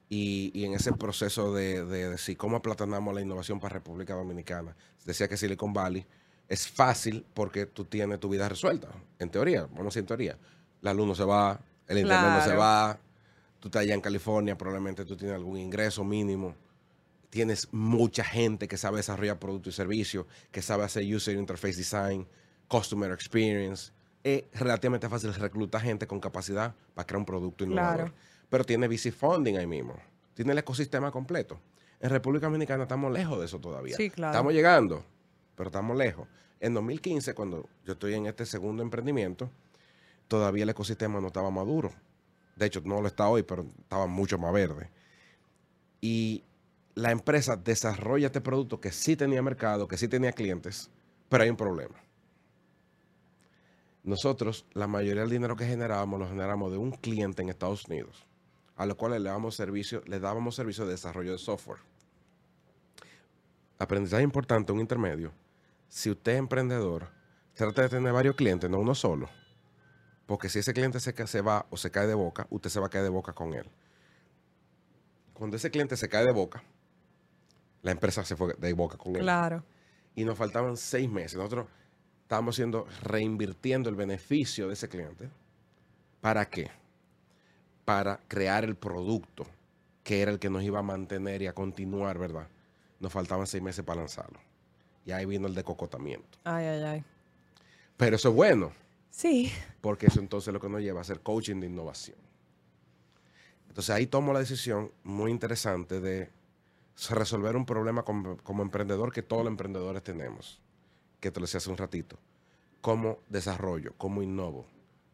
y, 0.08 0.64
en 0.64 0.74
ese 0.74 0.92
proceso 0.92 1.52
de, 1.52 1.84
decir 1.84 2.36
cómo 2.36 2.56
aplatanamos 2.56 3.14
la 3.14 3.20
innovación 3.20 3.60
para 3.60 3.74
República 3.74 4.14
Dominicana. 4.14 4.74
Decía 5.04 5.28
que 5.28 5.36
Silicon 5.36 5.72
Valley 5.72 6.06
es 6.48 6.66
fácil 6.66 7.24
porque 7.34 7.66
tú 7.66 7.84
tienes 7.84 8.18
tu 8.20 8.28
vida 8.28 8.48
resuelta, 8.48 8.88
en 9.18 9.30
teoría, 9.30 9.62
vamos 9.62 9.80
a 9.80 9.84
decir 9.84 10.00
en 10.00 10.06
teoría. 10.06 10.38
La 10.80 10.94
luz 10.94 11.06
no 11.06 11.14
se 11.14 11.24
va, 11.24 11.60
el 11.86 11.98
internet 11.98 12.30
no 12.30 12.44
se 12.44 12.54
va, 12.54 12.98
tú 13.60 13.68
estás 13.68 13.82
allá 13.82 13.94
en 13.94 14.00
California, 14.00 14.56
probablemente 14.56 15.04
tú 15.04 15.16
tienes 15.16 15.36
algún 15.36 15.58
ingreso 15.58 16.04
mínimo, 16.04 16.54
tienes 17.30 17.68
mucha 17.72 18.24
gente 18.24 18.68
que 18.68 18.76
sabe 18.76 18.98
desarrollar 18.98 19.38
productos 19.38 19.74
y 19.74 19.76
servicios, 19.76 20.26
que 20.50 20.62
sabe 20.62 20.84
hacer 20.84 21.04
user 21.14 21.36
interface 21.36 21.76
design, 21.76 22.26
customer 22.68 23.12
experience. 23.12 23.92
Es 24.24 24.44
relativamente 24.52 25.08
fácil 25.08 25.32
reclutar 25.34 25.80
gente 25.80 26.06
con 26.06 26.20
capacidad 26.20 26.74
para 26.94 27.06
crear 27.06 27.18
un 27.18 27.26
producto 27.26 27.64
innovador 27.64 28.12
pero 28.48 28.64
tiene 28.64 28.88
VC 28.88 29.12
funding 29.12 29.56
ahí 29.56 29.66
mismo. 29.66 29.96
Tiene 30.34 30.52
el 30.52 30.58
ecosistema 30.58 31.10
completo. 31.10 31.60
En 32.00 32.10
República 32.10 32.46
Dominicana 32.46 32.84
estamos 32.84 33.12
lejos 33.12 33.38
de 33.38 33.46
eso 33.46 33.58
todavía. 33.58 33.96
Sí, 33.96 34.10
claro. 34.10 34.32
Estamos 34.32 34.52
llegando, 34.52 35.04
pero 35.56 35.68
estamos 35.68 35.96
lejos. 35.96 36.28
En 36.60 36.74
2015, 36.74 37.34
cuando 37.34 37.68
yo 37.84 37.92
estoy 37.94 38.14
en 38.14 38.26
este 38.26 38.46
segundo 38.46 38.82
emprendimiento, 38.82 39.50
todavía 40.28 40.62
el 40.64 40.70
ecosistema 40.70 41.20
no 41.20 41.28
estaba 41.28 41.50
maduro. 41.50 41.92
De 42.58 42.66
hecho, 42.66 42.82
no 42.84 43.00
lo 43.00 43.06
está 43.06 43.28
hoy, 43.28 43.42
pero 43.42 43.66
estaba 43.80 44.06
mucho 44.06 44.38
más 44.38 44.52
verde. 44.52 44.90
Y 46.00 46.44
la 46.94 47.10
empresa 47.10 47.56
desarrolla 47.56 48.26
este 48.26 48.40
producto 48.40 48.80
que 48.80 48.92
sí 48.92 49.16
tenía 49.16 49.40
mercado, 49.42 49.86
que 49.86 49.96
sí 49.96 50.08
tenía 50.08 50.32
clientes, 50.32 50.90
pero 51.28 51.44
hay 51.44 51.50
un 51.50 51.56
problema. 51.56 51.94
Nosotros, 54.02 54.66
la 54.72 54.86
mayoría 54.86 55.22
del 55.22 55.30
dinero 55.30 55.56
que 55.56 55.66
generábamos, 55.66 56.18
lo 56.18 56.28
generamos 56.28 56.72
de 56.72 56.78
un 56.78 56.92
cliente 56.92 57.42
en 57.42 57.50
Estados 57.50 57.84
Unidos 57.86 58.28
a 58.78 58.86
los 58.86 58.96
cuales 58.96 59.20
le 59.20 59.28
dábamos 59.28 59.56
servicio, 59.56 60.02
le 60.06 60.20
dábamos 60.20 60.54
servicio 60.54 60.84
de 60.86 60.92
desarrollo 60.92 61.32
de 61.32 61.38
software. 61.38 61.80
Aprendizaje 63.76 64.22
importante, 64.22 64.72
un 64.72 64.78
intermedio. 64.78 65.32
Si 65.88 66.10
usted 66.10 66.32
es 66.32 66.38
emprendedor, 66.38 67.08
trata 67.54 67.82
de 67.82 67.88
tener 67.88 68.12
varios 68.12 68.36
clientes, 68.36 68.70
no 68.70 68.78
uno 68.78 68.94
solo. 68.94 69.28
Porque 70.28 70.48
si 70.48 70.60
ese 70.60 70.72
cliente 70.72 71.00
se, 71.00 71.26
se 71.26 71.40
va 71.40 71.66
o 71.70 71.76
se 71.76 71.90
cae 71.90 72.06
de 72.06 72.14
boca, 72.14 72.46
usted 72.50 72.70
se 72.70 72.78
va 72.78 72.86
a 72.86 72.90
caer 72.90 73.02
de 73.02 73.10
boca 73.10 73.32
con 73.32 73.52
él. 73.52 73.66
Cuando 75.34 75.56
ese 75.56 75.72
cliente 75.72 75.96
se 75.96 76.08
cae 76.08 76.24
de 76.24 76.32
boca, 76.32 76.62
la 77.82 77.90
empresa 77.90 78.24
se 78.24 78.36
fue 78.36 78.54
de 78.54 78.72
boca 78.74 78.96
con 78.96 79.16
él. 79.16 79.22
Claro. 79.22 79.64
Y 80.14 80.24
nos 80.24 80.38
faltaban 80.38 80.76
seis 80.76 81.10
meses. 81.10 81.36
Nosotros 81.36 81.66
estábamos 82.22 82.54
haciendo, 82.54 82.86
reinvirtiendo 83.02 83.90
el 83.90 83.96
beneficio 83.96 84.68
de 84.68 84.74
ese 84.74 84.88
cliente. 84.88 85.28
¿Para 86.20 86.48
qué? 86.48 86.70
para 87.88 88.20
crear 88.28 88.64
el 88.64 88.76
producto 88.76 89.46
que 90.04 90.20
era 90.20 90.30
el 90.30 90.38
que 90.38 90.50
nos 90.50 90.62
iba 90.62 90.78
a 90.78 90.82
mantener 90.82 91.40
y 91.40 91.46
a 91.46 91.54
continuar, 91.54 92.18
¿verdad? 92.18 92.46
Nos 93.00 93.10
faltaban 93.10 93.46
seis 93.46 93.62
meses 93.62 93.82
para 93.82 94.00
lanzarlo. 94.00 94.38
Y 95.06 95.12
ahí 95.12 95.24
vino 95.24 95.46
el 95.46 95.54
decocotamiento. 95.54 96.36
Ay, 96.44 96.66
ay, 96.66 96.82
ay. 96.82 97.04
Pero 97.96 98.16
eso 98.16 98.28
es 98.28 98.34
bueno. 98.34 98.72
Sí. 99.10 99.52
Porque 99.80 100.06
eso 100.06 100.20
entonces 100.20 100.52
lo 100.52 100.60
que 100.60 100.68
nos 100.68 100.80
lleva 100.80 101.00
a 101.00 101.02
hacer 101.02 101.20
coaching 101.20 101.60
de 101.60 101.66
innovación. 101.66 102.16
Entonces 103.68 103.94
ahí 103.94 104.06
tomo 104.06 104.32
la 104.32 104.40
decisión 104.40 104.90
muy 105.04 105.30
interesante 105.30 106.00
de 106.00 106.30
resolver 107.10 107.56
un 107.56 107.64
problema 107.64 108.02
como, 108.02 108.62
emprendedor 108.62 109.12
que 109.12 109.22
todos 109.22 109.44
los 109.44 109.52
emprendedores 109.52 110.02
tenemos, 110.02 110.60
que 111.20 111.30
te 111.30 111.38
lo 111.38 111.46
decía 111.46 111.58
hace 111.58 111.70
un 111.70 111.76
ratito. 111.76 112.18
cómo 112.80 113.18
desarrollo, 113.28 113.92
cómo 113.98 114.22
innovo, 114.22 114.66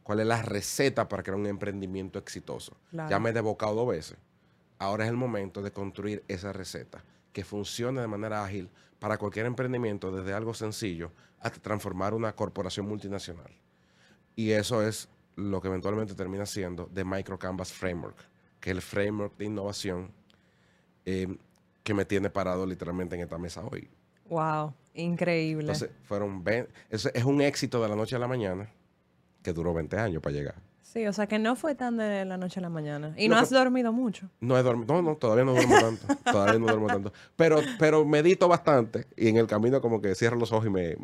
cuál 0.02 0.20
es 0.20 0.26
la 0.26 0.42
receta 0.42 1.08
para 1.08 1.22
crear 1.22 1.38
un 1.38 1.46
emprendimiento 1.46 2.18
exitoso. 2.18 2.76
Ya 2.92 3.18
me 3.18 3.30
he 3.30 3.32
devocado 3.32 3.74
dos 3.74 3.88
veces. 3.88 4.18
Ahora 4.78 5.04
es 5.04 5.10
el 5.10 5.16
momento 5.16 5.62
de 5.62 5.72
construir 5.72 6.22
esa 6.28 6.52
receta 6.52 7.02
que 7.32 7.44
funcione 7.44 8.00
de 8.00 8.06
manera 8.06 8.44
ágil 8.44 8.68
para 8.98 9.18
cualquier 9.18 9.46
emprendimiento, 9.46 10.10
desde 10.10 10.32
algo 10.32 10.54
sencillo 10.54 11.10
hasta 11.40 11.60
transformar 11.60 12.14
una 12.14 12.34
corporación 12.34 12.86
multinacional. 12.86 13.50
Y 14.36 14.50
eso 14.50 14.82
es 14.82 15.08
lo 15.36 15.60
que 15.60 15.68
eventualmente 15.68 16.14
termina 16.14 16.46
siendo 16.46 16.86
The 16.92 17.04
Micro 17.04 17.38
Canvas 17.38 17.72
Framework, 17.72 18.16
que 18.60 18.70
es 18.70 18.76
el 18.76 18.82
framework 18.82 19.36
de 19.36 19.44
innovación 19.44 20.10
eh, 21.04 21.36
que 21.82 21.94
me 21.94 22.04
tiene 22.04 22.30
parado 22.30 22.66
literalmente 22.66 23.14
en 23.14 23.22
esta 23.22 23.38
mesa 23.38 23.62
hoy. 23.64 23.88
Wow, 24.28 24.72
increíble. 24.94 25.72
Entonces, 25.72 25.90
fueron 26.04 26.42
es, 26.90 27.06
es 27.06 27.24
un 27.24 27.40
éxito 27.40 27.82
de 27.82 27.88
la 27.88 27.96
noche 27.96 28.16
a 28.16 28.18
la 28.18 28.28
mañana 28.28 28.70
que 29.42 29.52
duró 29.52 29.74
20 29.74 29.98
años 29.98 30.22
para 30.22 30.34
llegar. 30.34 30.54
Sí, 30.94 31.06
o 31.08 31.12
sea 31.12 31.26
que 31.26 31.40
no 31.40 31.56
fue 31.56 31.74
tan 31.74 31.96
de 31.96 32.24
la 32.24 32.36
noche 32.36 32.60
a 32.60 32.62
la 32.62 32.68
mañana. 32.68 33.12
Y 33.16 33.28
no, 33.28 33.36
has 33.36 33.50
dormido 33.50 33.92
mucho. 33.92 34.30
No 34.40 34.56
he 34.56 34.62
dormido, 34.62 34.94
no, 34.94 35.02
no, 35.02 35.16
todavía 35.16 35.44
no 35.44 35.52
duermo 35.52 35.74
tanto. 35.76 36.06
todavía 36.24 36.58
no 36.60 36.66
duermo 36.66 36.86
tanto. 36.86 37.12
Pero, 37.34 37.58
pero 37.80 38.04
medito 38.04 38.46
bastante 38.46 39.08
y 39.16 39.28
en 39.28 39.36
el 39.36 39.48
camino 39.48 39.80
como 39.80 40.00
que 40.00 40.14
cierro 40.14 40.36
los 40.36 40.52
ojos 40.52 40.66
y 40.66 40.70
me, 40.70 40.96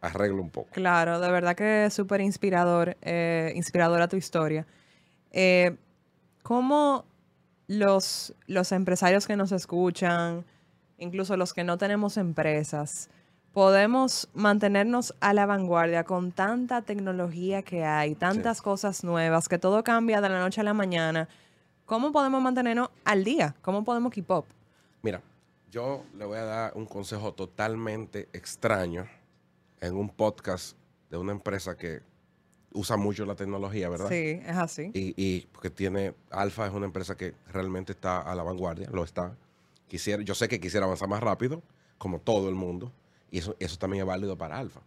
arreglo 0.00 0.42
un 0.42 0.50
poco. 0.50 0.70
Claro, 0.72 1.20
de 1.20 1.30
verdad 1.30 1.54
que 1.54 1.86
es 1.86 1.94
súper 1.94 2.20
inspirador, 2.20 2.96
eh, 3.02 3.52
inspiradora 3.54 4.08
tu 4.08 4.16
historia. 4.16 4.66
Eh, 5.30 5.76
¿Cómo 6.42 7.04
los, 7.66 8.34
los 8.46 8.72
empresarios 8.72 9.26
que 9.26 9.36
nos 9.36 9.52
escuchan, 9.52 10.44
incluso 10.98 11.36
los 11.36 11.52
que 11.52 11.64
no 11.64 11.78
tenemos 11.78 12.16
empresas, 12.16 13.10
podemos 13.52 14.28
mantenernos 14.32 15.14
a 15.20 15.34
la 15.34 15.46
vanguardia 15.46 16.04
con 16.04 16.32
tanta 16.32 16.82
tecnología 16.82 17.62
que 17.62 17.84
hay, 17.84 18.14
tantas 18.14 18.62
cosas 18.62 19.04
nuevas, 19.04 19.48
que 19.48 19.58
todo 19.58 19.84
cambia 19.84 20.20
de 20.20 20.28
la 20.28 20.40
noche 20.40 20.60
a 20.60 20.64
la 20.64 20.74
mañana. 20.74 21.28
¿Cómo 21.84 22.12
podemos 22.12 22.40
mantenernos 22.40 22.90
al 23.04 23.24
día? 23.24 23.54
¿Cómo 23.62 23.84
podemos 23.84 24.12
keep 24.12 24.30
up? 24.30 24.44
Mira, 25.02 25.20
yo 25.70 26.04
le 26.16 26.24
voy 26.24 26.38
a 26.38 26.44
dar 26.44 26.72
un 26.74 26.86
consejo 26.86 27.34
totalmente 27.34 28.28
extraño 28.32 29.08
en 29.80 29.96
un 29.96 30.08
podcast 30.08 30.76
de 31.10 31.16
una 31.16 31.32
empresa 31.32 31.76
que 31.76 32.02
usa 32.72 32.96
mucho 32.96 33.24
la 33.26 33.34
tecnología, 33.34 33.88
¿verdad? 33.88 34.08
Sí, 34.08 34.40
es 34.44 34.56
así. 34.56 34.90
Y, 34.94 35.14
y 35.16 35.46
porque 35.52 35.70
tiene, 35.70 36.14
Alfa 36.30 36.66
es 36.66 36.72
una 36.72 36.86
empresa 36.86 37.16
que 37.16 37.34
realmente 37.48 37.92
está 37.92 38.20
a 38.20 38.34
la 38.34 38.42
vanguardia, 38.42 38.88
lo 38.90 39.02
está. 39.04 39.36
Quisiera, 39.88 40.22
yo 40.22 40.34
sé 40.34 40.48
que 40.48 40.60
quisiera 40.60 40.86
avanzar 40.86 41.08
más 41.08 41.20
rápido, 41.20 41.62
como 41.98 42.20
todo 42.20 42.48
el 42.48 42.54
mundo, 42.54 42.92
y 43.30 43.38
eso, 43.38 43.56
eso 43.58 43.76
también 43.76 44.02
es 44.02 44.06
válido 44.06 44.38
para 44.38 44.58
Alfa. 44.58 44.80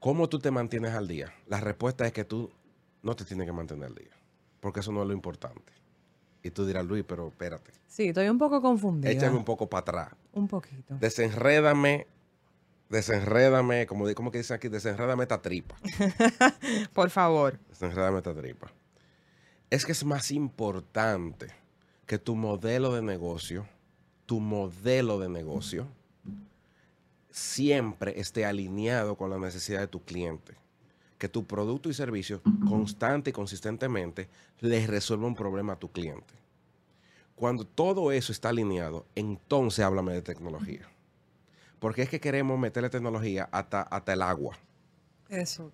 ¿Cómo 0.00 0.28
tú 0.28 0.38
te 0.38 0.50
mantienes 0.50 0.92
al 0.94 1.08
día? 1.08 1.32
La 1.46 1.60
respuesta 1.60 2.06
es 2.06 2.12
que 2.12 2.24
tú 2.24 2.50
no 3.02 3.14
te 3.16 3.24
tienes 3.24 3.46
que 3.46 3.52
mantener 3.52 3.86
al 3.86 3.94
día, 3.94 4.16
porque 4.60 4.80
eso 4.80 4.92
no 4.92 5.02
es 5.02 5.08
lo 5.08 5.14
importante. 5.14 5.72
Y 6.42 6.50
tú 6.50 6.66
dirás, 6.66 6.84
Luis, 6.84 7.04
pero 7.06 7.28
espérate. 7.28 7.72
Sí, 7.86 8.08
estoy 8.08 8.28
un 8.28 8.38
poco 8.38 8.60
confundida. 8.62 9.10
Échame 9.10 9.36
un 9.36 9.44
poco 9.44 9.68
para 9.68 9.80
atrás. 9.80 10.08
Un 10.32 10.46
poquito. 10.46 10.96
Desenrédame, 10.98 12.06
desenrédame, 12.88 13.86
como, 13.86 14.12
como 14.14 14.30
que 14.30 14.38
dicen 14.38 14.56
aquí, 14.56 14.68
desenrédame 14.68 15.24
esta 15.24 15.40
tripa. 15.42 15.76
Por 16.92 17.10
favor. 17.10 17.58
Desenrédame 17.68 18.18
esta 18.18 18.34
tripa. 18.34 18.72
Es 19.70 19.84
que 19.84 19.92
es 19.92 20.04
más 20.04 20.30
importante 20.30 21.48
que 22.06 22.18
tu 22.18 22.34
modelo 22.34 22.94
de 22.94 23.02
negocio, 23.02 23.66
tu 24.24 24.40
modelo 24.40 25.18
de 25.18 25.28
negocio, 25.28 25.88
siempre 27.30 28.18
esté 28.18 28.46
alineado 28.46 29.16
con 29.16 29.30
la 29.30 29.38
necesidad 29.38 29.80
de 29.80 29.88
tu 29.88 30.02
cliente. 30.02 30.54
Que 31.18 31.28
tu 31.28 31.46
producto 31.46 31.90
y 31.90 31.94
servicio 31.94 32.40
constante 32.68 33.30
y 33.30 33.32
consistentemente 33.32 34.28
les 34.60 34.86
resuelva 34.86 35.26
un 35.26 35.34
problema 35.34 35.74
a 35.74 35.78
tu 35.78 35.90
cliente. 35.90 36.34
Cuando 37.34 37.64
todo 37.66 38.12
eso 38.12 38.32
está 38.32 38.48
alineado, 38.50 39.04
entonces 39.14 39.84
háblame 39.84 40.12
de 40.12 40.22
tecnología. 40.22 40.88
Porque 41.78 42.02
es 42.02 42.08
que 42.08 42.20
queremos 42.20 42.58
meterle 42.58 42.90
tecnología 42.90 43.48
hasta, 43.52 43.82
hasta 43.82 44.12
el 44.12 44.22
agua. 44.22 44.56
Eso. 45.28 45.70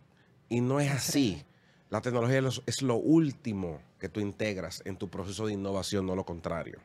Y 0.48 0.60
no 0.60 0.80
es 0.80 0.90
así. 0.90 1.42
La 1.90 2.00
tecnología 2.00 2.42
es 2.66 2.82
lo 2.82 2.96
último 2.96 3.80
que 3.98 4.08
tú 4.08 4.20
integras 4.20 4.82
en 4.84 4.96
tu 4.96 5.08
proceso 5.08 5.46
de 5.46 5.52
innovación, 5.52 6.06
no 6.06 6.16
lo 6.16 6.24
contrario. 6.24 6.80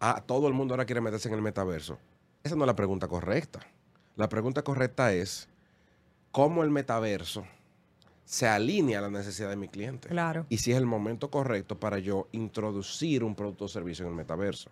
Ah, 0.00 0.22
todo 0.26 0.48
el 0.48 0.54
mundo 0.54 0.74
ahora 0.74 0.86
quiere 0.86 1.00
meterse 1.00 1.28
en 1.28 1.34
el 1.34 1.42
metaverso. 1.42 1.98
Esa 2.42 2.56
no 2.56 2.64
es 2.64 2.66
la 2.66 2.76
pregunta 2.76 3.06
correcta. 3.06 3.60
La 4.16 4.28
pregunta 4.28 4.62
correcta 4.62 5.12
es, 5.12 5.48
¿cómo 6.32 6.62
el 6.62 6.70
metaverso 6.70 7.44
se 8.24 8.48
alinea 8.48 9.00
a 9.00 9.02
la 9.02 9.10
necesidad 9.10 9.50
de 9.50 9.56
mi 9.56 9.68
cliente? 9.68 10.08
Claro. 10.08 10.46
Y 10.48 10.58
si 10.58 10.72
es 10.72 10.78
el 10.78 10.86
momento 10.86 11.30
correcto 11.30 11.78
para 11.78 11.98
yo 11.98 12.28
introducir 12.32 13.22
un 13.22 13.34
producto 13.34 13.66
o 13.66 13.68
servicio 13.68 14.06
en 14.06 14.12
el 14.12 14.16
metaverso. 14.16 14.70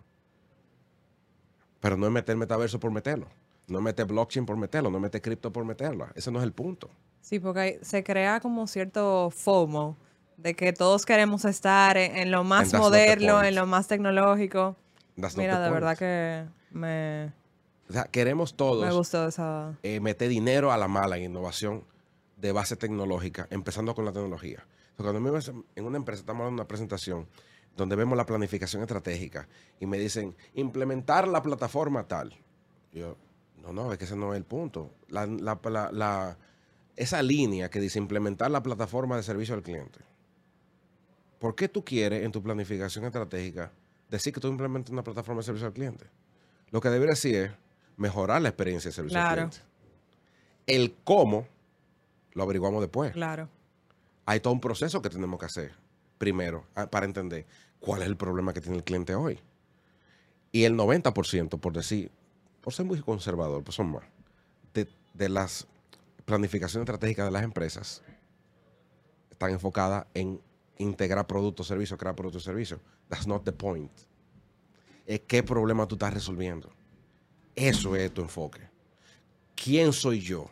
Pero 1.79 1.97
no 1.97 2.05
es 2.05 2.11
meter 2.11 2.35
metaverso 2.35 2.79
por 2.79 2.91
meterlo. 2.91 3.27
No 3.67 3.79
es 3.79 3.83
meter 3.83 4.05
blockchain 4.05 4.45
por 4.45 4.57
meterlo. 4.57 4.89
No 4.89 4.97
es 4.97 5.01
meter 5.01 5.21
cripto 5.21 5.51
por 5.51 5.65
meterlo. 5.65 6.07
Ese 6.15 6.31
no 6.31 6.39
es 6.39 6.43
el 6.43 6.53
punto. 6.53 6.89
Sí, 7.21 7.39
porque 7.39 7.79
se 7.81 8.03
crea 8.03 8.39
como 8.39 8.67
cierto 8.67 9.29
FOMO 9.29 9.97
de 10.37 10.55
que 10.55 10.73
todos 10.73 11.05
queremos 11.05 11.45
estar 11.45 11.97
en, 11.97 12.31
lo 12.31 12.43
más 12.43 12.73
moderno, 12.73 13.43
en 13.43 13.55
lo 13.55 13.65
más 13.65 13.87
tecnológico. 13.87 14.75
Mira, 15.35 15.59
de 15.59 15.69
verdad 15.69 15.97
que 15.97 16.45
me, 16.71 17.33
o 17.89 17.93
sea, 17.93 18.03
queremos 18.05 18.53
todos 18.53 18.85
Me 18.85 18.93
gustó 18.93 19.27
esa... 19.27 19.75
Eh, 19.81 19.99
meter 19.99 20.29
dinero 20.29 20.71
a 20.71 20.77
la 20.77 20.87
mala 20.87 21.17
en 21.17 21.23
innovación 21.23 21.83
de 22.37 22.51
base 22.51 22.75
tecnológica, 22.75 23.47
empezando 23.49 23.95
con 23.95 24.05
la 24.05 24.11
tecnología. 24.11 24.63
cuando 24.95 25.19
me 25.19 25.31
en 25.75 25.85
una 25.85 25.97
empresa, 25.97 26.21
estamos 26.21 26.45
dando 26.45 26.61
una 26.61 26.67
presentación 26.67 27.27
donde 27.75 27.95
vemos 27.95 28.17
la 28.17 28.25
planificación 28.25 28.81
estratégica 28.81 29.47
y 29.79 29.85
me 29.85 29.97
dicen, 29.97 30.35
implementar 30.53 31.27
la 31.27 31.41
plataforma 31.41 32.07
tal. 32.07 32.37
Yo, 32.91 33.15
no, 33.61 33.73
no, 33.73 33.91
es 33.91 33.97
que 33.97 34.05
ese 34.05 34.15
no 34.15 34.33
es 34.33 34.37
el 34.37 34.45
punto. 34.45 34.91
esa 36.95 37.21
línea 37.21 37.69
que 37.69 37.79
dice 37.79 37.99
implementar 37.99 38.51
la 38.51 38.61
plataforma 38.61 39.15
de 39.15 39.23
servicio 39.23 39.55
al 39.55 39.63
cliente. 39.63 39.99
¿Por 41.39 41.55
qué 41.55 41.69
tú 41.69 41.85
quieres 41.85 42.23
en 42.23 42.31
tu 42.31 42.43
planificación 42.43 43.05
estratégica 43.05 43.71
decir 44.09 44.33
que 44.33 44.41
tú 44.41 44.49
implementas 44.49 44.91
una 44.91 45.03
plataforma 45.03 45.39
de 45.39 45.45
servicio 45.45 45.67
al 45.67 45.73
cliente? 45.73 46.05
Lo 46.71 46.81
que 46.81 46.89
debería 46.89 47.13
decir 47.13 47.35
es, 47.35 47.51
mejorar 47.95 48.41
la 48.41 48.49
experiencia 48.49 48.89
de 48.89 48.95
servicio 48.95 49.19
al 49.19 49.33
cliente. 49.33 49.57
El 50.67 50.95
cómo 51.03 51.47
lo 52.33 52.43
averiguamos 52.43 52.81
después. 52.81 53.13
Claro. 53.13 53.47
Hay 54.25 54.41
todo 54.41 54.53
un 54.53 54.59
proceso 54.59 55.01
que 55.01 55.09
tenemos 55.09 55.39
que 55.39 55.45
hacer 55.45 55.88
primero 56.19 56.65
ah, 56.75 56.87
para 56.91 57.07
entender 57.07 57.47
cuál 57.79 58.03
es 58.03 58.07
el 58.07 58.17
problema 58.17 58.53
que 58.53 58.61
tiene 58.61 58.77
el 58.77 58.83
cliente 58.83 59.15
hoy. 59.15 59.39
Y 60.51 60.65
el 60.65 60.75
90%, 60.75 61.59
por 61.59 61.73
decir, 61.73 62.11
por 62.61 62.73
ser 62.73 62.85
muy 62.85 62.99
conservador, 63.01 63.63
pues 63.63 63.75
son 63.75 63.91
más, 63.91 64.03
de, 64.75 64.87
de 65.15 65.29
las 65.29 65.65
planificaciones 66.25 66.83
estratégicas 66.83 67.25
de 67.25 67.31
las 67.31 67.43
empresas 67.43 68.03
están 69.31 69.51
enfocadas 69.51 70.05
en 70.13 70.41
integrar 70.77 71.25
productos, 71.25 71.65
servicios, 71.65 71.97
crear 71.97 72.13
productos 72.13 72.43
y 72.43 72.45
servicios. 72.45 72.81
That's 73.07 73.25
not 73.25 73.45
the 73.45 73.53
point. 73.53 73.91
Es 75.05 75.21
qué 75.21 75.41
problema 75.43 75.87
tú 75.87 75.95
estás 75.95 76.13
resolviendo. 76.13 76.69
Eso 77.55 77.95
es 77.95 78.13
tu 78.13 78.21
enfoque. 78.21 78.61
¿Quién 79.55 79.93
soy 79.93 80.19
yo? 80.19 80.49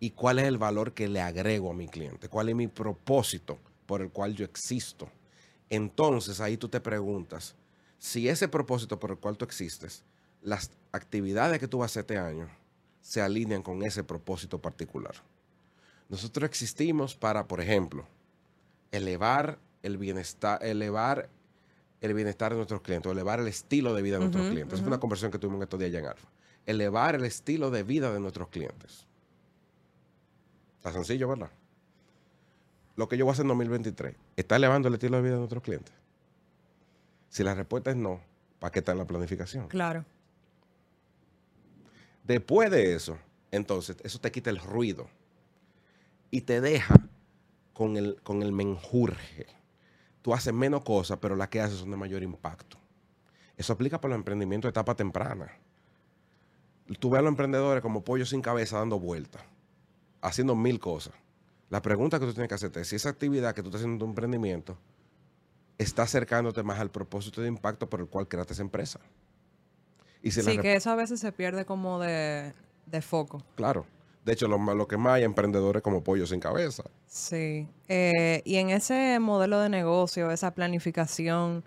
¿Y 0.00 0.10
cuál 0.10 0.40
es 0.40 0.46
el 0.46 0.58
valor 0.58 0.92
que 0.92 1.08
le 1.08 1.20
agrego 1.20 1.70
a 1.70 1.74
mi 1.74 1.86
cliente? 1.86 2.28
¿Cuál 2.28 2.48
es 2.48 2.56
mi 2.56 2.66
propósito 2.66 3.58
por 3.86 4.02
el 4.02 4.10
cual 4.10 4.34
yo 4.34 4.44
existo? 4.44 5.08
Entonces 5.70 6.40
ahí 6.40 6.56
tú 6.56 6.68
te 6.68 6.80
preguntas, 6.80 7.54
si 7.98 8.28
ese 8.28 8.48
propósito 8.48 8.98
por 8.98 9.10
el 9.10 9.18
cual 9.18 9.36
tú 9.36 9.44
existes, 9.44 10.04
las 10.42 10.70
actividades 10.92 11.58
que 11.58 11.68
tú 11.68 11.78
vas 11.78 11.90
a 11.90 12.00
hacer 12.00 12.02
este 12.02 12.18
año 12.18 12.48
se 13.00 13.20
alinean 13.20 13.62
con 13.62 13.82
ese 13.82 14.04
propósito 14.04 14.60
particular. 14.60 15.14
Nosotros 16.08 16.48
existimos 16.48 17.14
para, 17.14 17.48
por 17.48 17.60
ejemplo, 17.60 18.06
elevar 18.92 19.58
el 19.82 19.96
bienestar, 19.96 20.64
elevar 20.64 21.28
el 22.00 22.14
bienestar 22.14 22.52
de 22.52 22.56
nuestros 22.56 22.82
clientes, 22.82 23.10
elevar 23.10 23.40
el 23.40 23.48
estilo 23.48 23.94
de 23.94 24.02
vida 24.02 24.16
de 24.16 24.20
nuestros 24.20 24.48
clientes. 24.50 24.80
Es 24.80 24.86
una 24.86 25.00
conversación 25.00 25.32
que 25.32 25.38
tuvimos 25.38 25.62
estos 25.62 25.80
días 25.80 25.90
allá 25.90 26.00
en 26.00 26.06
Alfa. 26.06 26.28
Elevar 26.66 27.14
el 27.14 27.24
estilo 27.24 27.70
de 27.70 27.82
vida 27.82 28.12
de 28.12 28.20
nuestros 28.20 28.48
clientes. 28.48 29.06
Está 30.76 30.92
sencillo, 30.92 31.28
¿verdad? 31.28 31.50
Lo 32.96 33.08
que 33.08 33.16
yo 33.16 33.24
voy 33.24 33.32
a 33.32 33.34
hacer 33.34 33.44
en 33.44 33.48
2023, 33.48 34.14
¿está 34.36 34.56
elevando 34.56 34.88
el 34.88 34.94
estilo 34.94 35.16
de 35.16 35.22
vida 35.22 35.32
de 35.32 35.38
nuestros 35.38 35.62
clientes? 35.62 35.94
Si 37.28 37.42
la 37.42 37.54
respuesta 37.54 37.90
es 37.90 37.96
no, 37.96 38.20
¿para 38.60 38.70
qué 38.70 38.78
está 38.78 38.92
en 38.92 38.98
la 38.98 39.06
planificación? 39.06 39.68
Claro. 39.68 40.04
Después 42.22 42.70
de 42.70 42.94
eso, 42.94 43.18
entonces, 43.50 43.96
eso 44.04 44.20
te 44.20 44.30
quita 44.30 44.50
el 44.50 44.58
ruido 44.58 45.08
y 46.30 46.42
te 46.42 46.60
deja 46.60 46.94
con 47.72 47.96
el, 47.96 48.20
con 48.22 48.42
el 48.42 48.52
menjurje 48.52 49.46
tú 50.24 50.32
haces 50.32 50.54
menos 50.54 50.80
cosas, 50.80 51.18
pero 51.20 51.36
las 51.36 51.50
que 51.50 51.60
haces 51.60 51.78
son 51.78 51.90
de 51.90 51.98
mayor 51.98 52.22
impacto. 52.22 52.78
Eso 53.58 53.74
aplica 53.74 54.00
para 54.00 54.14
los 54.14 54.20
emprendimientos 54.20 54.68
de 54.68 54.70
etapa 54.70 54.94
temprana. 54.94 55.52
Tú 56.98 57.10
ves 57.10 57.18
a 57.18 57.22
los 57.22 57.28
emprendedores 57.28 57.82
como 57.82 58.02
pollos 58.02 58.30
sin 58.30 58.40
cabeza 58.40 58.78
dando 58.78 58.98
vueltas. 58.98 59.42
haciendo 60.22 60.56
mil 60.56 60.80
cosas. 60.80 61.12
La 61.70 61.82
pregunta 61.82 62.18
que 62.18 62.26
tú 62.26 62.32
tienes 62.32 62.48
que 62.48 62.54
hacerte 62.54 62.80
es 62.80 62.88
si 62.88 62.96
esa 62.96 63.08
actividad 63.08 63.54
que 63.54 63.62
tú 63.62 63.68
estás 63.68 63.80
haciendo 63.80 63.94
en 63.94 63.98
tu 63.98 64.04
emprendimiento 64.06 64.78
está 65.78 66.02
acercándote 66.02 66.62
más 66.62 66.78
al 66.78 66.90
propósito 66.90 67.40
de 67.40 67.48
impacto 67.48 67.88
por 67.88 68.00
el 68.00 68.06
cual 68.06 68.28
creaste 68.28 68.52
esa 68.52 68.62
empresa. 68.62 69.00
Y 70.22 70.30
sí, 70.30 70.58
que 70.58 70.74
eso 70.74 70.90
a 70.90 70.94
veces 70.94 71.20
se 71.20 71.32
pierde 71.32 71.66
como 71.66 71.98
de, 71.98 72.54
foco. 73.02 73.42
Claro. 73.56 73.84
De 74.24 74.32
hecho, 74.32 74.48
lo, 74.48 74.56
lo, 74.74 74.88
que 74.88 74.96
más 74.96 75.14
hay 75.14 75.24
emprendedores 75.24 75.82
como 75.82 76.02
pollos 76.02 76.30
sin 76.30 76.40
cabeza. 76.40 76.84
Sí. 77.06 77.68
Eh, 77.88 78.40
y 78.46 78.56
en 78.56 78.70
ese 78.70 79.18
modelo 79.18 79.60
de 79.60 79.68
negocio, 79.68 80.30
esa 80.30 80.54
planificación, 80.54 81.62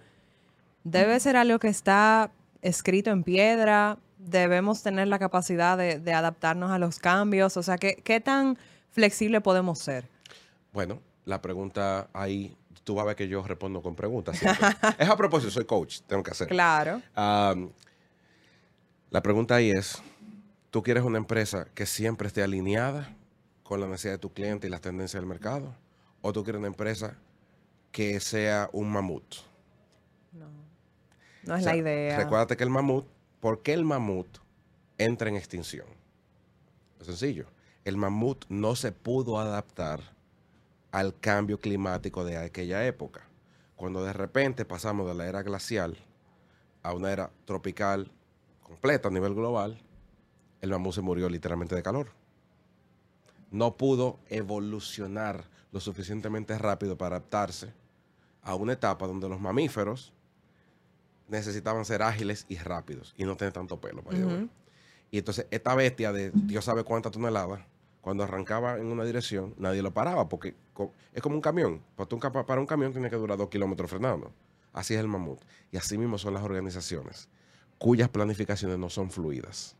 debe 0.83 1.19
ser 1.19 1.35
algo 1.35 1.59
que 1.59 1.67
está 1.67 2.31
escrito 2.63 3.11
en 3.11 3.23
piedra. 3.23 3.99
Debemos 4.17 4.81
tener 4.81 5.07
la 5.07 5.19
capacidad 5.19 5.77
de, 5.77 6.13
adaptarnos 6.13 6.71
a 6.71 6.79
los 6.79 6.97
cambios. 6.97 7.57
O 7.57 7.63
sea, 7.63 7.77
¿qué, 7.77 8.01
¿qué, 8.03 8.21
tan 8.21 8.57
flexible 8.91 9.41
podemos 9.41 9.79
ser? 9.79 10.07
Bueno, 10.73 11.01
la 11.25 11.41
pregunta 11.41 12.09
ahí, 12.13 12.55
tú 12.83 12.95
vas 12.95 13.03
a 13.03 13.07
ver 13.07 13.15
que 13.15 13.27
yo 13.27 13.43
respondo 13.43 13.81
con 13.81 13.95
preguntas. 13.95 14.39
es 14.99 15.09
a 15.09 15.17
propósito, 15.17 15.51
soy 15.51 15.65
coach, 15.65 16.01
tengo 16.07 16.23
que 16.23 16.31
hacer. 16.31 16.47
Claro. 16.47 17.01
la 17.15 19.21
pregunta 19.21 19.55
ahí 19.55 19.71
es, 19.71 20.01
¿tú 20.71 20.83
quieres 20.83 21.03
una 21.03 21.17
empresa 21.17 21.67
que 21.73 21.85
siempre 21.85 22.27
esté 22.27 22.43
alineada 22.43 23.15
con 23.63 23.81
la 23.81 23.87
necesidad 23.87 24.13
de 24.13 24.19
tu 24.19 24.31
cliente 24.31 24.67
y 24.67 24.69
las 24.69 24.81
tendencias 24.81 25.21
del 25.21 25.27
mercado? 25.27 25.75
¿O 26.21 26.33
tú 26.33 26.43
quieres 26.43 26.59
una 26.59 26.67
empresa 26.67 27.17
que 27.91 28.19
sea 28.19 28.69
un 28.71 28.89
mamut? 28.89 29.35
No. 30.31 30.47
No 31.43 31.55
es 31.55 31.63
la 31.63 31.75
idea. 31.75 32.17
Recuérdate 32.17 32.57
que 32.57 32.63
el 32.63 32.69
mamut, 32.69 33.05
¿por 33.39 33.61
qué 33.61 33.73
el 33.73 33.83
mamut 33.83 34.27
entra 34.97 35.29
en 35.29 35.35
extinción? 35.35 35.87
Es 36.99 37.07
sencillo. 37.07 37.45
El 37.87 37.95
mamut 37.95 38.43
no 38.49 38.75
se 38.75 38.91
pudo 38.91 39.39
adaptar 39.39 40.01
al 40.91 41.17
cambio 41.21 41.57
climático 41.57 42.25
de 42.25 42.35
aquella 42.35 42.85
época. 42.85 43.21
Cuando 43.77 44.03
de 44.03 44.11
repente 44.11 44.65
pasamos 44.65 45.07
de 45.07 45.13
la 45.13 45.25
era 45.25 45.41
glacial 45.41 45.95
a 46.83 46.91
una 46.91 47.13
era 47.13 47.31
tropical 47.45 48.11
completa 48.61 49.07
a 49.07 49.11
nivel 49.11 49.33
global, 49.33 49.79
el 50.59 50.69
mamut 50.69 50.95
se 50.95 51.01
murió 51.01 51.29
literalmente 51.29 51.75
de 51.75 51.81
calor. 51.81 52.09
No 53.51 53.77
pudo 53.77 54.19
evolucionar 54.27 55.45
lo 55.71 55.79
suficientemente 55.79 56.57
rápido 56.57 56.97
para 56.97 57.15
adaptarse 57.15 57.71
a 58.41 58.55
una 58.55 58.73
etapa 58.73 59.07
donde 59.07 59.29
los 59.29 59.39
mamíferos 59.39 60.11
necesitaban 61.29 61.85
ser 61.85 62.01
ágiles 62.01 62.45
y 62.49 62.57
rápidos 62.57 63.13
y 63.15 63.23
no 63.23 63.37
tener 63.37 63.53
tanto 63.53 63.79
pelo. 63.79 64.03
Y 65.09 65.19
entonces 65.19 65.47
esta 65.51 65.73
bestia 65.73 66.11
de 66.11 66.31
Dios 66.33 66.65
sabe 66.65 66.83
cuántas 66.83 67.13
toneladas, 67.13 67.61
cuando 68.07 68.23
arrancaba 68.23 68.77
en 68.77 68.85
una 68.85 69.03
dirección, 69.03 69.53
nadie 69.57 69.81
lo 69.81 69.93
paraba 69.93 70.29
porque 70.29 70.55
es 71.11 71.21
como 71.21 71.35
un 71.35 71.41
camión. 71.41 71.83
Para 71.97 72.61
un 72.61 72.65
camión 72.65 72.93
tiene 72.93 73.09
que 73.09 73.17
durar 73.17 73.37
dos 73.37 73.49
kilómetros 73.49 73.89
frenando. 73.89 74.31
Así 74.71 74.93
es 74.93 75.01
el 75.01 75.09
mamut. 75.09 75.41
Y 75.73 75.77
así 75.77 75.97
mismo 75.97 76.17
son 76.17 76.33
las 76.33 76.41
organizaciones, 76.41 77.27
cuyas 77.77 78.07
planificaciones 78.07 78.77
no 78.77 78.89
son 78.89 79.11
fluidas. 79.11 79.75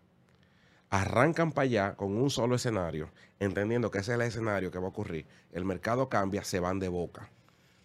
Arrancan 0.90 1.54
para 1.54 1.64
allá 1.64 1.96
con 1.96 2.18
un 2.18 2.30
solo 2.30 2.58
escenario, 2.58 3.10
entendiendo 3.40 3.92
que 3.92 4.00
ese 4.00 4.12
es 4.12 4.16
el 4.16 4.22
escenario 4.24 4.72
que 4.72 4.80
va 4.80 4.88
a 4.88 4.90
ocurrir. 4.90 5.26
El 5.54 5.64
mercado 5.64 6.10
cambia, 6.10 6.44
se 6.44 6.60
van 6.60 6.80
de 6.80 6.90
boca. 6.90 7.30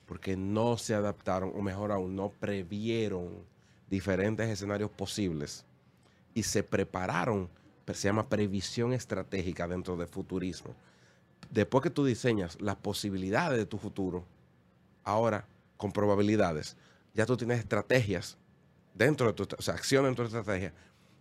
Porque 0.07 0.37
no 0.37 0.77
se 0.77 0.97
adaptaron, 0.97 1.53
o 1.55 1.63
mejor 1.63 1.93
aún, 1.93 2.17
no 2.17 2.31
previeron 2.31 3.47
diferentes 3.89 4.49
escenarios 4.49 4.91
posibles 4.91 5.65
y 6.35 6.43
se 6.43 6.65
prepararon, 6.65 7.49
se 7.93 8.09
llama 8.09 8.29
previsión 8.29 8.93
estratégica 8.93 9.67
dentro 9.67 9.97
del 9.97 10.09
futurismo. 10.09 10.75
Después 11.51 11.83
que 11.83 11.91
tú 11.91 12.05
diseñas 12.05 12.61
las 12.61 12.77
posibilidades 12.77 13.59
de 13.59 13.67
tu 13.67 13.79
futuro, 13.79 14.25
ahora 15.05 15.47
con 15.77 15.93
probabilidades, 15.93 16.77
ya 17.15 17.27
tú 17.27 17.37
tienes 17.37 17.59
estrategias 17.59 18.39
dentro 18.95 19.27
de 19.27 19.33
tu, 19.33 19.43
o 19.59 19.63
sea, 19.63 19.75
acción 19.75 20.05
dentro 20.05 20.25
de 20.25 20.31
tu 20.31 20.39
estrategia, 20.39 20.73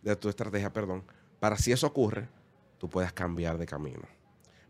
de 0.01 0.15
tu 0.15 0.29
estrategia, 0.29 0.71
perdón, 0.71 1.03
para 1.39 1.57
si 1.57 1.71
eso 1.71 1.87
ocurre, 1.87 2.29
tú 2.77 2.89
puedas 2.89 3.11
cambiar 3.11 3.57
de 3.57 3.65
camino. 3.65 4.03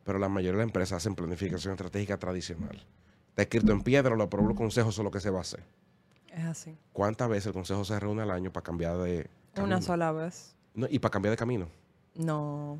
Pero 0.04 0.18
la 0.18 0.30
mayoría 0.30 0.54
de 0.54 0.58
las 0.60 0.68
empresas 0.68 0.98
hacen 0.98 1.16
planificación 1.16 1.74
estratégica 1.74 2.18
tradicional. 2.18 2.86
Está 3.30 3.44
escrito 3.44 3.72
en 3.72 3.82
piedra, 3.82 4.16
lo 4.16 4.24
aprobó 4.24 4.48
los 4.48 4.58
consejos, 4.58 4.96
eso 4.96 5.02
es 5.02 5.06
lo 5.06 5.12
que 5.12 5.20
se 5.20 5.30
va 5.30 5.40
a 5.40 5.42
hacer. 5.42 5.64
Es 6.30 6.46
así. 6.46 6.78
¿Cuántas 6.94 7.30
veces 7.30 7.48
el 7.48 7.54
consejo 7.54 7.84
se 7.86 8.00
reúne 8.00 8.24
al 8.24 8.32
año 8.32 8.52
para 8.52 8.64
cambiar 8.64 8.98
de 8.98 9.30
camino? 9.54 9.76
Una 9.76 9.82
sola 9.82 10.12
vez. 10.12 10.56
y 10.90 11.00
para 11.00 11.12
cambiar 11.12 11.32
de 11.32 11.38
camino. 11.38 11.68
No, 12.16 12.78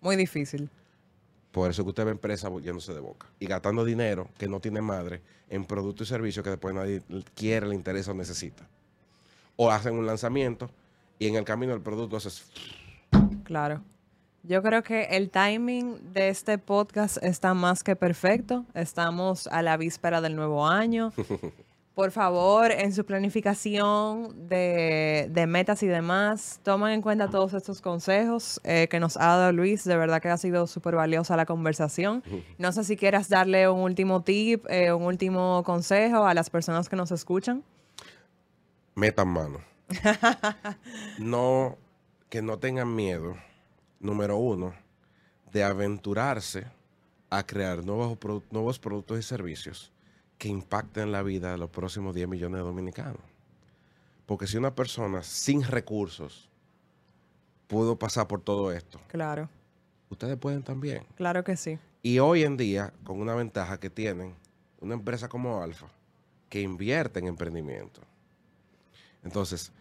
muy 0.00 0.16
difícil. 0.16 0.70
Por 1.52 1.70
eso 1.70 1.84
que 1.84 1.90
usted 1.90 2.04
ve 2.04 2.10
empresas 2.10 2.50
yéndose 2.62 2.92
de 2.92 3.00
boca 3.00 3.28
y 3.38 3.46
gastando 3.46 3.84
dinero 3.84 4.28
que 4.38 4.48
no 4.48 4.60
tiene 4.60 4.80
madre 4.80 5.22
en 5.48 5.64
productos 5.64 6.08
y 6.08 6.10
servicios 6.10 6.42
que 6.42 6.50
después 6.50 6.74
nadie 6.74 7.02
quiere, 7.34 7.68
le 7.68 7.76
interesa 7.76 8.10
o 8.10 8.14
necesita. 8.14 8.66
O 9.56 9.70
hacen 9.70 9.94
un 9.94 10.04
lanzamiento 10.04 10.68
y 11.18 11.28
en 11.28 11.36
el 11.36 11.44
camino 11.44 11.72
el 11.72 11.80
producto 11.80 12.16
hace... 12.16 12.30
Claro. 13.44 13.82
Yo 14.42 14.62
creo 14.62 14.82
que 14.82 15.04
el 15.04 15.30
timing 15.30 16.12
de 16.12 16.28
este 16.28 16.58
podcast 16.58 17.16
está 17.22 17.54
más 17.54 17.82
que 17.82 17.96
perfecto. 17.96 18.66
Estamos 18.74 19.46
a 19.46 19.62
la 19.62 19.76
víspera 19.76 20.20
del 20.20 20.36
nuevo 20.36 20.66
año. 20.66 21.12
por 21.94 22.10
favor, 22.10 22.72
en 22.72 22.92
su 22.92 23.06
planificación 23.06 24.48
de, 24.48 25.44
metas 25.46 25.80
y 25.84 25.86
demás, 25.86 26.58
tomen 26.64 26.90
en 26.90 27.02
cuenta 27.02 27.30
todos 27.30 27.54
estos 27.54 27.80
consejos 27.80 28.60
eh, 28.64 28.88
que 28.90 28.98
nos 28.98 29.16
ha 29.16 29.36
dado 29.36 29.52
Luis. 29.52 29.84
De 29.84 29.96
verdad 29.96 30.20
que 30.20 30.28
ha 30.28 30.36
sido 30.36 30.66
súper 30.66 30.96
valiosa 30.96 31.36
la 31.36 31.46
conversación. 31.46 32.24
No 32.58 32.72
sé 32.72 32.82
si 32.82 32.96
quieras 32.96 33.28
darle 33.28 33.68
un 33.68 33.80
último 33.80 34.24
tip, 34.24 34.64
eh, 34.68 34.92
un 34.92 35.04
último 35.04 35.62
consejo 35.64 36.26
a 36.26 36.34
las 36.34 36.50
personas 36.50 36.88
que 36.88 36.96
nos 36.96 37.12
escuchan. 37.12 37.62
Metan 38.96 39.28
mano. 39.28 39.60
no, 41.18 41.78
que 42.28 42.42
no 42.42 42.58
tengan 42.58 42.92
miedo, 42.92 43.36
número 44.00 44.36
uno, 44.36 44.74
de 45.52 45.62
aventurarse 45.62 46.66
a 47.30 47.46
crear 47.46 47.84
nuevos, 47.84 48.18
nuevos 48.50 48.80
productos 48.80 49.20
y 49.20 49.22
servicios 49.22 49.93
que 50.38 50.48
impacten 50.48 51.12
la 51.12 51.22
vida 51.22 51.52
de 51.52 51.58
los 51.58 51.70
próximos 51.70 52.14
10 52.14 52.28
millones 52.28 52.58
de 52.58 52.64
dominicanos. 52.64 53.22
Porque 54.26 54.46
si 54.46 54.56
una 54.56 54.74
persona 54.74 55.22
sin 55.22 55.62
recursos 55.62 56.48
pudo 57.66 57.98
pasar 57.98 58.26
por 58.26 58.40
todo 58.40 58.72
esto, 58.72 59.00
claro. 59.08 59.48
Ustedes 60.10 60.36
pueden 60.36 60.62
también. 60.62 61.04
Claro 61.16 61.42
que 61.42 61.56
sí. 61.56 61.78
Y 62.02 62.18
hoy 62.18 62.44
en 62.44 62.56
día, 62.56 62.92
con 63.02 63.20
una 63.20 63.34
ventaja 63.34 63.80
que 63.80 63.90
tienen 63.90 64.34
una 64.80 64.94
empresa 64.94 65.28
como 65.28 65.62
Alfa, 65.62 65.88
que 66.48 66.60
invierte 66.60 67.18
en 67.18 67.26
emprendimiento. 67.26 68.00
Entonces, 69.24 69.72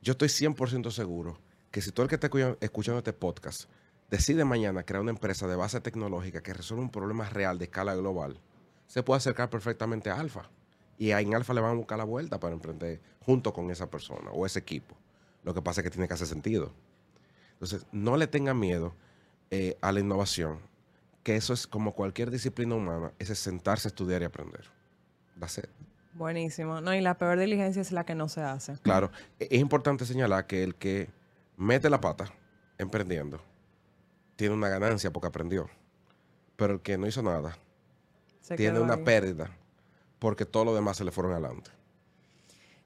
yo 0.00 0.12
estoy 0.12 0.28
100% 0.28 0.90
seguro 0.90 1.38
que 1.70 1.82
si 1.82 1.90
todo 1.90 2.04
el 2.04 2.08
que 2.08 2.14
está 2.14 2.30
escuchando 2.60 2.98
este 2.98 3.12
podcast 3.12 3.68
decide 4.10 4.44
mañana 4.44 4.84
crear 4.84 5.02
una 5.02 5.10
empresa 5.10 5.48
de 5.48 5.56
base 5.56 5.80
tecnológica 5.80 6.42
que 6.42 6.54
resuelva 6.54 6.84
un 6.84 6.90
problema 6.90 7.28
real 7.28 7.58
de 7.58 7.64
escala 7.64 7.94
global, 7.94 8.38
se 8.94 9.02
puede 9.02 9.16
acercar 9.16 9.50
perfectamente 9.50 10.08
a 10.08 10.20
Alfa. 10.20 10.48
Y 10.98 11.10
ahí 11.10 11.24
en 11.24 11.34
Alfa 11.34 11.52
le 11.52 11.60
van 11.60 11.72
a 11.72 11.74
buscar 11.74 11.98
la 11.98 12.04
vuelta 12.04 12.38
para 12.38 12.54
emprender 12.54 13.00
junto 13.26 13.52
con 13.52 13.72
esa 13.72 13.90
persona 13.90 14.30
o 14.30 14.46
ese 14.46 14.60
equipo. 14.60 14.94
Lo 15.42 15.52
que 15.52 15.60
pasa 15.60 15.80
es 15.80 15.82
que 15.82 15.90
tiene 15.90 16.06
que 16.06 16.14
hacer 16.14 16.28
sentido. 16.28 16.72
Entonces, 17.54 17.86
no 17.90 18.16
le 18.16 18.28
tengan 18.28 18.56
miedo 18.56 18.94
eh, 19.50 19.76
a 19.80 19.90
la 19.90 19.98
innovación, 19.98 20.60
que 21.24 21.34
eso 21.34 21.52
es 21.52 21.66
como 21.66 21.92
cualquier 21.92 22.30
disciplina 22.30 22.76
humana, 22.76 23.12
es 23.18 23.36
sentarse 23.36 23.88
estudiar 23.88 24.22
y 24.22 24.26
aprender. 24.26 24.70
Ser. 25.48 25.70
Buenísimo. 26.12 26.80
No, 26.80 26.94
y 26.94 27.00
la 27.00 27.18
peor 27.18 27.40
diligencia 27.40 27.82
es 27.82 27.90
la 27.90 28.06
que 28.06 28.14
no 28.14 28.28
se 28.28 28.42
hace. 28.42 28.78
Claro. 28.82 29.10
E-, 29.40 29.48
es 29.50 29.60
importante 29.60 30.06
señalar 30.06 30.46
que 30.46 30.62
el 30.62 30.76
que 30.76 31.10
mete 31.56 31.90
la 31.90 32.00
pata 32.00 32.32
emprendiendo 32.78 33.40
tiene 34.36 34.54
una 34.54 34.68
ganancia 34.68 35.12
porque 35.12 35.26
aprendió. 35.26 35.68
Pero 36.54 36.74
el 36.74 36.80
que 36.80 36.96
no 36.96 37.08
hizo 37.08 37.24
nada 37.24 37.58
tiene 38.56 38.80
una 38.80 38.98
pérdida 38.98 39.50
porque 40.18 40.46
todo 40.46 40.64
lo 40.64 40.74
demás 40.74 40.96
se 40.96 41.04
le 41.04 41.10
fueron 41.10 41.32
adelante. 41.32 41.70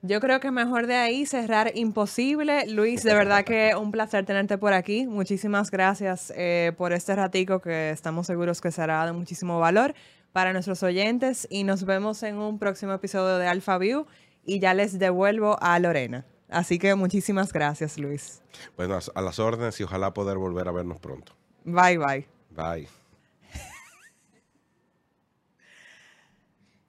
Yo 0.02 0.20
creo 0.20 0.38
que 0.38 0.52
mejor 0.52 0.86
de 0.86 0.94
ahí 0.94 1.26
cerrar 1.26 1.72
imposible. 1.74 2.66
Luis, 2.68 3.02
de 3.02 3.14
verdad 3.14 3.44
que 3.44 3.74
un 3.80 3.90
placer 3.90 4.24
tenerte 4.24 4.56
por 4.56 4.72
aquí. 4.72 5.06
Muchísimas 5.06 5.70
gracias 5.70 6.32
eh, 6.36 6.72
por 6.76 6.92
este 6.92 7.14
ratico 7.16 7.60
que 7.60 7.90
estamos 7.90 8.26
seguros 8.26 8.60
que 8.60 8.70
será 8.70 9.06
de 9.06 9.12
muchísimo 9.12 9.58
valor 9.58 9.94
para 10.32 10.52
nuestros 10.52 10.82
oyentes 10.82 11.48
y 11.50 11.64
nos 11.64 11.84
vemos 11.84 12.22
en 12.22 12.36
un 12.36 12.58
próximo 12.58 12.92
episodio 12.92 13.38
de 13.38 13.48
Alpha 13.48 13.76
View 13.78 14.06
y 14.44 14.60
ya 14.60 14.72
les 14.72 14.98
devuelvo 14.98 15.56
a 15.60 15.78
Lorena. 15.80 16.26
Así 16.48 16.78
que 16.78 16.94
muchísimas 16.94 17.52
gracias, 17.52 17.98
Luis. 17.98 18.42
Bueno, 18.76 18.98
a 19.14 19.20
las 19.20 19.38
órdenes 19.38 19.78
y 19.80 19.82
ojalá 19.82 20.14
poder 20.14 20.38
volver 20.38 20.68
a 20.68 20.72
vernos 20.72 20.98
pronto. 21.00 21.34
Bye, 21.64 21.98
bye. 21.98 22.26
Bye. 22.50 22.88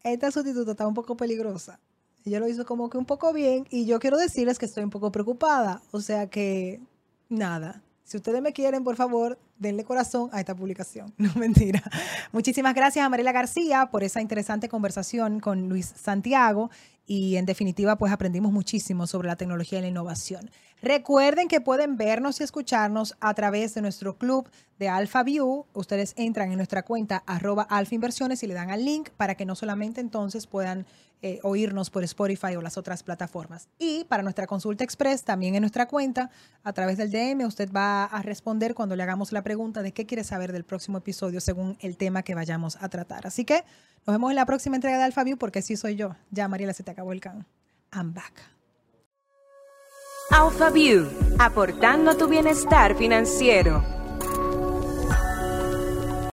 Esta 0.03 0.31
sustituta 0.31 0.71
está 0.71 0.87
un 0.87 0.93
poco 0.93 1.15
peligrosa. 1.17 1.79
Ella 2.25 2.39
lo 2.39 2.47
hizo 2.47 2.65
como 2.65 2.89
que 2.89 2.97
un 2.97 3.05
poco 3.05 3.33
bien 3.33 3.65
y 3.69 3.85
yo 3.85 3.99
quiero 3.99 4.17
decirles 4.17 4.59
que 4.59 4.65
estoy 4.65 4.83
un 4.83 4.89
poco 4.89 5.11
preocupada. 5.11 5.81
O 5.91 6.01
sea 6.01 6.27
que, 6.27 6.81
nada, 7.29 7.81
si 8.03 8.17
ustedes 8.17 8.41
me 8.41 8.53
quieren, 8.53 8.83
por 8.83 8.95
favor, 8.95 9.37
denle 9.57 9.83
corazón 9.83 10.29
a 10.33 10.39
esta 10.39 10.55
publicación. 10.55 11.13
No 11.17 11.31
mentira. 11.35 11.83
Muchísimas 12.31 12.73
gracias 12.73 13.05
a 13.05 13.09
Mariela 13.09 13.31
García 13.31 13.89
por 13.91 14.03
esa 14.03 14.21
interesante 14.21 14.67
conversación 14.67 15.39
con 15.39 15.69
Luis 15.69 15.93
Santiago 15.95 16.71
y 17.05 17.35
en 17.37 17.45
definitiva 17.45 17.97
pues 17.97 18.11
aprendimos 18.11 18.51
muchísimo 18.51 19.07
sobre 19.07 19.27
la 19.27 19.35
tecnología 19.35 19.79
y 19.79 19.81
la 19.83 19.87
innovación. 19.89 20.49
Recuerden 20.81 21.49
que 21.49 21.59
pueden 21.59 21.97
vernos 21.97 22.39
y 22.39 22.43
escucharnos 22.43 23.15
a 23.19 23.33
través 23.33 23.73
de 23.73 23.81
nuestro 23.81 24.17
club 24.17 24.49
de 24.77 24.87
Alpha 24.87 25.23
View. 25.23 25.65
Ustedes 25.73 26.13
entran 26.15 26.51
en 26.51 26.57
nuestra 26.57 26.83
cuenta 26.83 27.21
arroba 27.25 27.63
Alfa 27.63 27.95
Inversiones 27.95 28.43
y 28.43 28.47
le 28.47 28.53
dan 28.53 28.71
al 28.71 28.85
link 28.85 29.09
para 29.17 29.35
que 29.35 29.45
no 29.45 29.55
solamente 29.55 29.99
entonces 29.99 30.47
puedan 30.47 30.85
eh, 31.21 31.39
oírnos 31.43 31.89
por 31.89 32.05
Spotify 32.05 32.55
o 32.55 32.61
las 32.61 32.77
otras 32.77 33.03
plataformas. 33.03 33.67
Y 33.77 34.05
para 34.05 34.23
nuestra 34.23 34.47
consulta 34.47 34.85
express, 34.85 35.25
también 35.25 35.53
en 35.55 35.61
nuestra 35.61 35.85
cuenta, 35.85 36.31
a 36.63 36.71
través 36.71 36.97
del 36.97 37.11
DM, 37.11 37.45
usted 37.45 37.69
va 37.73 38.05
a 38.05 38.21
responder 38.21 38.73
cuando 38.73 38.95
le 38.95 39.03
hagamos 39.03 39.33
la 39.33 39.43
pregunta 39.43 39.81
de 39.81 39.91
qué 39.91 40.05
quiere 40.05 40.23
saber 40.23 40.53
del 40.53 40.63
próximo 40.63 40.99
episodio 40.99 41.41
según 41.41 41.77
el 41.81 41.97
tema 41.97 42.23
que 42.23 42.35
vayamos 42.35 42.77
a 42.81 42.87
tratar. 42.87 43.27
Así 43.27 43.43
que 43.43 43.65
nos 44.07 44.13
vemos 44.13 44.29
en 44.29 44.37
la 44.37 44.45
próxima 44.45 44.77
entrega 44.77 44.97
de 44.97 45.03
Alpha 45.03 45.25
View 45.25 45.37
porque 45.37 45.61
sí 45.61 45.75
soy 45.75 45.97
yo. 45.97 46.15
Ya, 46.31 46.47
Mariela, 46.47 46.73
se 46.73 46.83
te 46.83 46.91
acabó 46.91 47.11
el 47.11 47.19
can. 47.19 47.45
I'm 47.91 48.13
back. 48.13 48.58
Alpha 50.31 50.69
View, 50.69 51.07
aportando 51.39 52.15
tu 52.15 52.27
bienestar 52.27 52.95
financiero. 52.95 53.83